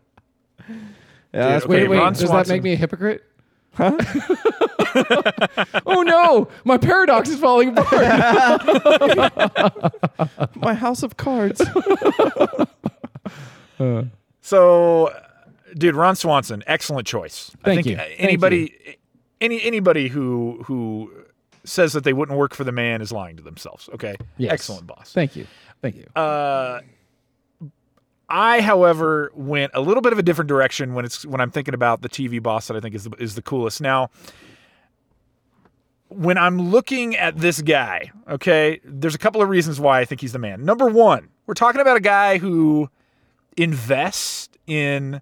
Yeah, 0.69 1.49
that's 1.51 1.65
okay, 1.65 1.83
Wait, 1.83 1.89
wait. 1.89 1.99
Ron 1.99 2.13
does 2.13 2.23
that 2.23 2.29
Swanson. 2.29 2.55
make 2.57 2.63
me 2.63 2.73
a 2.73 2.77
hypocrite? 2.77 3.25
Huh? 3.75 3.97
oh 5.87 6.03
no, 6.03 6.49
my 6.65 6.79
paradox 6.79 7.29
is 7.29 7.39
falling 7.39 7.77
apart. 7.77 8.03
my 10.57 10.75
house 10.75 11.03
of 11.03 11.17
cards. 11.17 11.63
So, 14.41 15.13
dude, 15.77 15.95
Ron 15.95 16.17
Swanson, 16.17 16.65
excellent 16.67 17.07
choice. 17.07 17.51
I 17.63 17.67
Thank 17.67 17.85
think 17.85 17.87
you. 17.87 17.97
uh, 18.03 18.07
Thank 18.07 18.21
anybody, 18.21 18.97
any 19.41 19.63
anybody 19.63 20.09
who 20.09 20.63
who 20.67 21.11
says 21.65 21.93
that 21.93 22.05
they 22.05 22.13
wouldn't 22.13 22.39
work 22.39 22.55
for 22.55 22.65
the 22.65 22.73
man 22.73 23.01
is 23.03 23.13
lying 23.13 23.37
to 23.37 23.43
themselves. 23.43 23.89
Okay, 23.95 24.17
Yes. 24.37 24.53
excellent 24.53 24.87
boss. 24.87 25.13
Thank 25.13 25.37
you. 25.37 25.47
Thank 25.83 25.97
you. 25.97 26.07
Uh, 26.17 26.81
I, 28.31 28.61
however, 28.61 29.31
went 29.35 29.73
a 29.75 29.81
little 29.81 30.01
bit 30.03 30.13
of 30.13 30.19
a 30.19 30.23
different 30.23 30.49
direction 30.49 30.95
when 30.95 31.05
it's 31.05 31.25
when 31.25 31.41
I'm 31.41 31.51
thinking 31.51 31.75
about 31.75 32.03
the 32.03 32.09
TV 32.09 32.43
boss 32.43 32.69
that 32.69 32.77
I 32.77 32.81
think 32.81 32.95
is 32.95 33.05
the, 33.05 33.11
is 33.19 33.35
the 33.35 33.43
coolest. 33.43 33.81
Now, 33.81 34.11
when 36.09 36.39
I'm 36.39 36.59
looking 36.71 37.17
at 37.17 37.37
this 37.39 37.61
guy, 37.63 38.11
okay, 38.29 38.81
there's 38.85 39.15
a 39.15 39.19
couple 39.19 39.43
of 39.43 39.49
reasons 39.49 39.79
why 39.81 40.01
I 40.01 40.05
think 40.05 40.21
he's 40.21 40.33
the 40.33 40.39
man. 40.39 40.65
Number 40.65 40.87
one, 40.87 41.29
we're 41.47 41.55
talking 41.55 41.81
about 41.81 41.97
a 41.97 42.01
guy 42.01 42.39
who 42.39 42.89
invests 43.57 44.49
in 44.67 45.21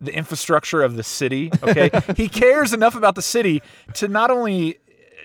the 0.00 0.14
infrastructure 0.14 0.82
of 0.82 0.96
the 0.96 1.02
city. 1.02 1.50
Okay, 1.62 1.90
he 2.16 2.28
cares 2.28 2.72
enough 2.72 2.94
about 2.94 3.14
the 3.14 3.22
city 3.22 3.62
to 3.94 4.08
not 4.08 4.30
only 4.30 4.78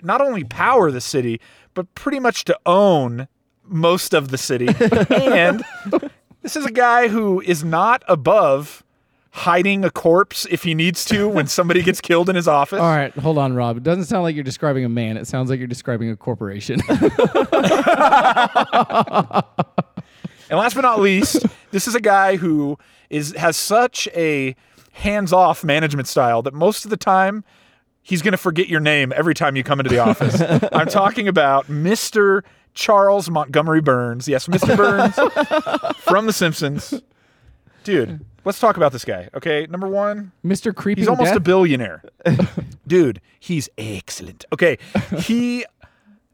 not 0.04 0.22
only 0.22 0.44
power 0.44 0.92
the 0.92 1.02
city, 1.02 1.40
but 1.74 1.94
pretty 1.96 2.20
much 2.20 2.46
to 2.46 2.60
own 2.66 3.28
most 3.64 4.14
of 4.14 4.30
the 4.30 4.38
city. 4.38 4.68
and 5.10 5.64
this 6.42 6.56
is 6.56 6.66
a 6.66 6.72
guy 6.72 7.08
who 7.08 7.42
is 7.42 7.64
not 7.64 8.04
above 8.08 8.84
hiding 9.32 9.84
a 9.84 9.90
corpse 9.90 10.48
if 10.50 10.64
he 10.64 10.74
needs 10.74 11.04
to 11.04 11.28
when 11.28 11.46
somebody 11.46 11.82
gets 11.82 12.00
killed 12.00 12.30
in 12.30 12.36
his 12.36 12.48
office. 12.48 12.80
All 12.80 12.96
right, 12.96 13.14
hold 13.16 13.38
on, 13.38 13.54
Rob. 13.54 13.78
It 13.78 13.84
doesn't 13.84 14.06
sound 14.06 14.24
like 14.24 14.36
you're 14.36 14.44
describing 14.46 14.86
a 14.86 14.90
man. 14.90 15.18
It 15.18 15.28
sounds 15.28 15.50
like 15.50 15.60
you're 15.60 15.68
describing 15.68 16.10
a 16.10 16.16
corporation. 16.16 16.82
And 20.50 20.60
last 20.60 20.76
but 20.76 20.82
not 20.82 21.00
least, 21.00 21.46
this 21.72 21.88
is 21.88 21.96
a 21.96 22.02
guy 22.02 22.36
who 22.36 22.78
is 23.10 23.34
has 23.34 23.56
such 23.58 24.08
a 24.15 24.56
hands-off 24.94 25.63
management 25.63 26.08
style 26.08 26.41
that 26.41 26.54
most 26.54 26.86
of 26.86 26.89
the 26.89 26.98
time 26.98 27.44
he's 28.02 28.22
going 28.22 28.32
to 28.32 28.38
forget 28.38 28.68
your 28.68 28.80
name 28.80 29.12
every 29.15 29.34
time 29.34 29.56
you 29.56 29.63
come 29.63 29.80
into 29.80 29.89
the 29.89 30.00
office. 30.00 30.41
I'm 30.72 30.88
talking 30.88 31.28
about 31.28 31.68
Mr. 31.68 32.44
Charles 32.74 33.30
Montgomery 33.30 33.82
Burns. 33.82 34.28
Yes, 34.28 34.48
Mr. 34.48 34.78
Burns 34.78 35.15
from 35.98 36.26
The 36.28 36.34
Simpsons. 36.34 36.94
Dude, 37.84 38.24
let's 38.46 38.60
talk 38.60 38.78
about 38.78 38.91
this 38.91 39.06
guy. 39.06 39.30
Okay, 39.36 39.68
number 39.70 39.88
one, 39.88 40.32
Mr. 40.46 40.74
Creepy. 40.74 41.02
He's 41.02 41.08
almost 41.08 41.30
Death? 41.30 41.38
a 41.38 41.41
billionaire. 41.41 42.04
Dude, 42.88 43.22
he's 43.39 43.70
excellent. 43.78 44.46
Okay. 44.54 44.78
He 45.20 45.65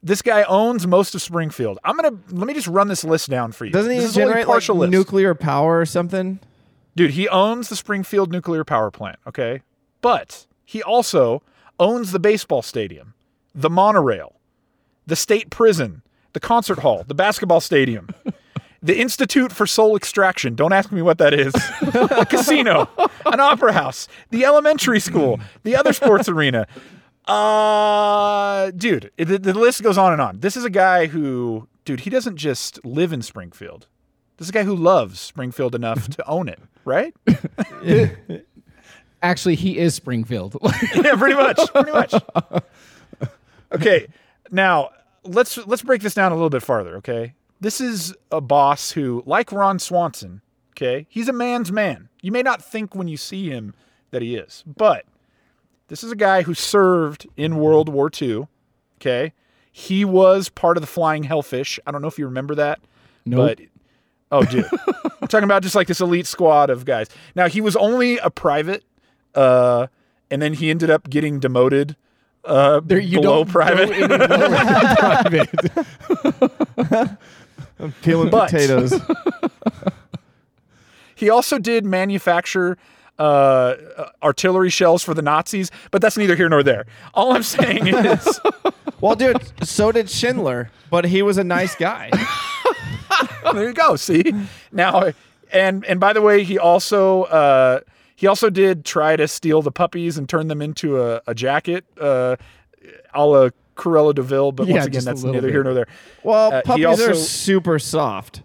this 0.04 0.22
guy 0.22 0.44
owns 0.44 0.88
most 0.88 1.14
of 1.14 1.22
Springfield. 1.22 1.80
I'm 1.84 1.96
gonna 1.96 2.18
let 2.30 2.48
me 2.48 2.54
just 2.54 2.68
run 2.68 2.88
this 2.88 3.04
list 3.04 3.30
down 3.30 3.52
for 3.52 3.66
you. 3.66 3.72
Doesn't 3.72 3.92
he 3.92 4.00
this 4.00 4.14
generate 4.14 4.48
like 4.48 4.68
nuclear 4.90 5.36
power 5.36 5.80
or 5.80 5.86
something? 5.86 6.40
Dude, 6.96 7.12
he 7.12 7.28
owns 7.30 7.70
the 7.70 7.76
Springfield 7.76 8.32
nuclear 8.32 8.64
power 8.64 8.92
plant, 8.92 9.20
okay? 9.26 9.62
But 10.02 10.48
he 10.66 10.84
also 10.84 11.42
owns 11.80 12.12
the 12.12 12.20
baseball 12.20 12.62
stadium, 12.62 13.14
the 13.56 13.70
monorail, 13.70 14.36
the 15.06 15.16
state 15.16 15.50
prison, 15.50 16.02
the 16.34 16.40
concert 16.40 16.80
hall, 16.80 17.04
the 17.08 17.16
basketball 17.16 17.62
stadium, 17.62 18.10
the 18.82 19.00
Institute 19.00 19.52
for 19.52 19.66
Soul 19.66 19.96
Extraction. 19.96 20.56
Don't 20.56 20.74
ask 20.74 20.92
me 20.92 21.02
what 21.02 21.18
that 21.20 21.34
is. 21.34 21.54
a 21.94 22.26
casino, 22.26 22.90
an 23.26 23.40
opera 23.40 23.74
house, 23.74 24.08
the 24.30 24.46
elementary 24.46 25.00
school, 25.00 25.40
the 25.64 25.76
other 25.76 25.94
sports 25.94 26.28
arena. 26.30 26.68
Uh, 27.26 28.72
dude, 28.72 29.12
the, 29.18 29.38
the 29.38 29.54
list 29.54 29.84
goes 29.84 29.98
on 29.98 30.12
and 30.12 30.22
on. 30.22 30.40
This 30.40 30.58
is 30.58 30.66
a 30.66 30.70
guy 30.70 31.08
who, 31.08 31.68
dude, 31.86 32.02
he 32.02 32.10
doesn't 32.10 32.38
just 32.38 32.84
live 32.84 33.14
in 33.14 33.22
Springfield. 33.22 33.88
This 34.42 34.48
is 34.48 34.50
a 34.50 34.54
guy 34.54 34.64
who 34.64 34.76
loves 34.76 35.20
Springfield 35.20 35.76
enough 35.76 36.08
to 36.18 36.28
own 36.28 36.50
it, 36.50 36.58
right? 36.84 37.14
Actually, 39.22 39.54
he 39.54 39.78
is 39.78 39.94
Springfield. 39.94 40.58
yeah, 40.96 41.16
pretty 41.16 41.36
much, 41.36 41.60
pretty 41.72 41.92
much. 41.92 42.16
Okay, 43.72 44.08
now 44.50 44.90
let's 45.24 45.60
let's 45.68 45.84
break 45.84 46.02
this 46.02 46.16
down 46.16 46.32
a 46.32 46.36
little 46.36 46.50
bit 46.50 46.64
farther. 46.64 46.96
Okay, 46.96 47.36
this 47.60 47.80
is 47.80 48.16
a 48.32 48.42
boss 48.42 48.90
who, 48.90 49.22
like 49.28 49.52
Ron 49.52 49.78
Swanson, 49.78 50.42
okay, 50.72 51.06
he's 51.08 51.30
a 51.30 51.34
man's 51.34 51.72
man. 51.72 52.10
You 52.24 52.32
may 52.32 52.42
not 52.42 52.64
think 52.64 52.96
when 52.96 53.08
you 53.08 53.18
see 53.18 53.48
him 53.52 53.76
that 54.10 54.24
he 54.24 54.36
is, 54.36 54.64
but 54.66 55.06
this 55.88 56.04
is 56.04 56.12
a 56.12 56.16
guy 56.16 56.42
who 56.42 56.56
served 56.56 57.28
in 57.38 57.58
World 57.58 57.90
War 57.90 58.10
II. 58.20 58.48
Okay, 59.00 59.34
he 59.72 60.04
was 60.04 60.50
part 60.50 60.78
of 60.78 60.82
the 60.82 60.88
Flying 60.88 61.22
Hellfish. 61.22 61.80
I 61.86 61.92
don't 61.92 62.02
know 62.02 62.08
if 62.08 62.18
you 62.18 62.26
remember 62.26 62.56
that. 62.56 62.80
Nope. 63.24 63.60
But 63.60 63.68
oh, 64.32 64.44
dude, 64.44 64.66
I'm 65.22 65.28
talking 65.28 65.44
about 65.44 65.64
just 65.64 65.76
like 65.76 65.88
this 65.88 66.02
elite 66.02 66.28
squad 66.28 66.70
of 66.70 66.86
guys. 66.86 67.08
Now 67.36 67.48
he 67.48 67.62
was 67.62 67.76
only 67.76 68.18
a 68.20 68.30
private, 68.30 68.84
uh, 69.36 69.88
and 70.30 70.42
then 70.42 70.54
he 70.54 70.70
ended 70.70 70.90
up 70.90 71.10
getting 71.10 71.40
demoted. 71.40 71.96
Uh, 72.44 72.82
There, 72.84 73.00
you 73.00 73.22
below 73.22 73.44
don't 73.44 73.52
private. 73.52 73.90
go 73.90 73.94
any 73.94 74.08
lower 74.08 74.18
than 74.18 74.98
private. 74.98 75.50
Peeling 78.02 78.30
But- 78.30 78.50
potatoes. 78.50 78.94
He 81.16 81.30
also 81.30 81.60
did 81.60 81.86
manufacture 81.86 82.78
uh, 83.20 83.22
uh, 83.22 84.10
artillery 84.24 84.72
shells 84.72 85.04
for 85.04 85.14
the 85.14 85.22
Nazis, 85.22 85.70
but 85.92 86.02
that's 86.02 86.18
neither 86.18 86.36
here 86.36 86.50
nor 86.50 86.64
there. 86.64 86.88
All 87.14 87.34
I'm 87.34 87.44
saying 87.44 87.86
is, 87.86 88.40
well, 89.02 89.14
dude, 89.16 89.38
so 89.64 89.92
did 89.92 90.10
Schindler, 90.10 90.72
but 90.90 91.06
he 91.06 91.22
was 91.22 91.38
a 91.38 91.44
nice 91.44 91.76
guy. 91.76 92.10
there 93.54 93.68
you 93.68 93.74
go. 93.74 93.96
See 93.96 94.24
now, 94.72 95.12
and 95.52 95.86
and 95.86 96.00
by 96.00 96.14
the 96.14 96.22
way, 96.22 96.44
he 96.44 96.58
also 96.60 97.24
uh, 97.24 97.80
he 98.16 98.28
also 98.28 98.50
did 98.50 98.86
try 98.86 99.16
to 99.16 99.28
steal 99.28 99.62
the 99.62 99.72
puppies 99.72 100.18
and 100.18 100.28
turn 100.30 100.48
them 100.48 100.62
into 100.62 101.02
a, 101.02 101.22
a 101.28 101.34
jacket, 101.36 101.86
uh, 102.00 102.36
a 103.14 103.26
la 103.26 103.50
Cruella 103.76 104.14
de 104.14 104.22
Vil. 104.22 104.52
But 104.52 104.68
Yeah, 104.68 104.76
once 104.76 104.86
again, 104.88 105.04
that's 105.06 105.24
neither 105.24 105.42
bit. 105.42 105.52
here 105.52 105.64
nor 105.64 105.74
there. 105.74 105.88
Well, 106.24 106.54
Uh, 106.54 106.62
puppies 106.64 106.86
also- 106.86 107.12
are 107.12 107.16
super 107.16 107.80
soft. 107.80 108.44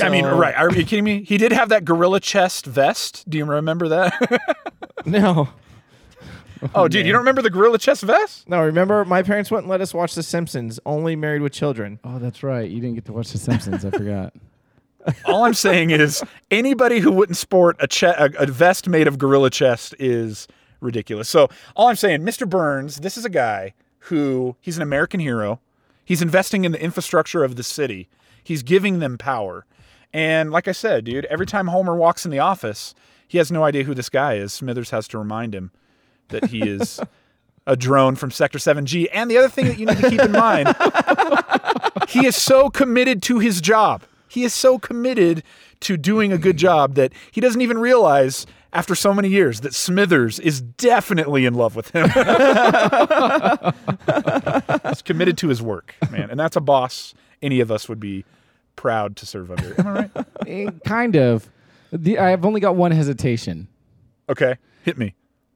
I 0.00 0.08
mean, 0.08 0.24
right? 0.24 0.54
Are 0.54 0.70
you 0.70 0.84
kidding 0.86 1.04
me? 1.04 1.22
He 1.24 1.36
did 1.36 1.52
have 1.52 1.68
that 1.70 1.84
gorilla 1.84 2.20
chest 2.20 2.64
vest. 2.64 3.28
Do 3.28 3.36
you 3.36 3.44
remember 3.44 3.88
that? 3.88 4.12
No. 5.04 5.48
Oh, 6.74 6.88
dude, 6.88 7.06
you 7.06 7.12
don't 7.12 7.20
remember 7.20 7.42
the 7.42 7.50
gorilla 7.50 7.78
chest 7.78 8.02
vest? 8.02 8.48
No, 8.48 8.62
remember 8.64 9.04
my 9.04 9.22
parents 9.22 9.50
wouldn't 9.50 9.68
let 9.68 9.80
us 9.80 9.92
watch 9.92 10.14
The 10.14 10.22
Simpsons. 10.22 10.78
Only 10.86 11.16
Married 11.16 11.42
with 11.42 11.52
Children. 11.52 11.98
Oh, 12.04 12.18
that's 12.18 12.42
right. 12.42 12.70
You 12.70 12.80
didn't 12.80 12.94
get 12.94 13.04
to 13.06 13.12
watch 13.12 13.32
The 13.32 13.38
Simpsons. 13.38 13.84
I 13.84 13.90
forgot. 13.90 14.34
All 15.24 15.44
I'm 15.44 15.54
saying 15.54 15.90
is 15.90 16.22
anybody 16.50 17.00
who 17.00 17.10
wouldn't 17.10 17.36
sport 17.36 17.76
a, 17.80 17.88
che- 17.88 18.14
a, 18.16 18.30
a 18.38 18.46
vest 18.46 18.88
made 18.88 19.08
of 19.08 19.18
gorilla 19.18 19.50
chest 19.50 19.94
is 19.98 20.46
ridiculous. 20.80 21.28
So 21.28 21.48
all 21.74 21.88
I'm 21.88 21.96
saying, 21.96 22.20
Mr. 22.22 22.48
Burns, 22.48 22.96
this 22.96 23.16
is 23.16 23.24
a 23.24 23.30
guy 23.30 23.74
who 24.06 24.56
he's 24.60 24.76
an 24.76 24.82
American 24.82 25.20
hero. 25.20 25.60
He's 26.04 26.22
investing 26.22 26.64
in 26.64 26.72
the 26.72 26.82
infrastructure 26.82 27.44
of 27.44 27.56
the 27.56 27.62
city. 27.62 28.08
He's 28.42 28.62
giving 28.62 28.98
them 28.98 29.18
power. 29.18 29.64
And 30.12 30.50
like 30.50 30.68
I 30.68 30.72
said, 30.72 31.04
dude, 31.04 31.24
every 31.26 31.46
time 31.46 31.68
Homer 31.68 31.96
walks 31.96 32.24
in 32.24 32.30
the 32.30 32.38
office, 32.40 32.94
he 33.26 33.38
has 33.38 33.50
no 33.50 33.64
idea 33.64 33.84
who 33.84 33.94
this 33.94 34.08
guy 34.08 34.34
is. 34.34 34.52
Smithers 34.52 34.90
has 34.90 35.08
to 35.08 35.18
remind 35.18 35.54
him 35.54 35.70
that 36.28 36.46
he 36.46 36.62
is 36.62 37.00
a 37.66 37.76
drone 37.76 38.16
from 38.16 38.30
Sector 38.30 38.58
7G. 38.58 39.08
And 39.12 39.30
the 39.30 39.38
other 39.38 39.48
thing 39.48 39.66
that 39.66 39.78
you 39.78 39.86
need 39.86 39.98
to 39.98 40.10
keep 40.10 40.20
in 40.20 40.32
mind, 40.32 40.74
he 42.08 42.26
is 42.26 42.36
so 42.36 42.70
committed 42.70 43.22
to 43.24 43.38
his 43.38 43.60
job. 43.60 44.02
He 44.28 44.44
is 44.44 44.54
so 44.54 44.78
committed 44.78 45.42
to 45.80 45.96
doing 45.96 46.32
a 46.32 46.38
good 46.38 46.56
job 46.56 46.94
that 46.94 47.12
he 47.30 47.40
doesn't 47.40 47.60
even 47.60 47.78
realize 47.78 48.46
after 48.72 48.94
so 48.94 49.12
many 49.12 49.28
years 49.28 49.60
that 49.60 49.74
Smithers 49.74 50.38
is 50.38 50.62
definitely 50.62 51.44
in 51.44 51.54
love 51.54 51.76
with 51.76 51.90
him. 51.90 52.08
He's 54.88 55.02
committed 55.02 55.36
to 55.38 55.48
his 55.48 55.60
work, 55.60 55.94
man. 56.10 56.30
And 56.30 56.40
that's 56.40 56.56
a 56.56 56.60
boss 56.60 57.14
any 57.42 57.60
of 57.60 57.70
us 57.70 57.88
would 57.88 58.00
be 58.00 58.24
proud 58.76 59.16
to 59.16 59.26
serve 59.26 59.50
under. 59.50 59.78
Am 59.78 59.86
I 59.86 59.92
right? 59.92 60.10
Eh, 60.46 60.70
kind 60.86 61.16
of. 61.16 61.50
The, 61.92 62.18
I've 62.18 62.46
only 62.46 62.60
got 62.60 62.76
one 62.76 62.92
hesitation, 62.92 63.68
Okay. 64.28 64.56
Hit 64.84 64.96
me. 64.96 65.14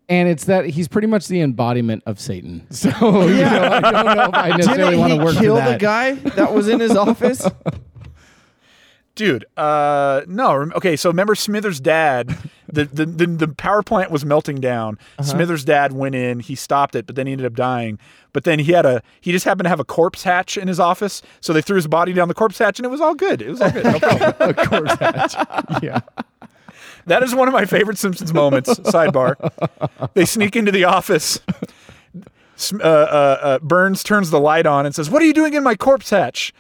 And 0.09 0.29
it's 0.29 0.45
that 0.45 0.67
he's 0.67 0.89
pretty 0.89 1.07
much 1.09 1.27
the 1.29 1.41
embodiment 1.41 2.03
of 2.07 2.21
Satan. 2.21 2.67
So 2.71 2.89
you 3.27 3.37
know, 3.43 3.71
I 3.73 3.81
don't 4.03 4.17
know 4.17 4.23
if 4.25 4.35
I 4.35 4.49
necessarily 4.57 4.97
Didn't 4.97 5.01
want 5.01 5.13
to 5.13 5.19
he 5.19 5.25
work 5.25 5.37
kill 5.37 5.57
for 5.57 5.63
that. 5.63 5.73
the 5.73 5.79
guy 5.85 6.13
that 6.13 6.53
was 6.55 6.69
in 6.69 6.81
his 6.81 6.93
office? 6.97 7.47
Dude, 9.15 9.47
uh, 9.57 10.23
no. 10.29 10.71
Okay, 10.75 10.95
so 10.95 11.09
remember 11.09 11.35
Smithers' 11.35 11.81
dad? 11.81 12.37
The, 12.71 12.85
the 12.85 13.07
the 13.07 13.27
the 13.27 13.49
power 13.49 13.83
plant 13.83 14.11
was 14.11 14.27
melting 14.27 14.61
down. 14.61 14.99
Smithers' 15.23 15.65
dad 15.65 15.95
went 15.95 16.15
in. 16.15 16.41
He 16.41 16.55
stopped 16.55 16.95
it, 16.95 17.07
but 17.07 17.17
then 17.17 17.27
he 17.27 17.33
ended 17.33 17.47
up 17.47 17.55
dying. 17.55 17.99
But 18.35 18.45
then 18.45 18.59
he 18.59 18.73
had 18.73 18.85
a 18.85 19.03
he 19.23 19.33
just 19.33 19.47
happened 19.47 19.65
to 19.65 19.69
have 19.71 19.81
a 19.81 19.85
corpse 19.87 20.23
hatch 20.23 20.59
in 20.59 20.69
his 20.69 20.79
office, 20.79 21.23
so 21.41 21.55
they 21.55 21.63
threw 21.63 21.77
his 21.77 21.87
body 21.87 22.13
down 22.13 22.29
the 22.29 22.35
corpse 22.35 22.59
hatch, 22.59 22.79
and 22.79 22.85
it 22.85 22.91
was 22.91 23.01
all 23.01 23.15
good. 23.15 23.41
It 23.41 23.49
was 23.49 23.63
all 23.63 23.71
good. 23.71 23.85
No 23.85 23.99
problem. 23.99 24.35
of 24.51 24.57
course, 24.57 24.95
hatch. 24.99 25.35
yeah. 25.83 26.01
That 27.07 27.23
is 27.23 27.35
one 27.35 27.49
of 27.49 27.55
my 27.55 27.65
favorite 27.65 27.99
Simpsons 27.99 28.33
moments. 28.35 28.69
Sidebar: 28.75 29.37
They 30.15 30.25
sneak 30.25 30.57
into 30.57 30.73
the 30.73 30.85
office. 30.85 31.41
Uh, 32.73 32.79
uh, 32.83 33.39
uh, 33.43 33.59
Burns 33.59 34.03
turns 34.03 34.31
the 34.31 34.41
light 34.41 34.67
on 34.67 34.87
and 34.87 34.95
says, 34.95 35.11
"What 35.11 35.21
are 35.23 35.27
you 35.27 35.35
doing 35.35 35.55
in 35.55 35.63
my 35.63 35.75
corpse 35.75 36.11
hatch?" 36.11 36.55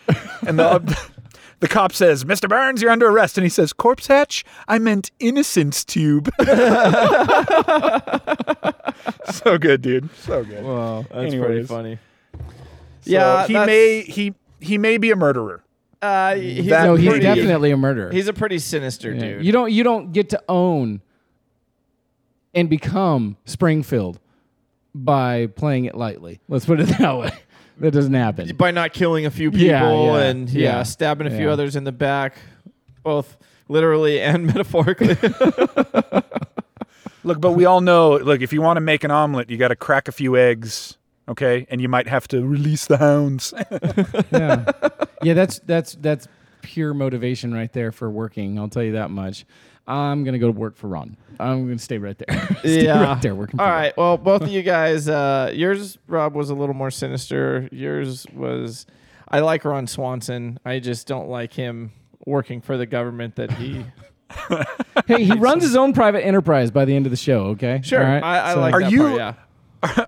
And 0.46 0.58
the 0.58 0.98
the 1.60 1.68
cop 1.68 1.92
says, 1.92 2.24
"Mr. 2.24 2.48
Burns, 2.48 2.82
you're 2.82 2.90
under 2.90 3.08
arrest." 3.08 3.38
And 3.38 3.44
he 3.44 3.48
says, 3.48 3.72
"Corpse 3.72 4.06
hatch? 4.06 4.44
I 4.68 4.78
meant 4.78 5.10
innocence 5.20 5.84
tube." 5.84 6.30
so 9.30 9.58
good, 9.58 9.82
dude. 9.82 10.08
So 10.16 10.44
good. 10.44 10.64
Well, 10.64 11.02
That's 11.02 11.12
pretty 11.12 11.36
Anyways. 11.38 11.68
funny. 11.68 11.98
So 12.34 12.40
yeah, 13.04 13.46
he 13.46 13.52
that's- 13.54 13.66
may 13.66 14.02
he 14.02 14.34
he 14.60 14.78
may 14.78 14.98
be 14.98 15.10
a 15.10 15.16
murderer. 15.16 15.62
Uh, 16.02 16.34
he's 16.36 16.66
That 16.66 16.84
no, 16.84 16.94
he's 16.94 17.08
pretty- 17.08 17.22
definitely 17.24 17.70
a 17.70 17.76
murderer. 17.76 18.10
He's 18.12 18.28
a 18.28 18.32
pretty 18.32 18.58
sinister 18.58 19.12
Yeah. 19.12 19.20
dude. 19.20 19.44
You 19.46 19.52
don't 19.52 19.72
you 19.72 19.82
don't 19.82 20.12
get 20.12 20.28
to 20.30 20.42
own 20.48 21.00
and 22.54 22.68
become 22.70 23.36
Springfield 23.44 24.18
by 24.94 25.46
playing 25.48 25.86
it 25.86 25.94
lightly. 25.94 26.40
Let's 26.48 26.66
put 26.66 26.80
it 26.80 26.84
that 26.98 27.16
way. 27.18 27.30
That 27.78 27.90
doesn't 27.92 28.14
happen. 28.14 28.56
by 28.56 28.70
not 28.70 28.92
killing 28.94 29.26
a 29.26 29.30
few 29.30 29.50
people 29.50 29.66
Yeah, 29.66 29.90
yeah, 29.92 30.22
and 30.30 30.48
yeah, 30.50 30.62
yeah. 30.78 30.82
stabbing 30.82 31.26
a 31.26 31.30
few 31.30 31.46
Yeah. 31.46 31.52
others 31.52 31.76
in 31.76 31.84
the 31.84 31.92
back, 31.92 32.36
both 33.02 33.36
literally 33.68 34.20
and 34.20 34.46
metaphorically. 34.54 35.16
Look, 37.24 37.40
but 37.40 37.52
we 37.52 37.64
all 37.64 37.80
know. 37.80 38.16
Look, 38.16 38.40
if 38.40 38.52
you 38.52 38.62
want 38.62 38.76
to 38.76 38.80
make 38.80 39.02
an 39.02 39.10
omelet, 39.10 39.50
you 39.50 39.56
got 39.56 39.68
to 39.68 39.76
crack 39.76 40.06
a 40.08 40.12
few 40.12 40.36
eggs. 40.36 40.95
Okay, 41.28 41.66
and 41.70 41.80
you 41.80 41.88
might 41.88 42.06
have 42.06 42.28
to 42.28 42.44
release 42.46 42.86
the 42.86 42.98
hounds. 42.98 43.52
yeah. 44.32 44.70
Yeah, 45.22 45.34
that's 45.34 45.58
that's 45.60 45.94
that's 45.96 46.28
pure 46.62 46.94
motivation 46.94 47.52
right 47.52 47.72
there 47.72 47.90
for 47.92 48.08
working. 48.10 48.58
I'll 48.58 48.68
tell 48.68 48.82
you 48.84 48.92
that 48.92 49.10
much. 49.10 49.44
I'm 49.88 50.24
gonna 50.24 50.38
go 50.38 50.46
to 50.46 50.52
work 50.58 50.76
for 50.76 50.88
Ron. 50.88 51.16
I'm 51.40 51.66
gonna 51.66 51.78
stay 51.78 51.98
right 51.98 52.16
there. 52.18 52.56
stay 52.60 52.84
yeah, 52.84 53.02
right 53.02 53.22
there 53.22 53.34
working. 53.34 53.58
All 53.60 53.66
for 53.66 53.72
right. 53.72 53.96
Well, 53.96 54.16
both 54.18 54.42
of 54.42 54.48
you 54.48 54.62
guys, 54.62 55.08
uh, 55.08 55.50
yours, 55.54 55.98
Rob, 56.06 56.34
was 56.34 56.50
a 56.50 56.54
little 56.54 56.74
more 56.74 56.90
sinister. 56.90 57.68
Yours 57.72 58.26
was. 58.34 58.86
I 59.28 59.40
like 59.40 59.64
Ron 59.64 59.88
Swanson. 59.88 60.60
I 60.64 60.78
just 60.78 61.08
don't 61.08 61.28
like 61.28 61.52
him 61.52 61.90
working 62.24 62.60
for 62.60 62.76
the 62.76 62.86
government 62.86 63.36
that 63.36 63.50
he. 63.52 63.84
Hey, 65.06 65.22
he 65.22 65.32
runs 65.34 65.62
his 65.62 65.76
own 65.76 65.92
private 65.92 66.24
enterprise 66.26 66.72
by 66.72 66.84
the 66.84 66.96
end 66.96 67.06
of 67.06 67.10
the 67.10 67.16
show. 67.16 67.46
Okay. 67.50 67.80
Sure, 67.84 68.00
All 68.04 68.10
right? 68.10 68.22
I, 68.22 68.50
I 68.50 68.54
So- 68.54 68.60
like 68.60 68.74
Are 68.74 68.80
that 68.80 68.90
you- 68.90 68.98
part. 69.02 69.16
Yeah. 69.16 69.34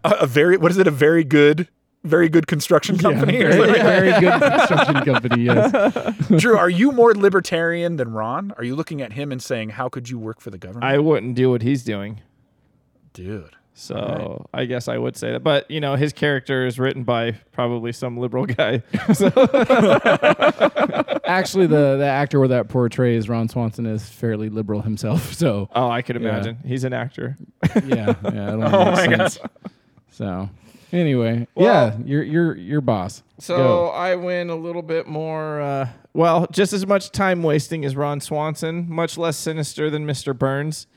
A, 0.05 0.11
a 0.21 0.27
very 0.27 0.57
what 0.57 0.71
is 0.71 0.79
it? 0.79 0.87
A 0.87 0.91
very 0.91 1.25
good, 1.25 1.69
very 2.05 2.29
good 2.29 2.47
construction 2.47 2.97
Yeah, 2.97 3.03
company. 3.03 3.39
very, 3.39 3.73
very 3.83 4.21
good 4.21 4.41
construction 4.53 4.95
company. 5.05 5.43
Yes. 5.45 6.27
Drew, 6.37 6.57
are 6.57 6.71
you 6.71 6.93
more 6.93 7.15
libertarian 7.15 7.97
than 7.97 8.13
Ron? 8.13 8.53
Are 8.57 8.65
you 8.65 8.75
looking 8.77 9.01
at 9.03 9.13
him 9.13 9.33
and 9.33 9.43
saying, 9.43 9.71
"How 9.71 9.89
could 9.89 10.09
you 10.09 10.19
work 10.19 10.41
for 10.41 10.51
the 10.51 10.59
government?" 10.59 10.85
I 10.85 10.99
wouldn't 10.99 11.35
do 11.35 11.51
what 11.51 11.63
he's 11.63 11.83
doing. 11.83 12.21
Dude, 13.13 13.57
So 13.81 14.45
I 14.53 14.65
guess 14.65 14.89
I 14.89 14.99
would 14.99 15.17
say 15.17 15.31
that. 15.33 15.45
But 15.45 15.71
you 15.71 15.81
know, 15.81 15.95
his 15.95 16.13
character 16.13 16.67
is 16.67 16.81
written 16.81 17.05
by 17.05 17.33
probably 17.53 17.93
some 17.93 18.17
liberal 18.19 18.45
guy. 18.45 18.83
So 19.15 19.29
Actually, 21.25 21.67
the 21.69 21.97
the 21.97 22.07
actor 22.07 22.39
where 22.39 22.49
that 22.49 22.69
portrays 22.69 23.29
Ron 23.29 23.49
Swanson 23.49 23.87
is 23.87 24.09
fairly 24.09 24.49
liberal 24.49 24.83
himself. 24.83 25.33
So 25.39 25.69
oh, 25.75 25.89
I 25.89 26.03
could 26.03 26.21
Yeah. 26.21 26.29
imagine 26.29 26.59
he's 26.67 26.83
an 26.83 26.93
actor. 26.93 27.37
yeah, 27.87 28.15
yeah. 28.25 28.55
Oh 28.55 28.91
my 28.91 29.07
sense. 29.07 29.39
So 30.11 30.51
anyway, 30.93 31.47
Well- 31.55 31.67
yeah, 31.67 31.97
you're 32.05 32.23
you're 32.25 32.57
you're 32.57 32.81
boss. 32.81 33.23
So 33.39 33.57
Go. 33.57 33.89
I 33.91 34.17
win 34.17 34.51
a 34.51 34.57
little 34.57 34.83
bit 34.83 35.07
more. 35.07 35.61
Uh, 35.61 35.89
well, 36.15 36.49
just 36.51 36.73
as 36.73 36.85
much 36.85 37.13
time 37.13 37.45
wasting 37.45 37.85
as 37.85 37.95
Ron 37.95 38.21
Swanson, 38.21 38.87
much 38.91 39.17
less 39.17 39.37
sinister 39.37 39.89
than 39.91 40.05
Mr. 40.05 40.37
Burns. 40.37 40.89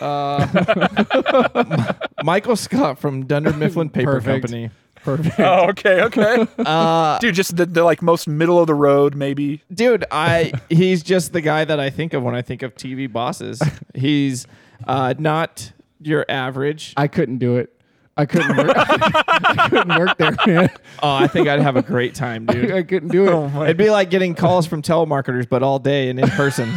Uh, 0.00 1.92
Michael 2.24 2.56
Scott 2.56 2.98
from 2.98 3.26
Dunder 3.26 3.52
Mifflin 3.52 3.90
Paper 3.90 4.12
Perfect. 4.20 4.42
Company. 4.44 4.70
perfect. 5.04 5.34
Oh, 5.38 5.68
okay, 5.70 6.02
okay. 6.02 6.46
Uh, 6.58 7.18
Dude, 7.18 7.34
just 7.34 7.56
the, 7.56 7.66
the 7.66 7.82
like 7.84 8.02
most 8.02 8.28
middle 8.28 8.58
of 8.58 8.66
the 8.66 8.74
road, 8.74 9.14
maybe. 9.14 9.62
dude, 9.72 10.04
I 10.10 10.52
he's 10.68 11.02
just 11.02 11.32
the 11.32 11.40
guy 11.40 11.64
that 11.64 11.80
I 11.80 11.88
think 11.90 12.12
of 12.12 12.22
when 12.22 12.34
I 12.34 12.42
think 12.42 12.62
of 12.62 12.74
TV 12.74 13.10
bosses. 13.10 13.62
He's 13.94 14.46
uh, 14.86 15.14
not 15.18 15.72
your 16.02 16.24
average. 16.28 16.92
I 16.96 17.08
couldn't 17.08 17.38
do 17.38 17.56
it. 17.56 17.74
I 18.16 18.26
couldn't 18.26 18.54
work. 18.56 18.72
I 18.76 19.68
couldn't 19.70 19.98
work 19.98 20.18
there, 20.18 20.36
man. 20.46 20.70
Oh, 21.02 21.14
I 21.14 21.26
think 21.26 21.48
I'd 21.48 21.60
have 21.60 21.76
a 21.76 21.82
great 21.82 22.14
time, 22.14 22.44
dude. 22.44 22.70
I 22.70 22.82
couldn't 22.82 23.08
do 23.08 23.26
it. 23.46 23.62
It'd 23.64 23.76
be 23.78 23.88
like 23.88 24.10
getting 24.10 24.34
calls 24.34 24.66
from 24.66 24.82
telemarketers, 24.82 25.48
but 25.48 25.62
all 25.62 25.78
day 25.78 26.10
and 26.10 26.20
in 26.20 26.28
person. 26.30 26.70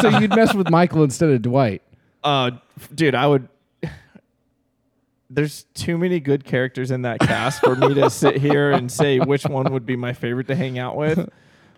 So 0.00 0.08
you'd 0.18 0.34
mess 0.34 0.54
with 0.54 0.70
Michael 0.70 1.02
instead 1.04 1.30
of 1.30 1.42
Dwight. 1.42 1.82
Uh, 2.24 2.52
dude, 2.94 3.14
I 3.14 3.26
would. 3.26 3.48
There's 5.30 5.64
too 5.74 5.98
many 5.98 6.20
good 6.20 6.44
characters 6.44 6.90
in 6.90 7.02
that 7.02 7.20
cast 7.20 7.60
for 7.60 7.76
me 7.76 7.92
to 7.94 8.08
sit 8.08 8.38
here 8.38 8.70
and 8.70 8.90
say 8.90 9.18
which 9.18 9.44
one 9.44 9.70
would 9.72 9.84
be 9.84 9.94
my 9.94 10.14
favorite 10.14 10.46
to 10.46 10.54
hang 10.56 10.78
out 10.78 10.96
with. 10.96 11.28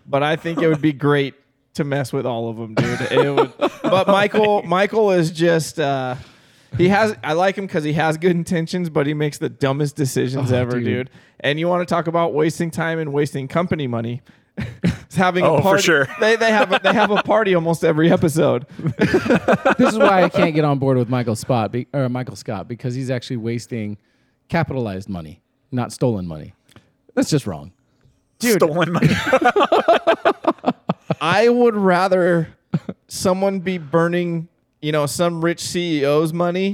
But 0.07 0.23
I 0.23 0.37
think 0.37 0.61
it 0.61 0.67
would 0.69 0.81
be 0.81 0.93
great 0.93 1.35
to 1.73 1.83
mess 1.83 2.13
with 2.13 2.25
all 2.25 2.49
of 2.49 2.55
them, 2.57 2.75
dude. 2.75 3.01
It 3.11 3.35
would, 3.35 3.53
but 3.83 4.07
Michael, 4.07 4.63
Michael 4.63 5.11
is 5.11 5.31
just. 5.31 5.79
Uh, 5.79 6.15
he 6.77 6.87
has. 6.87 7.13
I 7.23 7.33
like 7.33 7.57
him 7.57 7.65
because 7.67 7.83
he 7.83 7.91
has 7.93 8.17
good 8.17 8.31
intentions, 8.31 8.89
but 8.89 9.05
he 9.05 9.13
makes 9.13 9.37
the 9.37 9.49
dumbest 9.49 9.97
decisions 9.97 10.53
Oh, 10.53 10.57
ever, 10.57 10.75
dude. 10.79 10.85
dude. 10.85 11.09
And 11.41 11.59
you 11.59 11.67
want 11.67 11.85
to 11.85 11.93
talk 11.93 12.07
about 12.07 12.33
wasting 12.33 12.71
time 12.71 12.99
and 12.99 13.11
wasting 13.11 13.49
company 13.49 13.87
money? 13.87 14.21
It's 15.11 15.17
having 15.17 15.43
Oh, 15.43 15.55
a 15.55 15.57
for 15.57 15.63
party. 15.63 15.83
sure. 15.83 16.07
They, 16.21 16.37
they 16.37 16.51
have 16.51 16.71
a, 16.71 16.79
they 16.81 16.93
have 16.93 17.11
a 17.11 17.21
party 17.21 17.53
almost 17.53 17.83
every 17.83 18.09
episode. 18.09 18.65
This 19.77 19.91
is 19.91 19.97
why 19.97 20.23
I 20.23 20.29
can't 20.29 20.55
get 20.55 20.63
on 20.63 20.79
board 20.79 20.97
with 20.97 21.09
Michael 21.09 21.35
Spot 21.35 21.69
be, 21.69 21.85
or 21.91 22.07
Michael 22.07 22.37
Scott 22.37 22.69
because 22.69 22.95
he's 22.95 23.09
actually 23.09 23.35
wasting 23.35 23.97
capitalized 24.47 25.09
money, 25.09 25.41
not 25.69 25.91
stolen 25.91 26.25
money. 26.27 26.53
That's 27.13 27.29
just 27.29 27.45
wrong. 27.45 27.73
Stolen 28.39 28.93
money. 28.93 29.09
I 31.21 31.49
would 31.49 31.75
rather 31.75 32.47
someone 33.09 33.59
be 33.59 33.77
burning, 33.77 34.47
you 34.81 34.93
know, 34.93 35.07
some 35.07 35.43
rich 35.43 35.59
CEO's 35.61 36.31
money 36.31 36.73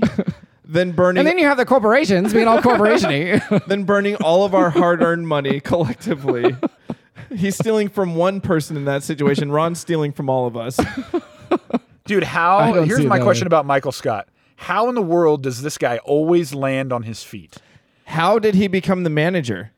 than 0.64 0.92
burning 0.92 1.22
And 1.22 1.28
then 1.28 1.40
you 1.40 1.48
have 1.48 1.58
the 1.58 1.66
corporations 1.66 2.34
being 2.34 2.48
all 2.48 2.60
corporationy. 2.60 3.66
than 3.66 3.84
burning 3.84 4.16
all 4.18 4.46
of 4.46 4.54
our 4.54 4.70
hard-earned 4.70 5.28
money 5.28 5.60
collectively. 5.60 6.56
He's 7.36 7.56
stealing 7.56 7.90
from 7.90 8.16
one 8.16 8.42
person 8.42 8.78
in 8.78 8.86
that 8.86 9.04
situation. 9.04 9.52
Ron's 9.52 9.80
stealing 9.80 10.12
from 10.12 10.30
all 10.30 10.48
of 10.48 10.56
us. 10.56 10.80
Dude, 12.06 12.24
how? 12.24 12.84
Here's 12.84 13.06
my 13.06 13.20
question 13.20 13.46
way. 13.46 13.50
about 13.50 13.66
Michael 13.66 13.92
Scott. 13.92 14.28
how 14.56 14.90
in 14.90 14.96
the 14.96 15.02
world 15.02 15.44
does 15.44 15.62
this 15.62 15.78
guy 15.78 15.98
always 16.00 16.54
land 16.54 16.94
on 16.94 17.04
his 17.04 17.24
feet? 17.24 17.58
How 18.06 18.40
did 18.40 18.56
he 18.56 18.68
become 18.68 19.04
the 19.04 19.10
manager? 19.10 19.72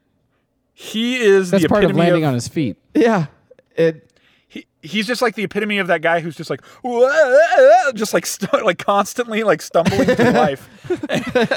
He 0.73 1.17
is 1.17 1.51
That's 1.51 1.63
the 1.63 1.69
part 1.69 1.83
of 1.83 1.89
epitome 1.89 2.05
landing 2.05 2.25
on 2.25 2.33
his 2.33 2.47
feet. 2.47 2.77
Yeah. 2.93 3.25
It 3.75 4.09
he, 4.49 4.65
he's 4.81 5.05
just 5.05 5.21
like 5.21 5.35
the 5.35 5.43
epitome 5.43 5.77
of 5.77 5.87
that 5.87 6.01
guy 6.01 6.21
who's 6.21 6.35
just 6.35 6.49
like 6.49 6.61
just 7.93 8.13
like 8.13 8.25
stu- 8.25 8.47
like 8.63 8.79
constantly 8.79 9.43
like 9.43 9.61
stumbling 9.61 10.05
through 10.15 10.31
life 10.31 10.67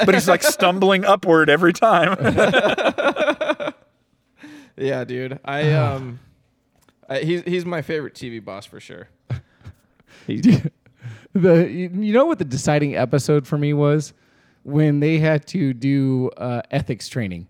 but 0.04 0.14
he's 0.14 0.28
like 0.28 0.42
stumbling 0.42 1.04
upward 1.04 1.48
every 1.48 1.72
time 1.72 2.14
Yeah, 4.76 5.04
dude. 5.04 5.38
I 5.44 5.72
um 5.74 6.20
I, 7.08 7.20
he's 7.20 7.42
he's 7.42 7.64
my 7.64 7.82
favorite 7.82 8.14
TV 8.14 8.44
boss 8.44 8.66
for 8.66 8.80
sure. 8.80 9.08
The 11.34 11.68
you 11.68 11.88
you 11.88 12.12
know 12.12 12.26
what 12.26 12.38
the 12.38 12.44
deciding 12.44 12.94
episode 12.94 13.46
for 13.46 13.56
me 13.56 13.72
was 13.72 14.12
when 14.64 15.00
they 15.00 15.18
had 15.18 15.46
to 15.48 15.72
do 15.72 16.30
uh, 16.36 16.62
ethics 16.70 17.08
training. 17.08 17.48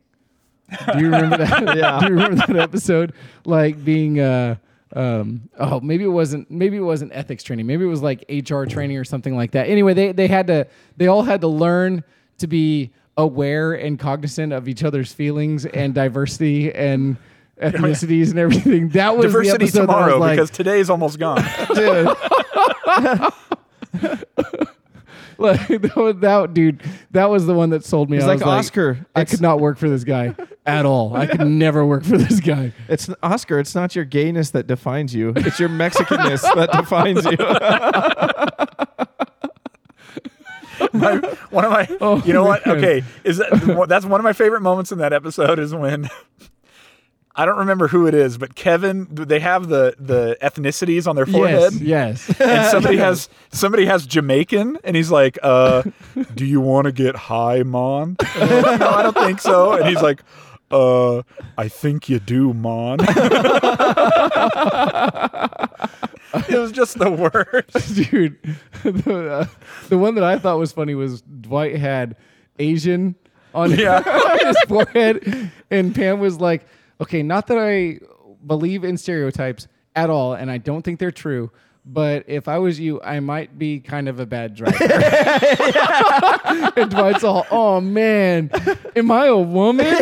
Do 0.71 0.99
you 1.01 1.07
remember 1.07 1.37
that? 1.39 1.77
Yeah. 1.77 1.99
Do 1.99 2.07
you 2.07 2.13
remember 2.13 2.37
that 2.37 2.57
episode? 2.57 3.13
Like 3.45 3.85
being 3.85 4.21
uh 4.21 4.57
um 4.95 5.49
oh 5.59 5.81
maybe 5.81 6.05
it 6.05 6.09
wasn't 6.09 6.51
maybe 6.51 6.77
it 6.77 6.83
wasn't 6.83 7.11
ethics 7.13 7.43
training. 7.43 7.67
Maybe 7.67 7.85
it 7.85 7.89
was 7.89 8.03
like 8.03 8.25
HR 8.31 8.65
training 8.65 8.97
or 8.99 9.05
something 9.05 9.37
like 9.37 9.51
that. 9.51 9.69
Anyway, 9.69 9.95
they 9.95 10.13
they 10.13 10.29
had 10.29 10.47
to 10.47 10.67
they 10.97 11.09
all 11.09 11.23
had 11.23 11.41
to 11.41 11.49
learn 11.49 12.05
to 12.39 12.47
be 12.47 12.93
aware 13.17 13.73
and 13.73 13.99
cognizant 13.99 14.53
of 14.53 14.69
each 14.69 14.83
other's 14.85 15.13
feelings 15.13 15.67
and 15.67 15.95
diversity 16.03 16.73
and 16.73 17.17
ethnicities 17.63 18.31
and 18.31 18.39
everything. 18.39 18.89
That 18.91 19.17
was 19.17 19.27
the 19.27 19.29
diversity 19.43 19.65
I 19.65 19.67
was 19.67 19.73
tomorrow 19.73 20.19
like, 20.19 20.37
because 20.37 20.51
today's 20.51 20.91
almost 20.91 21.19
gone 21.19 21.37
dude. 21.75 22.07
like 25.39 25.67
that, 25.69 25.93
was, 25.97 26.17
that 26.21 26.55
dude, 26.55 26.83
that 27.11 27.31
was 27.31 27.47
the 27.47 27.55
one 27.55 27.71
that 27.71 27.85
sold 27.85 28.11
me. 28.11 28.17
he's 28.17 28.25
I 28.25 28.35
like 28.35 28.47
Oscar. 28.47 29.07
I 29.15 29.23
It's, 29.23 29.31
could 29.33 29.41
not 29.41 29.61
work 29.61 29.79
for 29.79 29.89
this 29.89 30.05
guy 30.05 30.35
at 30.67 30.87
all. 30.87 31.15
I 31.17 31.27
could 31.27 31.47
never 31.47 31.85
work 31.85 32.05
for 32.05 32.17
this 32.17 32.41
guy. 32.41 32.73
it's 32.89 33.09
Oscar. 33.23 33.59
It's 33.59 33.75
not 33.75 33.95
your 33.95 34.05
gayness 34.05 34.51
that 34.51 34.67
defines 34.67 35.15
you. 35.15 35.33
It's 35.37 35.59
your 35.61 35.69
Mexicanness 35.69 36.43
that 36.43 36.73
defines 36.73 37.25
you. 37.25 37.37
My, 41.03 41.17
one 41.51 41.65
of 41.65 41.71
my 41.71 41.89
Oh, 42.01 42.23
you 42.25 42.33
know 42.33 42.45
what 42.45 42.65
man. 42.67 42.77
okay 42.79 43.05
is 43.25 43.39
that 43.39 43.87
that's 43.89 44.07
one 44.07 44.21
of 44.21 44.25
my 44.25 44.33
favorite 44.33 44.61
moments 44.63 44.93
in 44.93 44.99
that 44.99 45.13
episode 45.13 45.59
is 45.59 45.75
when 45.75 46.09
I 47.35 47.47
don't 47.47 47.57
remember 47.61 47.89
who 47.89 48.07
it 48.07 48.13
is, 48.13 48.37
but 48.37 48.55
Kevin. 48.55 49.07
They 49.11 49.41
have 49.41 49.69
the 49.69 49.95
the 49.99 50.37
ethnicities 50.43 51.07
on 51.07 51.17
their 51.17 51.25
forehead, 51.25 51.73
Yes, 51.73 52.29
yes. 52.29 52.41
and 52.41 52.71
somebody 52.71 52.99
has 52.99 53.31
somebody 53.53 53.87
has 53.87 54.05
Jamaican, 54.07 54.77
and 54.85 54.95
he's 54.95 55.11
like, 55.11 55.39
uh, 55.43 55.83
"Do 56.35 56.45
you 56.45 56.61
want 56.61 56.85
to 56.85 56.93
get 56.93 57.17
high, 57.17 57.63
Mon?" 57.63 58.17
Like, 58.39 58.79
no, 58.81 58.89
I 58.91 59.03
don't 59.03 59.17
think 59.17 59.41
so. 59.41 59.73
And 59.73 59.89
he's 59.89 60.03
like, 60.03 60.23
"Uh, 60.71 61.23
I 61.57 61.69
think 61.69 62.11
you 62.11 62.19
do, 62.19 62.53
Mon." 62.53 62.99
It 66.35 66.59
was 66.59 66.73
just 66.73 66.99
the 66.99 67.11
worst. 67.11 67.95
dude. 68.11 68.37
The, 68.83 69.31
uh, 69.31 69.47
the 69.89 69.99
one 69.99 70.15
that 70.17 70.25
I 70.25 70.39
thought 70.39 70.59
was 70.59 70.73
funny 70.73 70.95
was 70.95 71.23
Dwight 71.23 71.77
had 71.77 72.17
Asian 72.59 73.15
on 73.55 73.71
Yeah. 73.79 73.99
on 73.99 74.39
his 74.47 74.57
forehead, 74.69 75.51
and 75.71 75.95
Pam 75.95 76.21
was 76.21 76.41
like, 76.41 76.67
"Okay, 77.01 77.23
not 77.23 77.47
that 77.49 77.59
I 77.59 77.99
believe 78.47 78.83
in 78.85 78.97
stereotypes 78.97 79.69
at 79.95 80.09
all, 80.11 80.33
and 80.35 80.51
I 80.51 80.59
don't 80.59 80.83
think 80.83 80.99
they're 80.99 81.11
true." 81.11 81.51
But 81.85 82.25
if 82.29 82.47
I 82.47 82.59
was 82.59 82.79
you, 82.79 83.03
I 83.03 83.19
might 83.19 83.59
be 83.59 83.81
kind 83.81 84.09
of 84.09 84.21
a 84.21 84.27
bad 84.27 84.55
driver. 84.55 84.77
and 86.77 86.89
Dwight's 86.91 87.25
all, 87.25 87.45
"Oh 87.51 87.81
man, 87.81 88.51
am 88.95 89.11
I 89.11 89.27
a 89.27 89.37
woman?" 89.37 89.93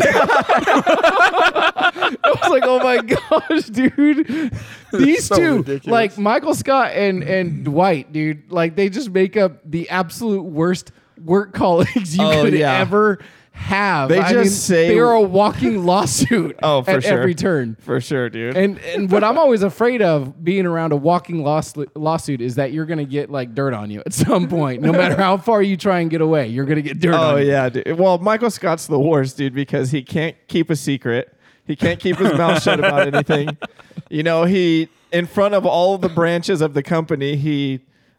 I 2.25 2.31
was 2.31 2.51
like, 2.51 2.63
"Oh 2.67 2.79
my 2.81 3.03
gosh, 3.51 3.65
dude! 3.67 4.53
These 4.93 5.27
so 5.27 5.37
two, 5.37 5.57
ridiculous. 5.59 5.87
like 5.87 6.19
Michael 6.19 6.55
Scott 6.55 6.93
and 6.93 7.23
and 7.23 7.65
Dwight, 7.65 8.13
dude, 8.13 8.51
like 8.51 8.77
they 8.77 8.89
just 8.89 9.11
make 9.11 9.37
up 9.37 9.59
the 9.65 9.89
absolute 9.91 10.43
worst 10.43 10.93
work 11.25 11.53
colleagues 11.55 12.17
you 12.17 12.25
Oh, 12.25 12.43
could 12.45 12.55
yeah. 12.55 12.79
ever 12.79 13.19
have. 13.53 14.09
They 14.09 14.19
I 14.19 14.33
just 14.33 14.35
mean, 14.37 14.49
say- 14.51 14.89
they're 14.89 15.11
a 15.11 15.21
walking 15.21 15.85
lawsuit. 15.85 16.57
Oh, 16.63 16.83
for 16.83 16.93
at 16.93 17.03
sure. 17.05 17.13
every 17.19 17.35
turn. 17.35 17.77
For 17.81 18.01
sure, 18.01 18.31
dude. 18.31 18.57
And 18.57 18.79
and 18.79 19.11
what 19.11 19.23
I'm 19.23 19.37
always 19.37 19.63
afraid 19.63 20.01
of 20.01 20.43
being 20.43 20.65
around 20.67 20.93
a 20.93 20.97
walking 20.97 21.43
laws- 21.45 21.75
lawsuit 21.95 22.41
is 22.41 22.55
that 22.55 22.73
you're 22.73 22.87
gonna 22.87 23.05
get 23.05 23.29
like 23.29 23.55
dirt 23.55 23.75
on 23.75 23.91
you 23.91 24.03
at 24.07 24.15
some 24.15 24.49
point. 24.49 24.81
No 24.83 24.93
matter 24.93 25.15
how 25.17 25.37
far 25.37 25.61
you 25.63 25.77
try 25.77 26.01
and 26.01 26.11
get 26.11 26.21
away, 26.23 26.47
you're 26.49 26.65
gonna 26.65 26.81
get 26.81 27.01
dirt 27.01 27.13
Oh 27.15 27.37
on 27.37 27.43
you. 27.43 27.49
yeah, 27.49 27.69
dude. 27.69 27.99
Well, 27.99 28.17
Michael 28.19 28.51
Scott's 28.51 28.87
the 28.87 28.99
worst, 28.99 29.37
dude, 29.37 29.53
because 29.55 29.91
he 29.91 30.03
can't 30.03 30.37
keep 30.49 30.71
a 30.71 30.77
secret. 30.77 31.37
He 31.71 31.77
can't 31.77 32.01
keep 32.01 32.17
his 32.17 32.37
mouth 32.37 32.61
shut 32.63 32.79
about 32.81 33.07
anything. 33.15 33.57
You 34.13 34.25
know, 34.25 34.43
he 34.43 34.89
in 35.13 35.27
front 35.27 35.55
of 35.55 35.65
all 35.65 35.97
the 35.97 36.09
branches 36.09 36.61
of 36.63 36.75
the 36.75 36.83
company, 36.83 37.37
he 37.37 37.79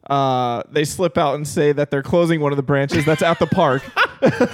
uh, 0.10 0.64
they 0.72 0.86
slip 0.86 1.18
out 1.18 1.36
and 1.36 1.46
say 1.46 1.74
that 1.74 1.92
they're 1.92 2.02
closing 2.02 2.40
one 2.40 2.54
of 2.54 2.56
the 2.56 2.64
branches 2.64 3.04
that's 3.04 3.22
at 3.22 3.40
the 3.40 3.48
park. 3.48 3.84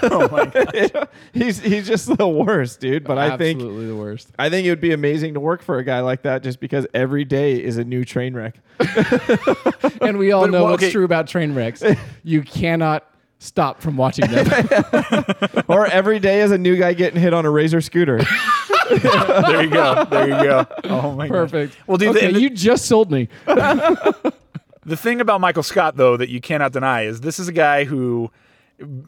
Oh 0.02 0.30
my 0.32 0.46
god. 0.94 1.10
he's 1.34 1.60
he's 1.60 1.86
just 1.88 2.18
the 2.18 2.28
worst, 2.28 2.80
dude. 2.80 3.04
But 3.04 3.18
I 3.20 3.36
think 3.38 3.60
Absolutely 3.60 3.86
the 3.88 3.96
worst. 3.98 4.30
I 4.40 4.50
think 4.50 4.66
it 4.66 4.70
would 4.70 4.80
be 4.82 4.94
amazing 4.94 5.34
to 5.36 5.40
work 5.42 5.62
for 5.62 5.78
a 5.78 5.84
guy 5.84 6.00
like 6.00 6.22
that, 6.24 6.42
just 6.42 6.60
because 6.62 6.88
every 6.94 7.26
day 7.26 7.62
is 7.62 7.78
a 7.78 7.84
new 7.84 8.04
train 8.06 8.34
wreck. 8.34 8.56
And 10.02 10.18
we 10.18 10.32
all 10.32 10.44
But 10.44 10.52
know 10.52 10.64
wha- 10.64 10.72
what's 10.72 10.84
okay. 10.84 10.92
true 10.92 11.04
about 11.06 11.28
train 11.28 11.54
wrecks. 11.54 11.84
You 12.24 12.42
cannot 12.44 13.06
stop 13.40 13.82
from 13.82 13.98
watching 13.98 14.26
them. 14.32 14.48
or 15.68 15.86
every 15.88 16.20
day 16.20 16.42
is 16.42 16.52
a 16.52 16.58
new 16.58 16.78
guy 16.78 16.94
getting 16.94 17.20
hit 17.20 17.34
on 17.34 17.46
a 17.46 17.50
razor 17.52 17.82
scooter. 17.82 18.22
There 19.48 19.64
you 19.64 19.70
go. 19.70 20.06
There 20.06 20.28
you 20.28 20.44
go. 20.44 20.66
Oh 20.86 21.14
my 21.16 21.28
god. 21.28 21.34
Perfect. 21.34 21.78
Well, 21.88 21.98
dude, 21.98 22.16
okay, 22.16 22.28
and 22.28 22.36
the- 22.36 22.42
you 22.42 22.50
just 22.50 22.86
sold 22.86 23.12
me. 23.12 23.28
The 24.88 24.96
thing 24.96 25.20
about 25.20 25.42
Michael 25.42 25.64
Scott, 25.64 25.98
though, 25.98 26.16
that 26.16 26.30
you 26.30 26.40
cannot 26.40 26.72
deny 26.72 27.02
is 27.02 27.20
this 27.20 27.40
is 27.40 27.50
a 27.50 27.52
guy 27.52 27.84
who 27.84 28.32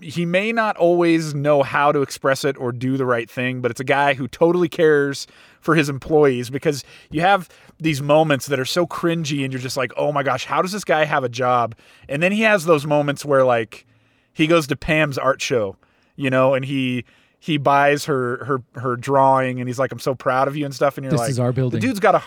he 0.02 0.26
may 0.26 0.52
not 0.52 0.76
always 0.76 1.34
know 1.34 1.64
how 1.64 1.94
to 1.94 2.02
express 2.02 2.44
it 2.44 2.58
or 2.58 2.74
do 2.74 2.98
the 2.98 3.06
right 3.06 3.30
thing, 3.32 3.62
but 3.62 3.72
it's 3.72 3.80
a 3.80 3.86
guy 3.86 4.14
who 4.14 4.28
totally 4.28 4.68
cares 4.68 5.26
for 5.62 5.76
his 5.76 5.88
employees 5.88 6.50
because 6.50 6.84
you 7.12 7.22
have 7.22 7.48
these 7.80 8.02
moments 8.02 8.48
that 8.48 8.60
are 8.60 8.66
so 8.66 8.86
cringy 8.86 9.42
and 9.46 9.54
you're 9.54 9.62
just 9.62 9.78
like, 9.78 9.94
oh 9.96 10.12
my 10.12 10.22
gosh, 10.22 10.44
how 10.44 10.62
does 10.62 10.74
this 10.74 10.84
guy 10.84 11.06
have 11.06 11.24
a 11.24 11.30
job? 11.30 11.76
And 12.10 12.22
then 12.22 12.34
he 12.34 12.42
has 12.42 12.66
those 12.66 12.86
moments 12.86 13.24
where 13.24 13.46
like 13.46 13.86
he 14.34 14.48
goes 14.48 14.68
to 14.68 14.76
Pam's 14.76 15.18
art 15.18 15.42
show, 15.42 15.78
you 16.18 16.30
know, 16.30 16.56
and 16.56 16.66
he 16.66 17.06
he 17.40 17.58
buys 17.58 18.06
her 18.06 18.44
her 18.46 18.62
her 18.80 18.96
drawing 18.96 19.60
and 19.60 19.68
he's 19.70 19.80
like, 19.80 19.92
I'm 19.92 20.00
so 20.00 20.14
proud 20.16 20.48
of 20.48 20.56
you 20.56 20.66
and 20.66 20.74
stuff. 20.76 20.98
And 20.98 21.06
you're 21.06 21.12
This 21.12 21.20
like, 21.22 21.30
is 21.30 21.40
our 21.40 21.52
building. 21.52 21.80
The 21.80 21.88
dude's 21.88 22.00
got 22.00 22.16
a 22.16 22.24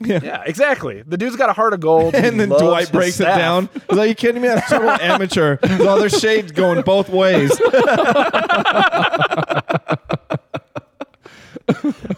yeah. 0.00 0.42
exactly. 0.44 1.02
The 1.02 1.16
dude's 1.16 1.36
got 1.36 1.50
a 1.50 1.52
heart 1.52 1.72
of 1.72 1.80
gold, 1.80 2.14
and 2.16 2.24
he 2.24 2.30
then 2.30 2.48
Dwight 2.48 2.80
his 2.80 2.90
breaks 2.90 3.20
it 3.20 3.24
down. 3.24 3.68
He's 3.88 3.96
like, 3.98 4.08
"You 4.08 4.14
kidding 4.14 4.42
me? 4.42 4.48
That's 4.48 4.68
total 4.70 4.90
amateur. 4.90 5.56
There's 5.62 5.80
all 5.82 5.98
their 5.98 6.08
shades 6.08 6.52
going 6.52 6.82
both 6.82 7.08
ways." 7.08 7.52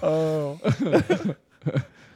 Oh. 0.03 0.59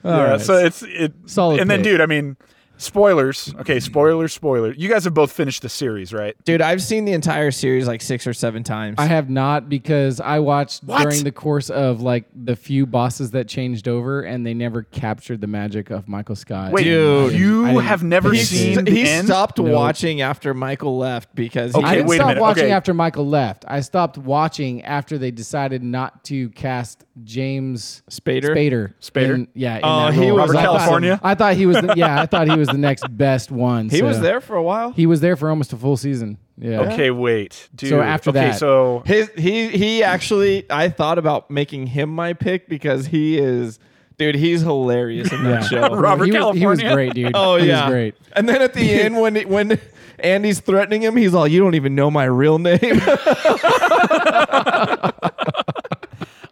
yeah, 0.04 0.30
right. 0.30 0.40
so 0.40 0.56
it's 0.56 0.82
it 0.82 1.12
Solid 1.26 1.60
And 1.60 1.70
then, 1.70 1.82
dude, 1.82 2.00
I 2.00 2.06
mean, 2.06 2.36
spoilers. 2.84 3.54
Okay, 3.60 3.76
mm-hmm. 3.76 3.84
spoilers, 3.84 4.32
spoiler. 4.32 4.72
You 4.72 4.88
guys 4.88 5.04
have 5.04 5.14
both 5.14 5.32
finished 5.32 5.62
the 5.62 5.68
series, 5.68 6.12
right? 6.12 6.34
Dude, 6.44 6.60
I've 6.62 6.82
seen 6.82 7.04
the 7.04 7.12
entire 7.12 7.50
series 7.50 7.86
like 7.86 8.00
six 8.02 8.26
or 8.26 8.32
seven 8.34 8.62
times. 8.64 8.96
I 8.98 9.06
have 9.06 9.28
not 9.30 9.68
because 9.68 10.20
I 10.20 10.38
watched 10.40 10.82
What? 10.84 11.02
during 11.02 11.24
the 11.24 11.32
course 11.32 11.70
of 11.70 12.00
like 12.00 12.24
the 12.34 12.56
few 12.56 12.86
bosses 12.86 13.30
that 13.32 13.48
changed 13.48 13.86
over 13.88 14.22
and 14.22 14.44
they 14.46 14.54
never 14.54 14.82
captured 14.82 15.40
the 15.40 15.46
magic 15.46 15.90
of 15.90 16.08
Michael 16.08 16.36
Scott. 16.36 16.72
Wait, 16.72 16.84
Dude. 16.84 17.32
you 17.32 17.66
didn't- 17.66 17.80
have 17.84 18.02
never 18.02 18.32
he 18.32 18.38
seen 18.42 18.84
the 18.84 18.90
he 18.90 19.08
end? 19.08 19.26
stopped 19.28 19.58
No. 19.58 19.72
watching 19.72 20.20
after 20.20 20.54
Michael 20.54 20.96
left 20.98 21.34
because 21.34 21.72
he 21.72 21.78
Okay, 21.78 21.86
I 21.88 21.94
didn't 21.96 22.08
wait 22.08 22.16
a 22.16 22.18
stop 22.20 22.28
minute, 22.28 22.40
watching 22.40 22.64
okay. 22.64 22.72
after 22.72 22.94
Michael 22.94 23.26
left. 23.28 23.64
I 23.68 23.80
stopped 23.80 24.18
watching 24.18 24.82
after 24.84 25.18
they 25.18 25.30
decided 25.30 25.82
not 25.82 26.24
to 26.24 26.48
cast 26.50 27.04
James 27.24 28.02
Spader? 28.10 28.54
Spader. 28.56 28.94
Spader? 29.00 29.34
in- 29.34 29.48
yeah. 29.54 29.76
in 29.76 29.80
Oh, 29.84 30.06
that 30.06 30.14
he 30.14 30.20
role. 30.30 30.38
was 30.38 30.50
Robert 30.50 30.56
I 30.58 30.62
thought- 30.64 30.78
California? 30.78 31.20
I 31.22 31.34
thought 31.34 31.54
he 31.54 31.66
was. 31.66 31.76
The, 31.76 31.94
yeah, 31.96 32.20
I 32.20 32.26
thought 32.26 32.48
he 32.48 32.56
was 32.56 32.68
the 32.72 32.78
next 32.78 33.04
best 33.16 33.50
one. 33.50 33.88
he 33.88 33.98
so- 33.98 34.06
was 34.06 34.20
there 34.20 34.40
for 34.40 34.56
a 34.56 34.62
while. 34.62 34.92
He 34.92 35.06
was 35.06 35.20
there 35.20 35.36
for 35.36 35.48
almost 35.50 35.72
a 35.72 35.76
full 35.76 35.96
season. 35.96 36.38
Yeah. 36.58 36.80
Okay, 36.92 37.10
wait, 37.10 37.68
dude. 37.74 37.88
So 37.90 38.00
after 38.02 38.30
okay, 38.30 38.50
that- 38.50 38.58
so 38.58 39.02
His 39.06 39.30
he 39.36 39.68
he 39.68 40.02
actually 40.02 40.66
I 40.70 40.88
thought 40.90 41.18
about 41.18 41.50
making 41.50 41.86
him 41.86 42.10
my 42.10 42.32
pick 42.34 42.68
because 42.68 43.06
he 43.06 43.38
is 43.38 43.78
dude, 44.18 44.34
he's 44.34 44.60
hilarious 44.60 45.32
in 45.32 45.42
that 45.44 45.62
Yeah. 45.72 45.88
show. 45.88 45.94
Robert 45.96 46.26
he 46.26 46.32
was, 46.32 46.56
he 46.56 46.66
was 46.66 46.82
great, 46.82 47.14
dude. 47.14 47.32
Oh 47.34 47.56
he 47.56 47.68
yeah, 47.68 47.84
was 47.86 47.90
great. 47.92 48.14
And 48.36 48.46
then 48.46 48.60
at 48.60 48.74
the 48.74 48.90
end, 49.00 49.18
when 49.18 49.36
when 49.48 49.80
Andy's 50.18 50.60
threatening 50.60 51.00
him, 51.02 51.16
he's 51.16 51.34
all, 51.34 51.48
"You 51.48 51.60
don't 51.60 51.74
even 51.76 51.94
know 51.94 52.10
my 52.10 52.24
real 52.24 52.58
name." 52.58 52.78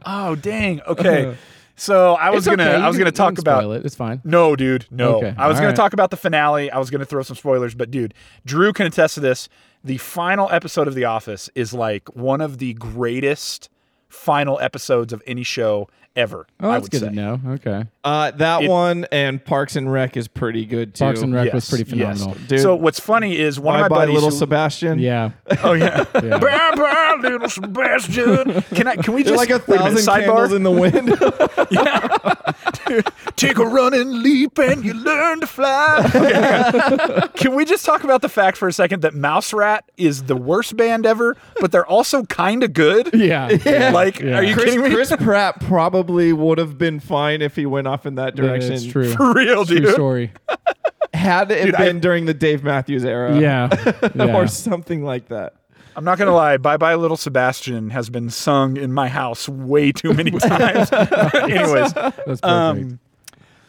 oh 0.06 0.34
dang. 0.40 0.80
Okay, 0.82 1.36
so 1.78 2.14
I 2.14 2.30
was 2.30 2.46
It's 2.46 2.56
gonna 2.56 2.68
okay. 2.70 2.82
I 2.82 2.86
was 2.88 2.96
can- 2.96 3.04
gonna 3.04 3.12
talk 3.12 3.38
about 3.38 3.70
it. 3.70 3.86
It's 3.86 3.94
fine. 3.94 4.20
No, 4.24 4.54
dude, 4.56 4.86
no. 4.90 5.16
Okay, 5.18 5.34
I 5.38 5.46
was 5.48 5.56
all 5.56 5.60
going 5.62 5.68
right. 5.68 5.70
to 5.70 5.76
talk 5.76 5.92
about 5.94 6.10
the 6.10 6.16
finale. 6.16 6.70
I 6.70 6.78
was 6.78 6.90
going 6.90 6.98
to 7.00 7.06
throw 7.06 7.22
some 7.22 7.36
spoilers, 7.36 7.74
but 7.74 7.90
dude, 7.90 8.12
Drew 8.44 8.72
can 8.72 8.86
attest 8.86 9.14
to 9.14 9.20
this. 9.20 9.48
the 9.84 9.96
final 9.98 10.48
episode 10.50 10.88
of 10.88 10.94
The 10.94 11.04
Office 11.04 11.48
is 11.54 11.72
like 11.72 12.14
one 12.16 12.40
of 12.40 12.58
the 12.58 12.74
greatest 12.74 13.68
final 14.08 14.58
episodes 14.60 15.12
of 15.12 15.22
any 15.26 15.42
show 15.44 15.88
ever. 16.16 16.46
Oh, 16.61 16.68
I 16.68 16.72
that's 16.72 16.82
would 16.82 16.90
good 16.90 17.00
say. 17.00 17.09
to 17.09 17.14
know. 17.14 17.40
Okay. 17.46 17.84
Uh, 18.04 18.30
that 18.32 18.62
It- 18.62 18.68
one 18.70 19.06
and 19.12 19.42
Parks 19.44 19.76
and 19.76 19.90
Rec 19.92 20.16
is 20.16 20.26
pretty 20.28 20.64
good 20.66 20.94
too. 20.94 21.04
Parks 21.04 21.20
and 21.22 21.32
Rec 21.34 21.52
was 21.52 21.64
Yes, 21.64 21.70
pretty 21.84 21.96
yes. 21.96 22.20
phenomenal. 22.22 22.46
Dude. 22.48 22.61
So 22.61 22.74
what's 22.74 22.98
funny 23.00 23.38
is 23.38 23.61
one 23.61 23.74
Bye 23.74 23.78
of 23.78 23.82
my 23.82 23.88
bye, 23.88 23.94
buddies. 24.02 24.14
little 24.14 24.30
who- 24.30 24.36
Sebastian. 24.36 24.98
Yeah. 24.98 25.30
oh 25.62 25.72
yeah. 25.74 26.04
Yeah. 26.22 26.38
bye 26.38 26.72
bye, 26.74 27.16
little 27.20 27.48
Sebastian. 27.48 28.62
Can 28.74 28.88
I? 28.88 28.96
Can 28.96 29.14
we 29.14 29.22
They're 29.22 29.36
just 29.36 29.48
like 29.48 29.50
a 29.50 29.62
wait 29.70 29.80
minute, 29.80 30.00
thousand 30.04 30.24
candles 30.24 30.52
in 30.52 30.62
the 30.64 30.70
wind. 30.70 31.09
Take 33.36 33.59
a 33.59 33.66
running 33.66 34.22
leap 34.22 34.59
and 34.59 34.84
you 34.84 34.94
learn 34.94 35.40
to 35.40 35.46
fly. 35.46 36.11
Okay. 36.14 37.28
Can 37.34 37.54
we 37.54 37.64
just 37.64 37.84
talk 37.84 38.02
about 38.02 38.22
the 38.22 38.28
fact 38.28 38.56
for 38.56 38.66
a 38.66 38.72
second 38.72 39.02
that 39.02 39.14
Mouse 39.14 39.52
Rat 39.52 39.84
is 39.96 40.24
the 40.24 40.34
worst 40.36 40.76
band 40.76 41.06
ever, 41.06 41.36
but 41.61 41.70
they're 41.70 41.86
also 41.86 42.24
kind 42.24 42.62
of 42.64 42.72
good? 42.72 43.11
Yeah. 43.12 43.90
Like, 43.92 44.20
Yeah. 44.20 44.38
are 44.38 44.42
you 44.42 44.54
Chris, 44.54 44.64
kidding 44.66 44.82
me? 44.82 44.90
Chris 44.90 45.12
Pratt 45.20 45.61
probably 45.61 45.97
would 46.03 46.59
have 46.59 46.78
been 46.78 47.01
fine 47.01 47.42
if 47.42 47.57
he 47.57 47.66
went 47.66 47.86
off 47.86 48.07
in 48.07 48.14
that 48.16 48.34
direction. 48.36 48.72
It's 48.72 48.84
true. 48.86 49.11
For 49.16 49.32
real, 49.34 49.64
True 49.66 49.80
dude. 49.80 49.92
story. 49.94 50.32
Had 51.14 51.51
it 51.51 51.64
Dude, 51.66 51.74
I- 51.74 51.78
been 51.86 52.01
during 52.01 52.26
the 52.26 52.34
Dave 52.34 52.62
Matthews 52.62 53.05
era. 53.05 53.38
Yeah. 53.40 53.68
yeah. 54.14 54.36
or 54.36 54.46
something 54.46 55.03
like 55.05 55.28
that. 55.28 55.55
I'm 55.96 56.05
not 56.05 56.16
gonna 56.16 56.34
lie. 56.34 56.59
Bye 56.59 56.76
bye, 56.76 56.94
little 56.94 57.16
Sebastian 57.16 57.90
has 57.90 58.09
been 58.09 58.30
sung 58.30 58.76
in 58.76 58.92
my 58.92 59.09
house 59.09 59.49
way 59.49 59.90
too 59.90 60.12
many 60.14 60.30
times. 60.30 60.92
Anyways, 60.92 61.92
That's 61.92 62.16
perfect. 62.40 62.44
um, 62.44 63.01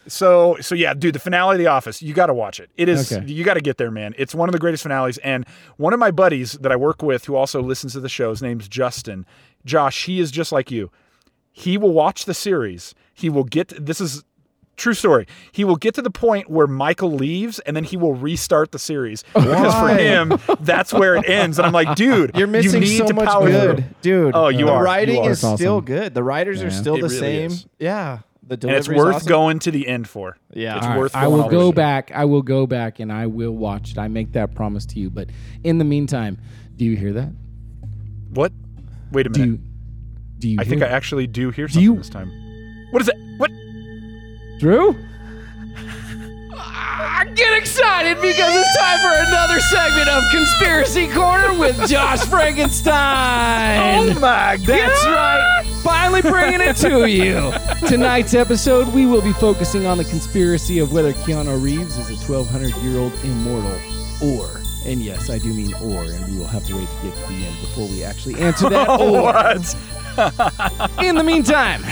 so 0.08 0.58
so 0.62 0.76
yeah, 0.76 0.94
dude, 0.94 1.16
the 1.16 1.20
finale 1.20 1.56
of 1.56 1.60
The 1.60 1.66
Office, 1.68 2.02
you 2.04 2.14
got 2.14 2.28
to 2.28 2.34
watch 2.36 2.60
it. 2.60 2.70
It 2.78 2.88
is 2.88 3.12
Okay. 3.12 3.26
you 3.26 3.44
got 3.44 3.56
to 3.56 3.62
get 3.62 3.78
there, 3.78 3.90
man. 3.90 4.14
It's 4.18 4.36
one 4.36 4.48
of 4.48 4.54
the 4.54 4.60
greatest 4.60 4.84
finales. 4.84 5.18
And 5.20 5.44
one 5.78 5.92
of 5.94 6.00
my 6.00 6.12
buddies 6.12 6.52
that 6.54 6.72
I 6.72 6.76
work 6.76 7.02
with, 7.02 7.26
who 7.26 7.36
also 7.36 7.62
listens 7.64 7.94
to 7.94 8.00
the 8.00 8.10
show, 8.10 8.30
his 8.30 8.42
name's 8.44 8.68
Justin. 8.68 9.26
Josh, 9.66 10.06
he 10.06 10.20
is 10.20 10.30
just 10.30 10.52
like 10.52 10.70
you. 10.70 10.92
He 11.60 11.78
will 11.78 11.92
watch 11.92 12.24
the 12.26 12.34
series. 12.34 12.96
He 13.14 13.30
will 13.30 13.44
get. 13.44 13.74
This 13.86 14.00
is 14.00 14.24
true 14.78 14.94
story. 14.94 15.28
He 15.52 15.66
will 15.66 15.76
get 15.76 15.94
to 15.96 16.02
the 16.02 16.10
point 16.10 16.50
where 16.50 16.66
Michael 16.68 17.12
leaves, 17.12 17.60
and 17.60 17.76
then 17.76 17.84
he 17.84 17.98
will 17.98 18.14
restart 18.14 18.72
the 18.72 18.80
series 18.80 19.24
because 19.34 19.74
for 19.76 19.90
him, 19.90 20.40
that's 20.62 20.94
where 20.94 21.18
it 21.18 21.28
ends. 21.28 21.60
And 21.60 21.66
I'm 21.66 21.74
like, 21.74 21.96
dude, 21.98 22.32
You're 22.38 22.48
missing 22.48 22.82
you 22.82 22.88
need 22.88 22.98
so 23.00 23.08
to 23.08 23.14
much 23.14 23.28
power 23.28 23.48
good, 23.50 23.76
through. 23.78 23.86
dude. 24.02 24.32
Oh, 24.36 24.48
you 24.48 24.68
the 24.68 24.72
are. 24.72 24.82
writing 24.84 25.18
are. 25.26 25.32
is 25.32 25.42
That's 25.42 25.56
still 25.60 25.82
good. 25.82 26.14
The 26.14 26.24
writers 26.24 26.62
Yeah. 26.62 26.68
are 26.68 26.72
still 26.72 26.96
It 26.96 27.02
the 27.02 27.08
really 27.08 27.20
same. 27.20 27.52
is. 27.52 27.66
Yeah, 27.78 28.20
the 28.48 28.54
and 28.68 28.78
it's 28.78 28.88
worth 28.88 29.16
awesome. 29.18 29.28
going 29.28 29.60
to 29.60 29.72
the 29.72 29.86
end 29.86 30.08
for. 30.08 30.38
Yeah. 30.54 30.78
it's 30.78 30.86
All 30.86 30.92
right, 30.92 30.98
worth. 31.00 31.14
I 31.16 31.22
going 31.24 31.34
will 31.34 31.44
all 31.44 31.50
the 31.50 31.56
go 31.58 31.72
back. 31.74 32.12
I 32.16 32.24
will 32.24 32.42
go 32.42 32.66
back 32.66 33.02
and 33.02 33.12
I 33.12 33.28
will 33.28 33.52
watch 33.58 33.92
it. 33.92 33.98
I 33.98 34.08
make 34.08 34.32
that 34.32 34.56
promise 34.56 34.86
to 34.88 35.00
you. 35.00 35.10
But 35.10 35.28
in 35.66 35.78
the 35.78 35.86
meantime, 35.86 36.38
do 36.78 36.86
you 36.86 36.96
hear 36.96 37.12
that? 37.14 37.34
What? 38.30 38.54
Wait 39.12 39.26
a 39.28 39.30
Do 39.30 39.42
minute. 39.42 39.60
You? 40.48 40.56
Do 40.56 40.56
you? 40.56 40.58
I 40.60 40.64
think 40.64 40.82
I 40.84 40.88
actually 40.88 41.28
do 41.28 41.52
hear 41.52 41.68
something 41.68 41.84
you- 41.84 41.98
this 41.98 42.10
time. 42.10 42.32
What 42.92 43.02
is 43.02 43.08
it? 43.10 43.18
What? 43.38 43.52
that? 43.52 44.58
Drew. 44.60 44.96
Ah, 46.54 47.24
Get 47.36 47.54
excited 47.58 48.16
because 48.22 48.54
it's 48.56 48.78
time 48.78 49.00
for 49.00 49.14
another 49.30 49.60
segment 49.62 50.10
of 50.10 50.24
Conspiracy 50.32 51.08
Corner 51.10 51.58
with 51.58 51.88
Josh 51.88 52.22
Frankenstein. 52.26 54.00
Oh 54.00 54.20
my 54.20 54.58
god! 54.58 54.66
That's 54.66 55.06
right. 55.06 55.64
Finally 55.84 56.22
bringing 56.24 56.62
it 56.62 56.76
to 56.78 57.08
you. 57.10 57.54
Tonight's 57.88 58.34
episode, 58.34 58.94
we 58.94 59.06
will 59.06 59.22
be 59.22 59.32
focusing 59.34 59.86
on 59.86 59.98
the 59.98 60.04
conspiracy 60.06 60.80
of 60.80 60.92
whether 60.92 61.14
Keanu 61.14 61.62
Reeves 61.62 61.98
is 61.98 62.10
a 62.10 62.16
1,200 62.32 62.76
year 62.84 63.00
old 63.00 63.14
immortal 63.24 63.72
or, 64.22 64.50
and 64.86 65.02
yes, 65.02 65.30
I 65.30 65.38
do 65.40 65.54
mean 65.54 65.74
or, 65.76 66.04
and 66.04 66.32
we 66.34 66.38
will 66.38 66.48
have 66.48 66.66
to 66.66 66.76
wait 66.76 66.90
to 66.90 66.96
get 67.08 67.16
to 67.16 67.22
the 67.34 67.46
end 67.46 67.56
before 67.62 67.88
we 67.88 68.04
actually 68.04 68.36
answer 68.42 68.68
that. 68.70 68.90
or. 69.00 69.22
what? 69.22 69.76
In 71.04 71.16
the 71.16 71.24
meantime, 71.24 71.84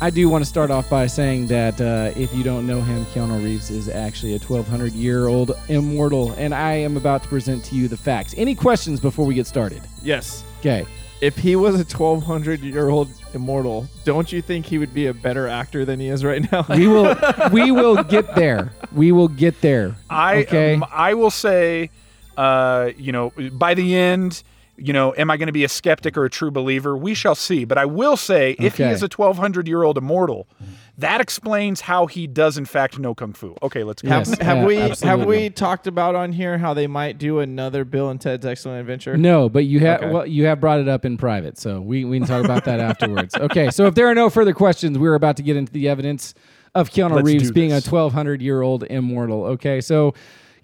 I 0.00 0.10
do 0.10 0.28
want 0.28 0.44
to 0.44 0.48
start 0.48 0.70
off 0.70 0.90
by 0.90 1.06
saying 1.06 1.46
that 1.46 1.80
uh, 1.80 2.12
if 2.18 2.34
you 2.34 2.42
don't 2.42 2.66
know 2.66 2.82
him, 2.82 3.06
Keanu 3.06 3.42
Reeves 3.42 3.70
is 3.70 3.88
actually 3.88 4.34
a 4.34 4.38
1,200 4.38 4.92
year 4.92 5.26
old 5.26 5.52
immortal, 5.68 6.32
and 6.32 6.54
I 6.54 6.72
am 6.72 6.96
about 6.96 7.22
to 7.22 7.28
present 7.28 7.64
to 7.66 7.74
you 7.74 7.88
the 7.88 7.96
facts. 7.96 8.34
Any 8.36 8.54
questions 8.54 9.00
before 9.00 9.24
we 9.24 9.34
get 9.34 9.46
started? 9.46 9.82
Yes. 10.02 10.44
Okay. 10.60 10.86
If 11.22 11.38
he 11.38 11.56
was 11.56 11.76
a 11.76 11.84
1200 11.84 12.60
year 12.60 12.90
old 12.90 13.08
immortal, 13.32 13.88
don't 14.04 14.30
you 14.30 14.42
think 14.42 14.66
he 14.66 14.76
would 14.76 14.92
be 14.92 15.06
a 15.06 15.14
better 15.14 15.48
actor 15.48 15.86
than 15.86 15.98
he 15.98 16.08
is 16.08 16.22
right 16.22 16.50
now? 16.52 16.66
We 16.68 16.88
will 16.88 17.16
we 17.52 17.72
will 17.72 18.02
get 18.02 18.34
there. 18.34 18.72
We 18.92 19.12
will 19.12 19.28
get 19.28 19.62
there. 19.62 19.96
I 20.10 20.42
okay. 20.42 20.74
um, 20.74 20.84
I 20.92 21.14
will 21.14 21.30
say, 21.30 21.90
uh, 22.36 22.90
you 22.98 23.12
know, 23.12 23.32
by 23.52 23.72
the 23.72 23.96
end, 23.96 24.42
you 24.76 24.92
know, 24.92 25.14
am 25.16 25.30
I 25.30 25.36
going 25.36 25.46
to 25.46 25.52
be 25.52 25.64
a 25.64 25.68
skeptic 25.68 26.16
or 26.16 26.24
a 26.24 26.30
true 26.30 26.50
believer? 26.50 26.96
We 26.96 27.14
shall 27.14 27.34
see. 27.34 27.64
But 27.64 27.78
I 27.78 27.84
will 27.84 28.16
say, 28.16 28.56
if 28.58 28.76
he 28.76 28.84
is 28.84 29.02
a 29.02 29.08
1,200 29.08 29.66
year 29.66 29.82
old 29.82 29.98
immortal, 29.98 30.46
that 30.98 31.20
explains 31.20 31.82
how 31.82 32.06
he 32.06 32.26
does 32.26 32.56
in 32.56 32.64
fact 32.64 32.98
know 32.98 33.14
kung 33.14 33.32
fu. 33.34 33.54
Okay, 33.62 33.84
let's 33.84 34.00
go. 34.02 34.08
Yes. 34.08 34.30
Have, 34.30 34.38
have 34.40 34.56
Yeah, 34.58 34.64
we 34.64 34.76
have 34.76 35.26
we 35.26 35.50
talked 35.50 35.86
about 35.86 36.14
on 36.14 36.32
here 36.32 36.56
how 36.58 36.72
they 36.74 36.86
might 36.86 37.18
do 37.18 37.40
another 37.40 37.84
Bill 37.84 38.08
and 38.08 38.20
Ted's 38.20 38.46
Excellent 38.46 38.80
Adventure? 38.80 39.16
No, 39.16 39.48
but 39.48 39.64
you 39.64 39.80
have 39.80 40.00
Okay. 40.00 40.10
well, 40.10 40.26
you 40.26 40.46
have 40.46 40.60
brought 40.60 40.80
it 40.80 40.88
up 40.88 41.04
in 41.04 41.16
private, 41.16 41.58
so 41.58 41.80
we, 41.80 42.04
we 42.04 42.18
can 42.18 42.26
talk 42.26 42.44
about 42.44 42.64
that 42.64 42.80
afterwards. 42.90 43.34
Okay, 43.34 43.70
so 43.70 43.86
if 43.86 43.94
there 43.94 44.06
are 44.08 44.14
no 44.14 44.30
further 44.30 44.52
questions, 44.54 44.98
we're 44.98 45.14
about 45.14 45.36
to 45.36 45.42
get 45.42 45.56
into 45.56 45.72
the 45.72 45.88
evidence 45.88 46.34
of 46.74 46.90
Keanu 46.90 47.16
Let's 47.16 47.26
Reeves 47.26 47.50
being 47.50 47.72
a 47.72 47.80
1,200 47.80 48.40
year 48.42 48.62
old 48.62 48.84
immortal. 48.84 49.44
Okay, 49.44 49.80
so 49.80 50.14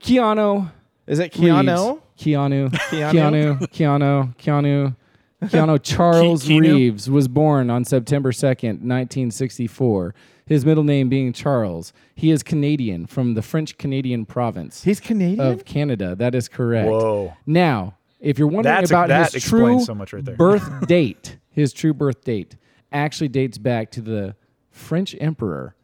Keanu 0.01 0.71
Is 1.07 1.19
it 1.19 1.33
Keanu? 1.33 1.93
Reeves, 1.93 2.02
Keanu, 2.19 2.71
Keanu? 2.71 3.61
Keanu, 3.73 4.37
Keanu, 4.39 4.97
Keanu, 5.45 5.81
Charles? 5.83 6.49
Reeves 6.49 7.11
was 7.11 7.29
born 7.29 7.71
on 7.71 7.85
September 7.85 8.33
2nd, 8.33 8.81
1964. 8.83 10.15
His 10.47 10.67
middle 10.67 10.85
name 10.85 11.09
being 11.09 11.33
Charles. 11.33 11.93
He 12.15 12.31
is 12.31 12.43
Canadian 12.43 13.07
from 13.07 13.35
the 13.35 13.43
French 13.43 13.79
Canadian 13.79 14.27
province 14.27 14.83
He's 14.85 15.01
Canadian. 15.01 15.41
of 15.41 15.65
Canada. 15.65 16.15
That 16.15 16.35
is 16.35 16.49
correct. 16.49 16.89
Whoa. 16.91 17.35
Now, 17.47 17.97
if 18.21 18.39
you're 18.39 18.49
wondering 18.49 18.75
That's 18.75 18.91
about 18.91 19.09
that 19.09 19.33
his 19.33 19.45
true 19.45 19.81
so 19.81 19.95
much 19.95 20.13
right 20.13 20.25
there. 20.25 20.37
birth 20.37 20.87
date, 20.87 21.39
his 21.51 21.73
true 21.73 21.95
birth 21.95 22.23
date 22.25 22.57
actually 22.93 23.29
dates 23.29 23.57
back 23.57 23.91
to 23.93 24.01
the 24.01 24.37
French 24.71 25.15
emperor 25.21 25.75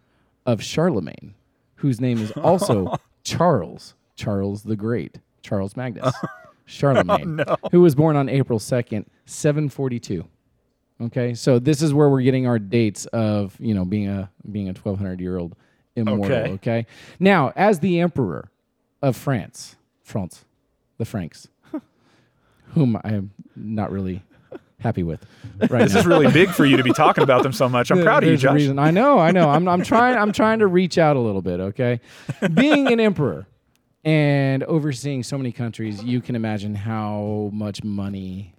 of 0.44 0.62
Charlemagne, 0.62 1.34
whose 1.76 2.00
name 2.00 2.18
is 2.18 2.30
also 2.32 2.96
Charles, 3.24 3.94
Charles 4.16 4.64
the 4.64 4.76
Great, 4.76 5.18
Charles 5.42 5.76
Magnus, 5.76 6.14
oh. 6.22 6.28
Charlemagne, 6.66 7.40
oh, 7.46 7.56
who 7.72 7.80
was 7.80 7.94
born 7.94 8.16
on 8.16 8.28
April 8.28 8.58
2nd, 8.58 9.06
742. 9.26 10.24
Okay, 11.00 11.32
so 11.34 11.58
this 11.58 11.80
is 11.80 11.94
where 11.94 12.08
we're 12.08 12.22
getting 12.22 12.46
our 12.46 12.58
dates 12.58 13.06
of 13.06 13.56
you 13.60 13.72
know 13.74 13.84
being 13.84 14.08
a 14.08 14.30
being 14.50 14.66
a 14.68 14.72
1200 14.72 15.20
year 15.20 15.38
old 15.38 15.54
immortal. 15.94 16.24
Okay. 16.36 16.50
Okay. 16.52 16.86
now 17.20 17.52
as 17.56 17.78
the 17.80 18.00
emperor 18.00 18.50
of 19.00 19.16
France, 19.16 19.76
France, 20.02 20.44
the 20.98 21.04
Franks, 21.04 21.46
whom 22.74 22.96
I 23.04 23.10
am 23.10 23.30
not 23.54 23.92
really 23.92 24.24
happy 24.80 25.02
with 25.02 25.24
right 25.70 25.82
This 25.82 25.94
now. 25.94 26.00
is 26.00 26.06
really 26.06 26.30
big 26.32 26.50
for 26.50 26.64
you 26.64 26.76
to 26.76 26.82
be 26.84 26.92
talking 26.92 27.22
about 27.24 27.42
them 27.42 27.52
so 27.52 27.68
much. 27.68 27.90
I'm 27.90 28.02
proud 28.02 28.22
of 28.24 28.30
you, 28.30 28.36
Josh. 28.36 28.54
reason. 28.54 28.78
I 28.78 28.90
know, 28.90 29.18
I 29.18 29.30
know. 29.32 29.48
I'm, 29.50 29.68
I'm 29.68 29.82
trying. 29.82 30.16
I'm 30.16 30.32
trying 30.32 30.58
to 30.60 30.66
reach 30.66 30.98
out 30.98 31.16
a 31.16 31.20
little 31.20 31.42
bit. 31.42 31.60
Okay, 31.60 32.00
being 32.54 32.92
an 32.92 32.98
emperor 32.98 33.46
and 34.04 34.62
overseeing 34.64 35.22
so 35.22 35.36
many 35.36 35.52
countries, 35.52 36.02
you 36.02 36.20
can 36.20 36.34
imagine 36.36 36.74
how 36.74 37.50
much 37.52 37.82
money 37.84 38.54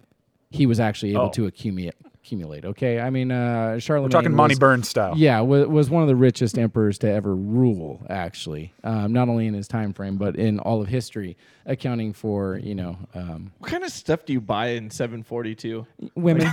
he 0.50 0.66
was 0.66 0.80
actually 0.80 1.12
able 1.12 1.26
Oh. 1.26 1.30
to 1.30 1.46
accumulate. 1.46 1.94
Accumulate. 2.22 2.66
Okay, 2.66 3.00
I 3.00 3.08
mean, 3.08 3.32
uh, 3.32 3.78
Charlemagne. 3.78 4.10
We're 4.10 4.10
talking 4.20 4.34
Monty 4.34 4.52
was- 4.52 4.58
Burns 4.58 4.88
style. 4.88 5.14
Yeah, 5.16 5.40
was, 5.40 5.66
was 5.66 5.88
one 5.88 6.02
of 6.02 6.08
the 6.08 6.14
richest 6.14 6.58
emperors 6.58 6.98
to 6.98 7.10
ever 7.10 7.34
rule. 7.34 8.04
Actually, 8.10 8.74
um, 8.84 9.12
not 9.14 9.30
only 9.30 9.46
in 9.46 9.54
his 9.54 9.66
time 9.66 9.94
frame, 9.94 10.16
but 10.18 10.36
in 10.36 10.58
all 10.58 10.82
of 10.82 10.88
history, 10.88 11.38
accounting 11.64 12.12
for 12.12 12.58
you 12.58 12.74
know 12.74 12.98
um, 13.14 13.52
what 13.58 13.70
kind 13.70 13.84
of 13.84 13.90
stuff 13.90 14.26
do 14.26 14.34
you 14.34 14.40
buy 14.40 14.68
in 14.68 14.90
742? 14.90 15.86
women, 16.14 16.42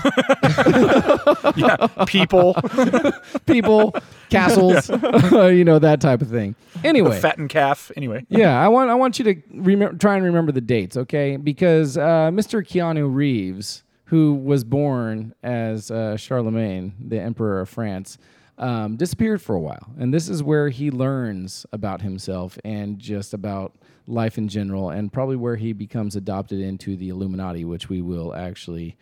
yeah. 1.57 1.87
People, 2.05 2.55
people, 3.45 3.93
castles, 4.29 4.89
you 5.31 5.65
know 5.65 5.79
that 5.79 5.99
type 5.99 6.21
of 6.21 6.29
thing. 6.29 6.55
Anyway, 6.85 7.19
fattened 7.19 7.49
calf. 7.49 7.91
Anyway. 7.97 8.25
yeah, 8.29 8.57
I 8.57 8.69
want 8.69 8.89
I 8.89 8.95
want 8.95 9.19
you 9.19 9.25
to 9.25 9.41
remember, 9.51 9.97
try 9.97 10.15
and 10.15 10.23
remember 10.23 10.53
the 10.53 10.61
dates, 10.61 10.95
okay? 10.95 11.35
Because 11.37 11.97
uh, 11.97 12.31
Mr. 12.31 12.65
Keanu 12.65 13.13
Reeves, 13.13 13.83
who 14.07 14.33
was 14.33 14.63
born 14.63 15.33
as 15.43 15.91
uh, 15.91 16.17
Charlemagne, 16.17 16.93
the 16.99 17.19
Emperor 17.19 17.61
of 17.61 17.69
France, 17.69 18.17
um, 18.57 18.95
disappeared 18.95 19.41
for 19.41 19.55
a 19.55 19.59
while, 19.59 19.93
and 19.99 20.13
this 20.13 20.29
is 20.29 20.41
where 20.41 20.69
he 20.69 20.89
learns 20.89 21.65
about 21.71 22.01
himself 22.01 22.57
and 22.65 22.97
just 22.97 23.33
about 23.33 23.75
life 24.07 24.37
in 24.37 24.47
general, 24.47 24.89
and 24.89 25.13
probably 25.13 25.35
where 25.35 25.57
he 25.57 25.73
becomes 25.73 26.15
adopted 26.15 26.59
into 26.59 26.95
the 26.95 27.09
Illuminati, 27.09 27.65
which 27.65 27.89
we 27.89 28.01
will 28.01 28.33
actually 28.33 28.97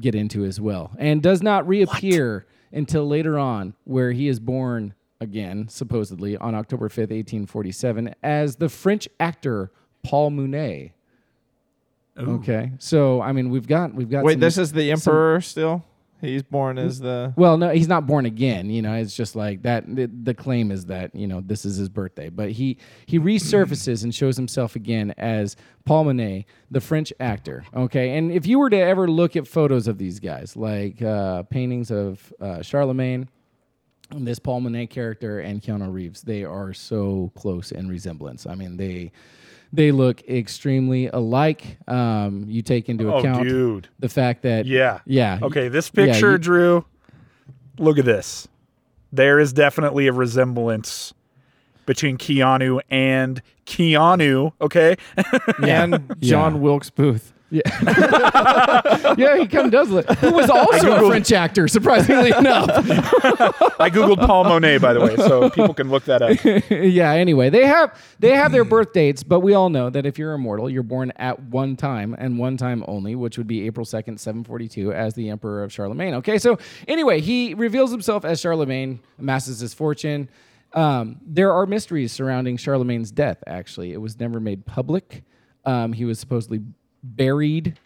get 0.00 0.14
into 0.14 0.44
as 0.44 0.60
well, 0.60 0.90
and 0.98 1.22
does 1.22 1.42
not 1.42 1.68
reappear 1.68 2.46
until 2.72 3.06
later 3.06 3.38
on, 3.38 3.74
where 3.84 4.12
he 4.12 4.26
is 4.26 4.40
born 4.40 4.94
again, 5.20 5.68
supposedly 5.68 6.36
on 6.36 6.54
October 6.54 6.88
5th, 6.88 7.10
1847, 7.10 8.14
as 8.22 8.56
the 8.56 8.68
French 8.68 9.08
actor 9.20 9.70
Paul 10.02 10.30
Mounet. 10.30 10.92
Okay, 12.18 12.72
so 12.78 13.20
I 13.20 13.32
mean 13.32 13.50
we've 13.50 13.66
got 13.66 13.94
we've 13.94 14.10
got 14.10 14.24
Wait, 14.24 14.34
some- 14.34 14.40
this 14.40 14.58
is 14.58 14.72
the 14.72 14.90
emperor 14.90 15.40
still. 15.40 15.84
He's 16.20 16.42
born 16.42 16.78
as 16.78 16.98
the. 16.98 17.34
Well, 17.36 17.58
no, 17.58 17.70
he's 17.70 17.88
not 17.88 18.06
born 18.06 18.24
again. 18.24 18.70
You 18.70 18.80
know, 18.80 18.94
it's 18.94 19.14
just 19.14 19.36
like 19.36 19.62
that. 19.62 19.84
The, 19.94 20.06
the 20.06 20.32
claim 20.32 20.70
is 20.70 20.86
that 20.86 21.14
you 21.14 21.26
know 21.26 21.42
this 21.42 21.66
is 21.66 21.76
his 21.76 21.90
birthday, 21.90 22.30
but 22.30 22.52
he 22.52 22.78
he 23.04 23.18
resurfaces 23.18 24.02
and 24.02 24.14
shows 24.14 24.36
himself 24.36 24.76
again 24.76 25.12
as 25.18 25.56
Paul 25.84 26.06
Mounet, 26.06 26.46
the 26.70 26.80
French 26.80 27.12
actor. 27.20 27.64
Okay, 27.74 28.16
and 28.16 28.32
if 28.32 28.46
you 28.46 28.58
were 28.58 28.70
to 28.70 28.78
ever 28.78 29.08
look 29.08 29.36
at 29.36 29.46
photos 29.46 29.88
of 29.88 29.98
these 29.98 30.18
guys, 30.18 30.56
like 30.56 31.02
uh, 31.02 31.42
paintings 31.44 31.90
of 31.90 32.32
uh, 32.40 32.62
Charlemagne, 32.62 33.28
this 34.10 34.38
Paul 34.38 34.62
Mounet 34.62 34.88
character, 34.88 35.40
and 35.40 35.60
Keanu 35.60 35.92
Reeves, 35.92 36.22
they 36.22 36.44
are 36.44 36.72
so 36.72 37.30
close 37.36 37.72
in 37.72 37.88
resemblance. 37.88 38.46
I 38.46 38.54
mean, 38.54 38.78
they 38.78 39.12
they 39.72 39.92
look 39.92 40.22
extremely 40.28 41.08
alike. 41.08 41.78
Um, 41.88 42.44
you 42.48 42.62
take 42.62 42.88
into 42.88 43.12
Oh, 43.12 43.18
account 43.18 43.48
dude. 43.48 43.88
the 43.98 44.08
fact 44.08 44.42
that 44.42 44.66
Yeah. 44.66 45.00
yeah, 45.06 45.38
Okay, 45.42 45.68
this 45.68 45.90
Yeah, 45.94 46.06
picture, 46.06 46.32
you- 46.32 46.38
Drew. 46.38 46.84
Look 47.78 47.98
at 47.98 48.04
this. 48.04 48.48
There 49.12 49.38
is 49.38 49.52
definitely 49.52 50.06
a 50.06 50.12
resemblance 50.12 51.12
between 51.84 52.18
Keanu 52.18 52.80
and 52.90 53.40
Keanu. 53.66 54.52
Okay, 54.60 54.96
And 55.62 56.16
John 56.20 56.60
Wilkes 56.60 56.90
Booth. 56.90 57.32
Yeah, 57.48 57.62
yeah, 59.16 59.36
he 59.38 59.46
kind 59.46 59.66
of 59.66 59.70
does 59.70 59.88
look. 59.88 60.10
Who 60.18 60.32
was 60.32 60.50
also 60.50 60.96
a 60.96 61.08
French 61.08 61.30
actor, 61.30 61.68
surprisingly 61.68 62.32
enough. 62.36 62.68
I 63.78 63.88
googled 63.88 64.26
Paul 64.26 64.46
Mounet 64.46 64.80
by 64.80 64.92
the 64.92 65.00
way, 65.00 65.14
so 65.14 65.48
people 65.50 65.72
can 65.72 65.88
look 65.88 66.04
that 66.06 66.22
up. 66.22 66.44
yeah. 66.70 67.12
Anyway, 67.12 67.48
they 67.50 67.64
have 67.64 67.96
they 68.18 68.30
have 68.30 68.50
their 68.50 68.64
birth 68.64 68.92
dates, 68.92 69.22
but 69.22 69.40
we 69.40 69.54
all 69.54 69.70
know 69.70 69.90
that 69.90 70.06
if 70.06 70.18
you're 70.18 70.32
immortal, 70.32 70.68
you're 70.68 70.82
born 70.82 71.12
at 71.16 71.40
one 71.40 71.76
time 71.76 72.16
and 72.18 72.36
one 72.36 72.56
time 72.56 72.84
only, 72.88 73.14
which 73.14 73.38
would 73.38 73.46
be 73.46 73.64
April 73.66 73.86
second, 73.86 74.18
seven 74.18 74.42
forty 74.42 74.66
two, 74.66 74.92
as 74.92 75.14
the 75.14 75.28
Emperor 75.30 75.62
of 75.62 75.72
Charlemagne. 75.72 76.14
Okay, 76.14 76.38
so 76.38 76.58
anyway, 76.88 77.20
he 77.20 77.54
reveals 77.54 77.92
himself 77.92 78.24
as 78.24 78.40
Charlemagne, 78.40 78.98
amasses 79.20 79.60
his 79.60 79.72
fortune. 79.72 80.28
Um, 80.72 81.20
there 81.24 81.52
are 81.52 81.64
mysteries 81.64 82.10
surrounding 82.10 82.56
Charlemagne's 82.56 83.12
death. 83.12 83.38
Actually, 83.46 83.92
it 83.92 84.00
was 84.00 84.18
never 84.18 84.40
made 84.40 84.66
public. 84.66 85.22
Um, 85.64 85.92
he 85.92 86.04
was 86.04 86.18
supposedly 86.20 86.60
buried 87.14 87.78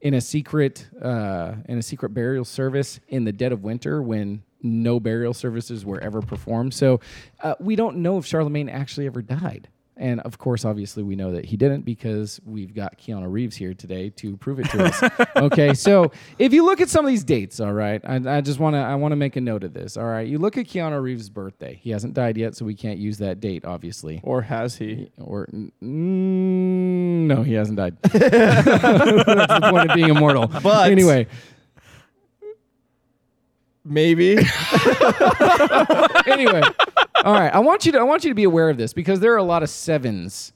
in 0.00 0.14
a 0.14 0.20
secret 0.20 0.86
uh, 1.00 1.54
in 1.66 1.78
a 1.78 1.82
secret 1.82 2.10
burial 2.10 2.44
service 2.44 3.00
in 3.08 3.24
the 3.24 3.32
dead 3.32 3.52
of 3.52 3.62
winter 3.62 4.02
when 4.02 4.42
no 4.62 4.98
burial 5.00 5.34
services 5.34 5.84
were 5.84 6.00
ever 6.00 6.20
performed. 6.20 6.74
So 6.74 7.00
uh, 7.42 7.54
we 7.60 7.76
don't 7.76 7.98
know 7.98 8.18
if 8.18 8.26
Charlemagne 8.26 8.68
actually 8.68 9.06
ever 9.06 9.22
died. 9.22 9.68
And 9.98 10.20
of 10.20 10.36
course, 10.36 10.64
obviously, 10.64 11.02
we 11.02 11.16
know 11.16 11.32
that 11.32 11.46
he 11.46 11.56
didn't 11.56 11.82
because 11.82 12.38
we've 12.44 12.74
got 12.74 12.98
Keanu 12.98 13.30
Reeves 13.30 13.56
here 13.56 13.72
today 13.72 14.10
to 14.10 14.36
prove 14.36 14.60
it 14.60 14.68
to 14.70 14.84
us. 14.84 15.26
okay, 15.36 15.72
so 15.72 16.12
if 16.38 16.52
you 16.52 16.64
look 16.64 16.82
at 16.82 16.90
some 16.90 17.04
of 17.04 17.08
these 17.08 17.24
dates, 17.24 17.60
all 17.60 17.72
right, 17.72 18.02
I, 18.04 18.36
I 18.36 18.40
just 18.42 18.58
want 18.58 18.74
to 18.74 18.78
I 18.78 18.94
want 18.96 19.12
to 19.12 19.16
make 19.16 19.36
a 19.36 19.40
note 19.40 19.64
of 19.64 19.72
this. 19.72 19.96
All 19.96 20.04
right, 20.04 20.26
you 20.26 20.38
look 20.38 20.58
at 20.58 20.66
Keanu 20.66 21.00
Reeves' 21.00 21.30
birthday. 21.30 21.80
He 21.82 21.90
hasn't 21.90 22.12
died 22.12 22.36
yet, 22.36 22.54
so 22.54 22.66
we 22.66 22.74
can't 22.74 22.98
use 22.98 23.16
that 23.18 23.40
date, 23.40 23.64
obviously. 23.64 24.20
Or 24.22 24.42
has 24.42 24.76
he? 24.76 25.10
Or 25.18 25.46
mm, 25.46 25.72
no, 25.82 27.42
he 27.42 27.54
hasn't 27.54 27.78
died. 27.78 27.96
That's 28.02 28.24
the 28.24 29.68
point 29.70 29.90
of 29.90 29.94
being 29.94 30.10
immortal. 30.10 30.46
But- 30.46 30.90
anyway, 30.90 31.26
Maybe. 33.88 34.32
anyway, 36.26 36.62
all 37.24 37.32
right. 37.32 37.52
I 37.54 37.58
want 37.60 37.86
you 37.86 37.92
to 37.92 37.98
I 37.98 38.02
want 38.02 38.24
you 38.24 38.30
to 38.30 38.34
be 38.34 38.44
aware 38.44 38.68
of 38.70 38.76
this 38.76 38.92
because 38.92 39.20
there 39.20 39.32
are 39.32 39.38
a 39.38 39.42
lot 39.44 39.62
of 39.62 39.70
sevens 39.70 40.52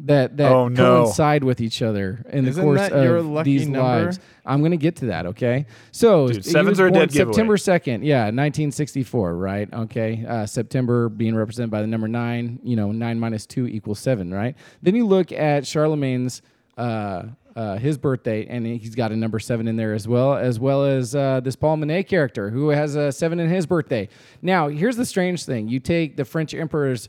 that 0.00 0.36
that 0.38 0.50
Oh, 0.52 0.68
no. 0.68 1.02
coincide 1.04 1.44
with 1.44 1.60
each 1.60 1.82
other 1.82 2.24
in 2.30 2.44
the 2.44 2.50
Isn't 2.50 2.62
course 2.64 2.80
that 2.80 2.92
of 2.92 3.04
your 3.04 3.20
lucky 3.22 3.58
these 3.58 3.68
number? 3.68 4.04
lives. 4.04 4.20
I'm 4.46 4.60
going 4.60 4.70
to 4.70 4.76
get 4.78 4.96
to 4.96 5.06
that. 5.06 5.26
Okay. 5.26 5.66
So 5.92 6.28
Dude, 6.28 6.36
he 6.36 6.42
sevens 6.50 6.70
was 6.70 6.80
are 6.80 6.86
a 6.86 6.90
born 6.90 7.00
dead 7.00 7.12
giveaway. 7.12 7.32
September 7.34 7.56
second. 7.56 8.04
Yeah, 8.04 8.20
1964. 8.26 9.36
Right. 9.36 9.72
Okay. 9.72 10.24
Uh, 10.26 10.46
September 10.46 11.08
being 11.08 11.34
represented 11.34 11.70
by 11.70 11.80
the 11.82 11.86
number 11.86 12.08
nine. 12.08 12.60
You 12.62 12.76
know, 12.76 12.92
nine 12.92 13.20
minus 13.20 13.46
two 13.46 13.66
equals 13.66 13.98
seven. 13.98 14.32
Right. 14.32 14.56
Then 14.82 14.94
you 14.94 15.06
look 15.06 15.32
at 15.32 15.66
Charlemagne's. 15.66 16.40
Uh, 16.78 17.24
uh, 17.56 17.76
his 17.76 17.98
birthday, 17.98 18.46
and 18.46 18.66
he's 18.66 18.94
got 18.94 19.12
a 19.12 19.16
number 19.16 19.38
seven 19.38 19.68
in 19.68 19.76
there 19.76 19.94
as 19.94 20.06
well, 20.06 20.34
as 20.34 20.58
well 20.58 20.84
as 20.84 21.14
uh, 21.14 21.40
this 21.40 21.56
Paul 21.56 21.78
Mounet 21.78 22.06
character 22.06 22.50
who 22.50 22.68
has 22.68 22.94
a 22.94 23.12
seven 23.12 23.40
in 23.40 23.48
his 23.48 23.66
birthday. 23.66 24.08
Now, 24.42 24.68
here's 24.68 24.96
the 24.96 25.04
strange 25.04 25.44
thing: 25.44 25.68
you 25.68 25.80
take 25.80 26.16
the 26.16 26.24
French 26.24 26.54
emperor's 26.54 27.08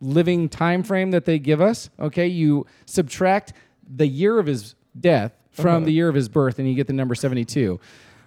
living 0.00 0.48
time 0.48 0.82
frame 0.82 1.10
that 1.12 1.24
they 1.24 1.38
give 1.38 1.60
us. 1.60 1.90
Okay, 1.98 2.26
you 2.26 2.66
subtract 2.86 3.52
the 3.88 4.06
year 4.06 4.38
of 4.38 4.46
his 4.46 4.74
death 4.98 5.32
from 5.50 5.84
the 5.84 5.92
year 5.92 6.08
of 6.08 6.14
his 6.14 6.28
birth, 6.28 6.58
and 6.58 6.68
you 6.68 6.74
get 6.74 6.86
the 6.86 6.92
number 6.92 7.14
seventy-two. 7.14 7.80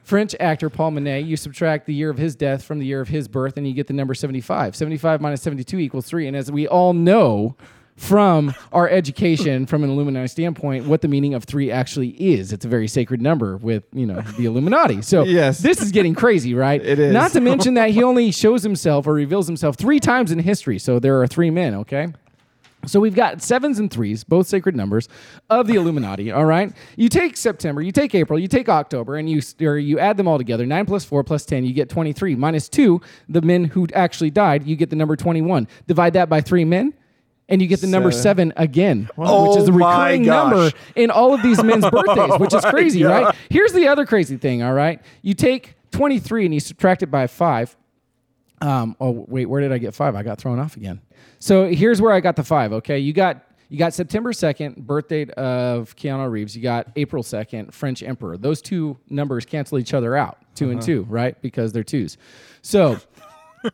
French 0.03 0.35
actor 0.39 0.71
Paul 0.71 0.93
Mounet, 0.93 1.27
you 1.27 1.37
subtract 1.37 1.85
the 1.85 1.93
year 1.93 2.09
of 2.09 2.17
his 2.17 2.35
death 2.35 2.63
from 2.63 2.79
the 2.79 2.85
year 2.85 2.99
of 2.99 3.09
his 3.09 3.27
birth, 3.27 3.57
and 3.57 3.67
you 3.67 3.75
get 3.75 3.85
the 3.85 3.93
number 3.93 4.15
75. 4.15 4.75
75 4.75 5.21
minus 5.21 5.43
72 5.43 5.77
equals 5.77 6.07
3. 6.07 6.25
And 6.25 6.35
as 6.35 6.51
we 6.51 6.67
all 6.67 6.93
know 6.93 7.55
from 7.99 8.55
our 8.71 8.89
education, 8.89 9.65
from 9.65 9.83
an 9.83 9.89
Illuminati 9.89 10.29
standpoint, 10.29 10.85
what 10.85 11.01
the 11.01 11.07
meaning 11.09 11.33
of 11.33 11.43
3 11.43 11.69
actually 11.69 12.09
is. 12.11 12.53
It's 12.53 12.63
a 12.63 12.67
very 12.69 12.87
sacred 12.87 13.21
number 13.21 13.57
with, 13.57 13.83
you 13.93 14.05
know, 14.05 14.21
the 14.37 14.45
Illuminati. 14.45 15.01
So 15.01 15.25
Yes. 15.25 15.59
this 15.59 15.81
is 15.81 15.91
getting 15.91 16.15
crazy, 16.15 16.53
right? 16.53 16.81
It 16.83 16.97
is. 16.97 17.13
Not 17.13 17.31
to 17.33 17.41
mention 17.51 17.73
that 17.73 17.89
he 17.89 18.01
only 18.01 18.31
shows 18.31 18.63
himself 18.63 19.05
or 19.05 19.13
reveals 19.13 19.47
himself 19.47 19.75
three 19.75 19.99
times 19.99 20.31
in 20.31 20.39
history. 20.39 20.79
So 20.79 20.97
there 20.99 21.21
are 21.21 21.27
three 21.27 21.49
men, 21.49 21.75
okay? 21.75 22.07
So 22.85 23.01
we've 23.01 23.13
got 23.13 23.41
sevens 23.41 23.77
and 23.79 23.91
threes, 23.91 24.23
both 24.23 24.47
sacred 24.47 24.77
numbers 24.77 25.09
of 25.49 25.67
the 25.67 25.75
Illuminati. 25.75 26.31
All 26.31 26.45
right, 26.45 26.71
you 26.95 27.09
take 27.09 27.35
September, 27.35 27.81
you 27.81 27.91
take 27.91 28.15
April, 28.15 28.39
you 28.39 28.47
take 28.47 28.69
October, 28.69 29.17
and 29.17 29.29
you 29.29 29.41
or 29.59 29.77
you 29.77 29.99
add 29.99 30.15
them 30.15 30.29
all 30.29 30.37
together. 30.37 30.65
Nine 30.65 30.85
plus 30.85 31.03
four 31.03 31.21
plus 31.21 31.45
ten, 31.45 31.65
you 31.65 31.73
get 31.73 31.89
twenty 31.89 32.13
three. 32.13 32.35
Minus 32.35 32.69
two, 32.69 33.01
the 33.27 33.41
men 33.41 33.65
who 33.65 33.85
actually 33.93 34.29
died, 34.29 34.65
you 34.65 34.77
get 34.77 34.89
the 34.89 34.95
number 34.95 35.17
twenty 35.17 35.41
one. 35.41 35.67
Divide 35.87 36.13
that 36.13 36.29
by 36.29 36.39
three 36.39 36.63
men. 36.63 36.93
And 37.49 37.61
you 37.61 37.67
get 37.67 37.81
the 37.81 37.87
number 37.87 38.11
Seven. 38.11 38.53
again, 38.57 39.09
Oh 39.17 39.49
which 39.49 39.57
is 39.57 39.67
a 39.67 39.73
recurring 39.73 40.23
number 40.23 40.71
in 40.95 41.09
all 41.11 41.33
of 41.33 41.41
these 41.41 41.61
men's 41.63 41.83
birthdays, 41.89 42.39
which 42.39 42.53
is 42.53 42.63
crazy, 42.65 43.01
God. 43.01 43.23
right? 43.25 43.35
Here's 43.49 43.73
the 43.73 43.87
other 43.87 44.05
crazy 44.05 44.37
thing, 44.37 44.61
all 44.63 44.73
right? 44.73 45.01
You 45.23 45.33
take 45.33 45.75
23 45.91 46.45
and 46.45 46.53
you 46.53 46.59
subtract 46.59 47.01
it 47.03 47.07
by 47.07 47.25
five, 47.27 47.75
um, 48.61 48.95
oh 49.01 49.25
wait, 49.27 49.47
where 49.47 49.61
did 49.61 49.71
I 49.71 49.77
get 49.79 49.95
five? 49.95 50.15
I 50.15 50.23
got 50.23 50.37
thrown 50.37 50.59
off 50.59 50.77
again. 50.77 51.01
So 51.39 51.67
here's 51.67 52.01
where 52.01 52.11
I 52.13 52.19
got 52.19 52.35
the 52.35 52.43
five. 52.43 52.71
Okay, 52.73 52.99
you 52.99 53.13
got 53.13 53.43
you 53.69 53.77
got 53.77 53.93
September 53.93 54.33
second, 54.33 54.75
birth 54.87 55.07
date 55.07 55.29
of 55.31 55.95
Keanu 55.95 56.29
Reeves. 56.29 56.55
You 56.55 56.63
got 56.63 56.87
April 56.95 57.21
second, 57.23 57.73
French 57.73 58.01
Emperor. 58.03 58.35
Those 58.37 58.61
two 58.61 58.97
numbers 59.09 59.45
cancel 59.45 59.77
each 59.77 59.93
other 59.93 60.15
out, 60.15 60.39
2 60.55 60.71
and 60.71 60.81
two, 60.81 61.03
right? 61.03 61.39
Because 61.41 61.71
they're 61.71 61.83
twos. 61.83 62.17
So. 62.61 62.99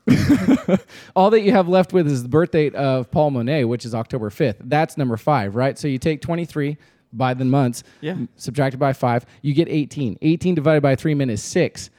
all 1.15 1.29
that 1.29 1.41
you 1.41 1.51
have 1.51 1.67
left 1.67 1.93
with 1.93 2.07
is 2.07 2.23
the 2.23 2.29
birth 2.29 2.51
date 2.51 2.75
of 2.75 3.09
Paul 3.11 3.31
Mounet, 3.31 3.67
which 3.67 3.85
is 3.85 3.93
October 3.95 4.29
5th. 4.29 4.55
That's 4.61 4.97
number 4.97 5.17
five, 5.17 5.55
right? 5.55 5.77
So 5.77 5.87
you 5.87 5.97
take 5.97 6.21
23 6.21 6.77
by 7.13 7.33
the 7.33 7.45
months, 7.45 7.83
Yeah. 8.01 8.17
subtracted 8.35 8.79
by 8.79 8.93
five, 8.93 9.25
you 9.41 9.53
get 9.53 9.69
18. 9.69 10.17
18 10.21 10.55
divided 10.55 10.81
by 10.81 10.95
three 10.95 11.13
men 11.13 11.29
is 11.29 11.41
six. 11.41 11.89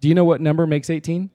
Do 0.00 0.08
you 0.08 0.14
know 0.14 0.24
what 0.24 0.40
number 0.40 0.66
makes 0.66 0.90
18? 0.90 1.30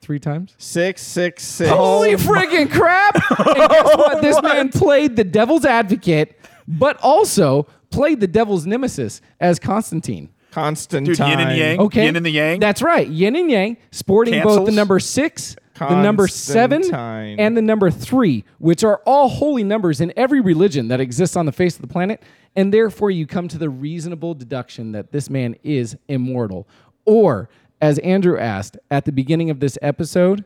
Three 0.00 0.18
times? 0.18 0.54
Six, 0.56 1.02
six, 1.02 1.42
six. 1.42 1.70
Holy 1.70 2.12
friggin' 2.16 2.70
crap! 2.70 3.16
and 3.38 3.68
guess 3.68 3.84
what? 3.96 4.22
This 4.22 4.40
man 4.42 4.70
played 4.70 5.16
the 5.16 5.24
devil's 5.24 5.64
advocate, 5.66 6.38
but 6.66 6.96
also 7.02 7.66
played 7.90 8.20
the 8.20 8.26
devil's 8.26 8.64
nemesis 8.64 9.20
as 9.40 9.58
Constantine. 9.58 10.30
Constantine. 10.50 11.14
Dude, 11.14 11.18
yin 11.18 11.40
and 11.40 11.56
yang. 11.56 11.80
Okay. 11.80 12.04
Yin 12.06 12.16
and 12.16 12.26
the 12.26 12.30
yang. 12.30 12.60
That's 12.60 12.82
right. 12.82 13.06
Yin 13.08 13.36
and 13.36 13.50
yang, 13.50 13.76
sporting 13.90 14.42
both 14.42 14.66
the 14.66 14.72
number 14.72 14.98
six, 14.98 15.56
the 15.78 16.02
number 16.02 16.26
seven, 16.28 16.82
Constantine. 16.82 17.40
and 17.40 17.56
the 17.56 17.62
number 17.62 17.90
three, 17.90 18.44
which 18.58 18.84
are 18.84 19.00
all 19.06 19.28
holy 19.28 19.64
numbers 19.64 20.00
in 20.00 20.12
every 20.16 20.40
religion 20.40 20.88
that 20.88 21.00
exists 21.00 21.36
on 21.36 21.46
the 21.46 21.52
face 21.52 21.76
of 21.76 21.82
the 21.82 21.88
planet. 21.88 22.22
And 22.56 22.74
therefore, 22.74 23.10
you 23.12 23.26
come 23.26 23.46
to 23.48 23.58
the 23.58 23.70
reasonable 23.70 24.34
deduction 24.34 24.92
that 24.92 25.12
this 25.12 25.30
man 25.30 25.54
is 25.62 25.96
immortal. 26.08 26.66
Or, 27.04 27.48
as 27.80 27.98
Andrew 28.00 28.38
asked 28.38 28.76
at 28.90 29.04
the 29.04 29.12
beginning 29.12 29.50
of 29.50 29.60
this 29.60 29.78
episode, 29.80 30.44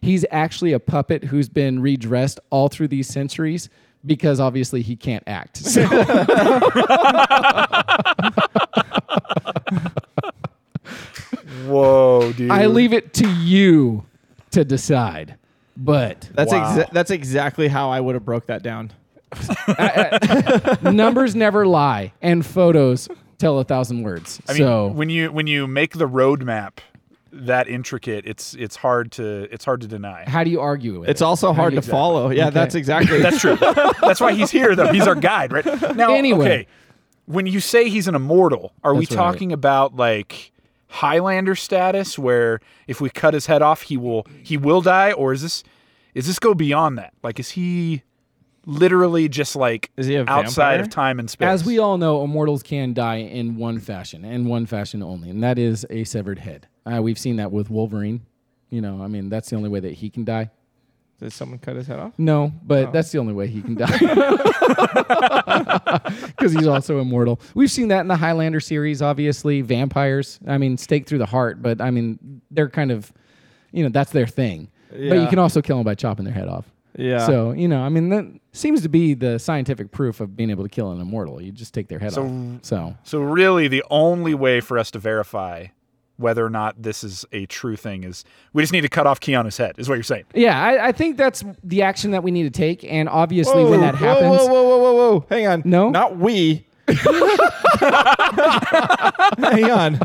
he's 0.00 0.24
actually 0.30 0.72
a 0.72 0.78
puppet 0.80 1.24
who's 1.24 1.48
been 1.48 1.80
redressed 1.80 2.38
all 2.50 2.68
through 2.68 2.88
these 2.88 3.08
centuries 3.08 3.68
because 4.06 4.38
obviously 4.38 4.82
he 4.82 4.94
can't 4.94 5.24
act. 5.26 5.56
So- 5.56 5.82
Whoa, 11.66 12.32
dude. 12.32 12.50
I 12.50 12.66
leave 12.66 12.92
it 12.92 13.12
to 13.14 13.28
you 13.28 14.04
to 14.52 14.64
decide. 14.64 15.36
But 15.76 16.30
That's 16.34 16.52
Wow. 16.52 16.76
exa- 16.76 16.90
that's 16.90 17.10
exactly 17.10 17.68
how 17.68 17.90
I 17.90 18.00
would 18.00 18.14
have 18.14 18.24
broke 18.24 18.46
that 18.46 18.62
down. 18.62 18.92
numbers 20.82 21.34
never 21.34 21.66
lie, 21.66 22.12
and 22.22 22.44
photos 22.46 23.08
tell 23.38 23.58
a 23.58 23.64
thousand 23.64 24.02
words. 24.02 24.40
I 24.48 24.52
mean, 24.52 24.58
so 24.62 24.86
when 24.88 25.10
you 25.10 25.30
when 25.32 25.46
you 25.46 25.66
make 25.66 25.98
the 25.98 26.08
roadmap 26.08 26.78
that 27.32 27.68
intricate, 27.68 28.24
it's 28.26 28.54
it's 28.54 28.76
hard 28.76 29.12
to 29.12 29.48
it's 29.52 29.64
hard 29.66 29.82
to 29.82 29.86
deny. 29.86 30.24
How 30.26 30.44
do 30.44 30.50
you 30.50 30.60
argue 30.60 31.00
with 31.00 31.10
It's 31.10 31.20
it? 31.20 31.24
also 31.24 31.52
hard 31.52 31.72
to 31.72 31.78
Exactly. 31.78 31.90
follow. 31.92 32.30
Yeah, 32.30 32.46
Okay. 32.46 32.54
that's 32.54 32.74
exactly. 32.74 33.20
That's 33.20 33.40
true. 33.40 33.56
That's 34.00 34.20
why 34.20 34.32
he's 34.32 34.50
here, 34.50 34.74
though. 34.74 34.92
He's 34.92 35.06
our 35.06 35.14
guide, 35.16 35.52
right? 35.52 35.96
Now, 35.96 36.14
Anyway. 36.14 36.44
okay, 36.46 36.66
when 37.26 37.46
you 37.46 37.60
say 37.60 37.88
he's 37.88 38.08
an 38.08 38.14
immortal, 38.14 38.72
are 38.82 38.94
we 38.94 39.04
That's 39.04 39.16
right. 39.16 39.24
talking 39.24 39.52
about 39.52 39.94
like 39.94 40.52
Highlander 40.88 41.54
status, 41.54 42.18
where 42.18 42.60
if 42.86 43.00
we 43.00 43.10
cut 43.10 43.34
his 43.34 43.46
head 43.46 43.62
off, 43.62 43.82
he 43.82 43.96
will 43.96 44.26
he 44.42 44.56
will 44.56 44.80
die, 44.80 45.12
or 45.12 45.32
is 45.32 45.42
this 45.42 45.62
is 46.14 46.26
this 46.26 46.38
go 46.38 46.54
beyond 46.54 46.96
that? 46.98 47.12
Like, 47.22 47.38
is 47.38 47.50
he 47.50 48.02
literally 48.64 49.28
just 49.28 49.54
like 49.54 49.90
Is 49.96 50.06
he 50.06 50.14
a 50.16 50.22
outside 50.22 50.46
vampire? 50.76 50.80
of 50.80 50.90
time 50.90 51.18
and 51.18 51.28
space? 51.30 51.46
As 51.46 51.64
we 51.64 51.78
all 51.78 51.98
know, 51.98 52.24
immortals 52.24 52.62
can 52.62 52.94
die 52.94 53.16
in 53.16 53.56
one 53.56 53.78
fashion 53.78 54.24
and 54.24 54.46
one 54.48 54.66
fashion 54.66 55.02
only, 55.02 55.28
and 55.30 55.42
that 55.42 55.58
is 55.58 55.84
a 55.90 56.04
severed 56.04 56.38
head. 56.40 56.66
Uh, 56.84 57.02
we've 57.02 57.18
seen 57.18 57.36
that 57.36 57.52
with 57.52 57.68
Wolverine. 57.70 58.22
You 58.70 58.80
know, 58.80 59.02
I 59.02 59.06
mean, 59.08 59.28
that's 59.28 59.50
the 59.50 59.56
only 59.56 59.68
way 59.68 59.80
that 59.80 59.92
he 59.94 60.10
can 60.10 60.24
die. 60.24 60.50
Did 61.18 61.32
someone 61.32 61.58
cut 61.58 61.76
his 61.76 61.86
head 61.86 61.98
off? 61.98 62.12
No, 62.18 62.52
Oh. 62.54 62.60
but 62.62 62.92
that's 62.92 63.10
the 63.10 63.18
only 63.18 63.32
way 63.32 63.46
he 63.46 63.62
can 63.62 63.74
die. 63.74 63.86
Because 66.36 66.52
he's 66.52 66.66
also 66.66 67.00
immortal. 67.00 67.40
We've 67.54 67.70
seen 67.70 67.88
that 67.88 68.00
in 68.00 68.08
the 68.08 68.16
Highlander 68.16 68.60
series, 68.60 69.00
obviously. 69.02 69.62
Vampires, 69.62 70.38
I 70.46 70.58
mean, 70.58 70.76
stake 70.76 71.06
through 71.06 71.18
the 71.18 71.26
heart, 71.26 71.62
but 71.62 71.80
I 71.80 71.90
mean, 71.90 72.40
they're 72.50 72.68
kind 72.68 72.90
of, 72.90 73.12
you 73.72 73.82
know, 73.82 73.88
that's 73.88 74.12
their 74.12 74.26
thing. 74.26 74.68
But 74.90 75.18
you 75.18 75.26
can 75.28 75.38
also 75.38 75.62
kill 75.62 75.76
them 75.78 75.84
by 75.84 75.94
chopping 75.94 76.24
their 76.24 76.34
head 76.34 76.48
off. 76.48 76.66
Yeah. 76.98 77.26
So, 77.26 77.52
you 77.52 77.68
know, 77.68 77.82
I 77.82 77.88
mean, 77.88 78.08
that 78.10 78.24
seems 78.52 78.82
to 78.82 78.88
be 78.88 79.14
the 79.14 79.38
scientific 79.38 79.90
proof 79.92 80.20
of 80.20 80.36
being 80.36 80.50
able 80.50 80.62
to 80.64 80.68
kill 80.70 80.92
an 80.92 81.00
immortal. 81.00 81.42
You 81.42 81.52
just 81.52 81.74
take 81.74 81.88
their 81.88 81.98
head 81.98 82.12
So- 82.12 82.26
off. 82.26 82.58
So, 82.62 82.94
So 83.02 83.20
really, 83.20 83.68
the 83.68 83.84
only 83.90 84.34
way 84.34 84.60
for 84.60 84.78
us 84.78 84.90
to 84.92 84.98
verify 84.98 85.66
whether 86.18 86.44
or 86.44 86.50
not 86.50 86.82
this 86.82 87.04
is 87.04 87.24
a 87.32 87.46
true 87.46 87.76
thing 87.76 88.04
is 88.04 88.24
we 88.52 88.62
just 88.62 88.72
need 88.72 88.80
to 88.82 88.88
cut 88.88 89.06
off 89.06 89.20
Keanu's 89.20 89.56
head. 89.56 89.74
Is 89.78 89.88
what 89.88 89.96
you're 89.96 90.02
saying? 90.02 90.24
yeah, 90.34 90.62
I, 90.62 90.88
I 90.88 90.92
think 90.92 91.16
that's 91.16 91.44
the 91.62 91.82
action 91.82 92.12
that 92.12 92.22
we 92.22 92.30
need 92.30 92.44
to 92.44 92.50
take. 92.50 92.84
And 92.84 93.08
obviously, 93.08 93.64
when 93.64 93.80
that 93.80 93.94
Whoa, 93.96 94.06
happens, 94.06 94.36
Whoa, 94.38 94.46
whoa, 94.46 94.62
whoa, 94.68 94.78
whoa, 94.78 94.94
whoa! 94.94 95.26
Hang 95.28 95.46
on. 95.46 95.62
No? 95.64 95.90
not 95.90 96.16
we. 96.16 96.66
Hang 99.38 99.70
on. 99.70 100.00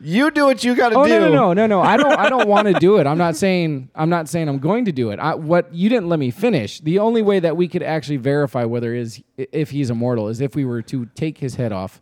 You 0.00 0.30
do 0.30 0.44
what 0.44 0.62
you 0.62 0.76
got 0.76 0.90
to 0.90 0.96
Oh 0.96 1.04
do. 1.06 1.10
no 1.10 1.28
no 1.28 1.28
no 1.28 1.52
no 1.54 1.66
no! 1.66 1.82
I 1.82 1.96
don't 1.96 2.12
I 2.18 2.28
don't 2.28 2.48
want 2.48 2.68
to 2.68 2.74
do 2.74 2.98
it. 2.98 3.06
I'm 3.06 3.18
not 3.18 3.34
saying 3.36 3.88
I'm 3.96 4.08
not 4.08 4.28
saying 4.28 4.48
I'm 4.48 4.60
going 4.60 4.84
to 4.84 4.92
do 4.92 5.10
it. 5.10 5.18
I, 5.18 5.34
what 5.34 5.74
you 5.74 5.88
didn't 5.88 6.08
let 6.08 6.20
me 6.20 6.30
finish. 6.30 6.78
The 6.80 7.00
only 7.00 7.20
way 7.20 7.40
that 7.40 7.56
we 7.56 7.66
could 7.66 7.82
actually 7.82 8.18
verify 8.18 8.64
whether 8.64 8.94
is 8.94 9.20
if 9.36 9.70
he's 9.70 9.90
immortal 9.90 10.28
is 10.28 10.40
if 10.40 10.54
we 10.54 10.64
were 10.64 10.82
to 10.82 11.06
take 11.16 11.38
his 11.38 11.56
head 11.56 11.72
off, 11.72 12.00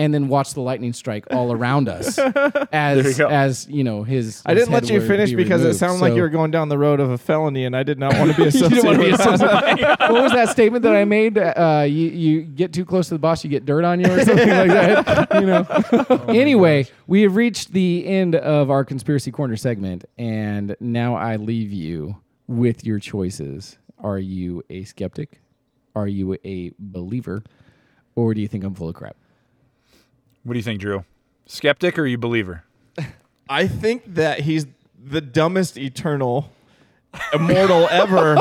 and 0.00 0.14
then 0.14 0.28
watch 0.28 0.54
the 0.54 0.62
lightning 0.62 0.94
strike 0.94 1.26
all 1.30 1.52
around 1.52 1.86
us 1.86 2.18
as 2.72 3.18
you 3.18 3.26
as 3.28 3.68
you 3.68 3.84
know 3.84 4.02
his. 4.02 4.42
I 4.46 4.54
his 4.54 4.62
didn't 4.62 4.72
let 4.72 4.88
you 4.88 5.06
finish 5.06 5.30
be 5.30 5.36
because 5.36 5.60
it 5.60 5.64
removed. 5.64 5.78
sounded 5.78 6.00
like 6.00 6.14
you 6.14 6.22
were 6.22 6.30
going 6.30 6.50
down 6.50 6.70
the 6.70 6.78
road 6.78 7.00
of 7.00 7.10
a 7.10 7.18
felony, 7.18 7.66
and 7.66 7.76
I 7.76 7.82
did 7.82 7.98
not 7.98 8.14
want 8.18 8.30
to 8.30 8.36
be 8.36 8.42
You 8.44 8.48
associated. 8.48 8.82
didn't 8.82 8.86
want 8.86 8.98
to 8.98 9.04
be 9.04 9.10
with 9.10 9.18
that. 9.18 9.34
associated. 9.78 10.12
what 10.14 10.22
was 10.22 10.32
that 10.32 10.48
statement 10.48 10.82
that 10.84 10.96
I 10.96 11.04
made? 11.04 11.36
Uh, 11.36 11.84
you 11.86 12.08
you 12.08 12.40
get 12.42 12.72
too 12.72 12.86
close 12.86 13.08
to 13.08 13.14
the 13.14 13.18
boss, 13.18 13.44
you 13.44 13.50
get 13.50 13.66
dirt 13.66 13.84
on 13.84 14.00
you, 14.00 14.10
or 14.10 14.24
something 14.24 14.48
like 14.48 14.68
that. 14.70 15.28
You 15.40 15.46
know. 15.46 16.24
anyway, 16.28 16.86
we 17.06 17.22
have 17.22 17.36
reached 17.36 17.72
the 17.72 18.06
end 18.06 18.34
of 18.36 18.70
our 18.70 18.84
conspiracy 18.84 19.30
corner 19.30 19.56
segment, 19.56 20.06
and 20.18 20.74
now 20.80 21.14
I 21.14 21.36
leave 21.36 21.72
you 21.72 22.16
with 22.46 22.84
your 22.86 22.98
choices. 22.98 23.76
Are 23.98 24.18
you 24.18 24.64
a 24.70 24.84
skeptic? 24.84 25.40
Are 25.94 26.08
you 26.08 26.36
a 26.44 26.72
believer? 26.78 27.42
Or 28.16 28.32
do 28.34 28.40
you 28.40 28.48
think 28.48 28.64
I'm 28.64 28.74
full 28.74 28.88
of 28.88 28.94
crap? 28.94 29.16
What 30.44 30.54
do 30.54 30.58
you 30.58 30.62
think, 30.62 30.80
Drew? 30.80 31.04
Skeptic 31.46 31.98
or 31.98 32.06
you 32.06 32.18
believer? 32.18 32.64
I 33.48 33.66
think 33.66 34.14
that 34.14 34.40
he's 34.40 34.66
the 35.02 35.20
dumbest 35.20 35.76
eternal 35.76 36.50
immortal 37.32 37.88
ever. 37.90 38.38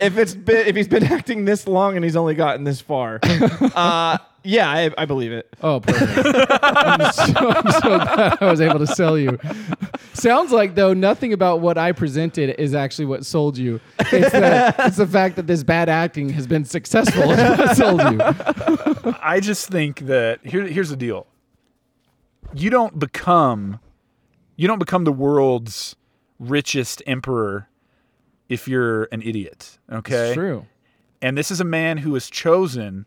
if 0.00 0.16
it's 0.16 0.34
been 0.34 0.66
if 0.66 0.76
he's 0.76 0.88
been 0.88 1.04
acting 1.04 1.44
this 1.44 1.66
long 1.66 1.96
and 1.96 2.04
he's 2.04 2.16
only 2.16 2.34
gotten 2.34 2.64
this 2.64 2.80
far, 2.80 3.20
uh, 3.22 4.18
yeah, 4.42 4.70
I, 4.70 4.90
I 4.96 5.04
believe 5.04 5.32
it. 5.32 5.54
Oh, 5.62 5.80
perfect. 5.80 6.26
I'm, 6.62 7.12
so, 7.12 7.50
I'm 7.50 7.72
so 7.72 7.98
glad 7.98 8.38
I 8.42 8.50
was 8.50 8.60
able 8.60 8.78
to 8.78 8.86
sell 8.86 9.18
you. 9.18 9.38
Sounds 10.12 10.50
like, 10.52 10.74
though, 10.74 10.92
nothing 10.92 11.32
about 11.32 11.60
what 11.60 11.78
I 11.78 11.92
presented 11.92 12.60
is 12.60 12.74
actually 12.74 13.06
what 13.06 13.24
sold 13.24 13.56
you. 13.56 13.80
It's 13.98 14.32
the, 14.32 14.74
it's 14.86 14.96
the 14.96 15.06
fact 15.06 15.36
that 15.36 15.46
this 15.46 15.62
bad 15.62 15.88
acting 15.88 16.30
has 16.30 16.46
been 16.46 16.64
successful 16.64 17.30
is 17.30 17.58
what 17.58 17.76
sold 17.76 18.00
you. 18.00 19.14
I 19.22 19.40
just 19.40 19.68
think 19.68 20.00
that 20.00 20.44
here, 20.44 20.66
here's 20.66 20.90
the 20.90 20.96
deal. 20.96 21.26
You 22.52 22.70
don't 22.70 22.98
become 22.98 23.78
you 24.60 24.68
don't 24.68 24.78
become 24.78 25.04
the 25.04 25.12
world's 25.12 25.96
richest 26.38 27.02
emperor 27.06 27.70
if 28.50 28.68
you're 28.68 29.04
an 29.04 29.22
idiot. 29.22 29.78
Okay. 29.90 30.26
It's 30.26 30.34
true. 30.34 30.66
And 31.22 31.38
this 31.38 31.50
is 31.50 31.62
a 31.62 31.64
man 31.64 31.96
who 31.98 32.12
has 32.12 32.28
chosen 32.28 33.06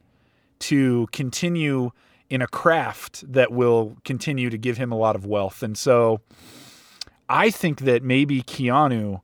to 0.59 1.07
continue 1.11 1.91
in 2.27 2.41
a 2.41 2.47
craft 2.47 3.31
that 3.31 3.51
will 3.51 3.97
continue 4.03 4.49
to 4.49 4.57
give 4.57 4.77
him 4.77 4.91
a 4.91 4.97
lot 4.97 5.15
of 5.15 5.27
wealth. 5.27 5.61
And 5.61 5.77
so 5.77 6.21
I 7.29 7.49
think 7.51 7.81
that 7.81 8.03
maybe 8.03 8.41
Keanu 8.43 9.21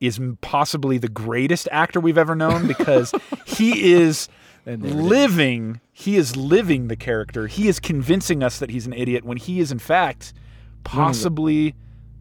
is 0.00 0.20
possibly 0.40 0.98
the 0.98 1.08
greatest 1.08 1.68
actor 1.72 1.98
we've 2.00 2.18
ever 2.18 2.34
known 2.34 2.66
because 2.74 3.12
he 3.46 3.92
is 3.92 4.28
And 4.66 4.82
there 4.82 4.92
living 4.92 5.80
he 5.92 6.16
is 6.16 6.36
living 6.36 6.88
the 6.88 6.96
character. 6.96 7.46
He 7.46 7.68
is 7.68 7.78
convincing 7.80 8.42
us 8.42 8.58
that 8.58 8.70
he's 8.70 8.86
an 8.86 8.92
idiot 8.92 9.24
when 9.24 9.36
he 9.38 9.60
is 9.60 9.70
in 9.72 9.78
fact 9.78 10.32
possibly 10.82 11.74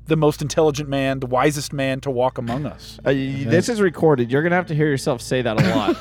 the 0.05 0.15
most 0.17 0.41
intelligent 0.41 0.89
man, 0.89 1.19
the 1.21 1.25
wisest 1.27 1.71
man 1.71 2.01
to 2.01 2.11
walk 2.11 2.37
among 2.37 2.65
us. 2.65 2.99
Uh, 2.99 3.11
y- 3.11 3.45
This 3.47 3.69
is 3.69 3.79
recorded. 3.81 4.29
You're 4.31 4.43
gonna 4.43 4.55
have 4.55 4.67
to 4.67 4.75
hear 4.75 4.87
yourself 4.87 5.21
say 5.21 5.41
that 5.41 5.59
a 5.61 5.63
lot. 5.75 5.95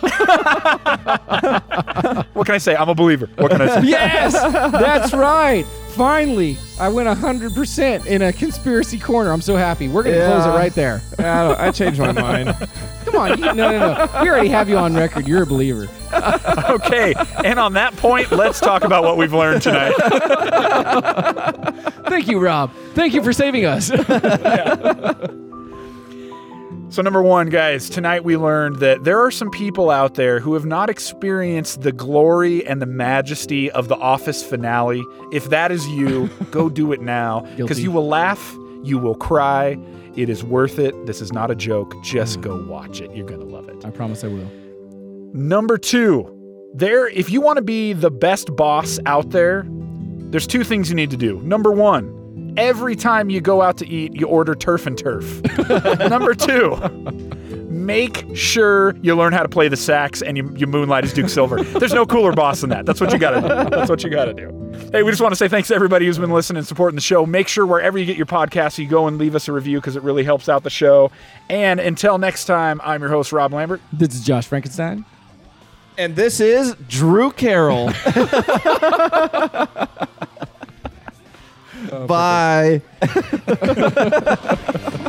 What 2.34 2.46
can 2.46 2.54
I 2.54 2.58
say? 2.58 2.74
I'm 2.74 2.88
a 2.88 2.94
believer. 2.94 3.28
What 3.36 3.50
can 3.52 3.60
I 3.62 3.80
say? 3.80 3.86
Yes, 3.88 4.32
that's 4.32 5.12
right. 5.12 5.64
Finally, 5.94 6.56
I 6.80 6.88
went 6.88 7.06
100% 7.08 8.06
in 8.06 8.22
a 8.22 8.32
conspiracy 8.32 8.98
corner. 8.98 9.30
I'm 9.30 9.40
so 9.42 9.56
happy. 9.56 9.88
We're 9.88 10.02
going 10.02 10.18
to 10.18 10.24
close 10.26 10.44
it 10.44 10.48
Yeah. 10.48 10.56
right 10.56 10.74
there. 10.74 11.02
I, 11.18 11.22
don't, 11.22 11.60
I 11.60 11.70
changed 11.70 12.00
my 12.00 12.12
mind. 12.12 12.56
Come 13.04 13.16
on. 13.16 13.30
You, 13.38 13.44
no, 13.46 13.52
no, 13.54 13.78
no. 13.78 14.08
We 14.22 14.28
already 14.30 14.48
have 14.48 14.68
you 14.68 14.78
on 14.78 14.94
record. 14.94 15.26
You're 15.28 15.42
a 15.42 15.46
believer. 15.46 15.88
Okay. 16.12 17.14
And 17.44 17.58
on 17.58 17.72
that 17.74 17.96
point, 17.96 18.30
let's 18.32 18.60
talk 18.60 18.84
about 18.84 19.02
what 19.02 19.16
we've 19.16 19.32
learned 19.32 19.62
tonight. 19.62 19.94
Thank 22.06 22.28
you, 22.28 22.38
Rob. 22.38 22.70
Thank 22.94 23.14
you 23.14 23.22
for 23.22 23.32
saving 23.32 23.64
us. 23.64 23.90
So, 26.92 27.00
number 27.00 27.22
one, 27.22 27.48
guys, 27.48 27.88
tonight 27.88 28.22
we 28.22 28.36
learned 28.36 28.76
that 28.80 29.04
there 29.04 29.18
are 29.18 29.30
some 29.30 29.48
people 29.48 29.88
out 29.88 30.12
there 30.12 30.40
who 30.40 30.52
have 30.52 30.66
not 30.66 30.90
experienced 30.90 31.80
the 31.80 31.90
glory 31.90 32.66
and 32.66 32.82
the 32.82 32.86
majesty 32.86 33.70
of 33.70 33.88
the 33.88 33.96
Office 33.96 34.44
finale. 34.44 35.02
If 35.32 35.48
that 35.48 35.72
is 35.72 35.88
you, 35.88 36.28
go 36.50 36.68
do 36.68 36.92
it 36.92 37.00
now 37.00 37.46
because 37.56 37.82
you 37.82 37.90
will 37.90 38.06
laugh, 38.06 38.54
you 38.82 38.98
will 38.98 39.14
cry. 39.14 39.78
It 40.16 40.28
is 40.28 40.44
worth 40.44 40.78
it. 40.78 41.06
This 41.06 41.22
is 41.22 41.32
not 41.32 41.50
a 41.50 41.54
joke. 41.54 41.94
Just 42.04 42.40
mm. 42.40 42.42
go 42.42 42.62
watch 42.66 43.00
it. 43.00 43.10
You're 43.16 43.26
going 43.26 43.40
to 43.40 43.46
love 43.46 43.70
it. 43.70 43.86
I 43.86 43.88
promise 43.88 44.22
I 44.22 44.28
will. 44.28 44.50
Number 45.32 45.78
two, 45.78 46.28
there, 46.74 47.08
if 47.08 47.30
you 47.30 47.40
want 47.40 47.56
to 47.56 47.62
be 47.62 47.94
the 47.94 48.10
best 48.10 48.54
boss 48.54 48.98
out 49.06 49.30
there, 49.30 49.64
there's 49.66 50.46
two 50.46 50.62
things 50.62 50.90
you 50.90 50.94
need 50.94 51.10
to 51.10 51.16
do. 51.16 51.40
Number 51.40 51.72
one, 51.72 52.21
every 52.56 52.96
time 52.96 53.30
you 53.30 53.40
go 53.40 53.62
out 53.62 53.76
to 53.78 53.86
eat, 53.88 54.14
you 54.14 54.26
order 54.26 54.54
turf 54.54 54.86
and 54.86 54.96
turf. 54.98 55.42
Number 55.98 56.34
two, 56.34 56.76
make 57.68 58.24
sure 58.34 58.96
you 59.02 59.14
learn 59.16 59.32
how 59.32 59.42
to 59.42 59.48
play 59.48 59.68
the 59.68 59.76
sax 59.76 60.22
and 60.22 60.36
you, 60.36 60.52
you 60.56 60.66
moonlight 60.66 61.04
as 61.04 61.12
Duke 61.12 61.28
Silver. 61.28 61.62
There's 61.62 61.94
no 61.94 62.06
cooler 62.06 62.32
boss 62.32 62.60
than 62.60 62.70
that. 62.70 62.86
That's 62.86 63.00
what 63.00 63.12
you 63.12 63.18
got 63.18 63.30
to 63.32 63.40
do. 63.40 63.48
That's 63.70 63.90
what 63.90 64.02
you 64.04 64.10
got 64.10 64.26
to 64.26 64.34
do. 64.34 64.58
Hey, 64.92 65.02
we 65.02 65.10
just 65.10 65.22
want 65.22 65.32
to 65.32 65.36
say 65.36 65.48
thanks 65.48 65.68
to 65.68 65.74
everybody 65.74 66.06
who's 66.06 66.18
been 66.18 66.30
listening 66.30 66.58
and 66.58 66.66
supporting 66.66 66.94
the 66.94 67.02
show. 67.02 67.24
Make 67.26 67.48
sure 67.48 67.66
wherever 67.66 67.98
you 67.98 68.04
get 68.06 68.16
your 68.16 68.26
podcast, 68.26 68.78
you 68.78 68.86
go 68.86 69.06
and 69.06 69.18
leave 69.18 69.34
us 69.34 69.48
a 69.48 69.52
review 69.52 69.78
because 69.78 69.96
it 69.96 70.02
really 70.02 70.24
helps 70.24 70.48
out 70.48 70.62
the 70.62 70.70
show. 70.70 71.10
And 71.48 71.80
until 71.80 72.18
next 72.18 72.44
time, 72.46 72.80
I'm 72.84 73.00
your 73.00 73.10
host, 73.10 73.32
Rob 73.32 73.52
Lambert. 73.52 73.80
This 73.92 74.14
is 74.14 74.24
Josh 74.24 74.46
Frankenstein. 74.46 75.04
And 75.98 76.16
this 76.16 76.40
is 76.40 76.74
Drew 76.88 77.30
Carroll. 77.32 77.90
Bye. 81.92 82.80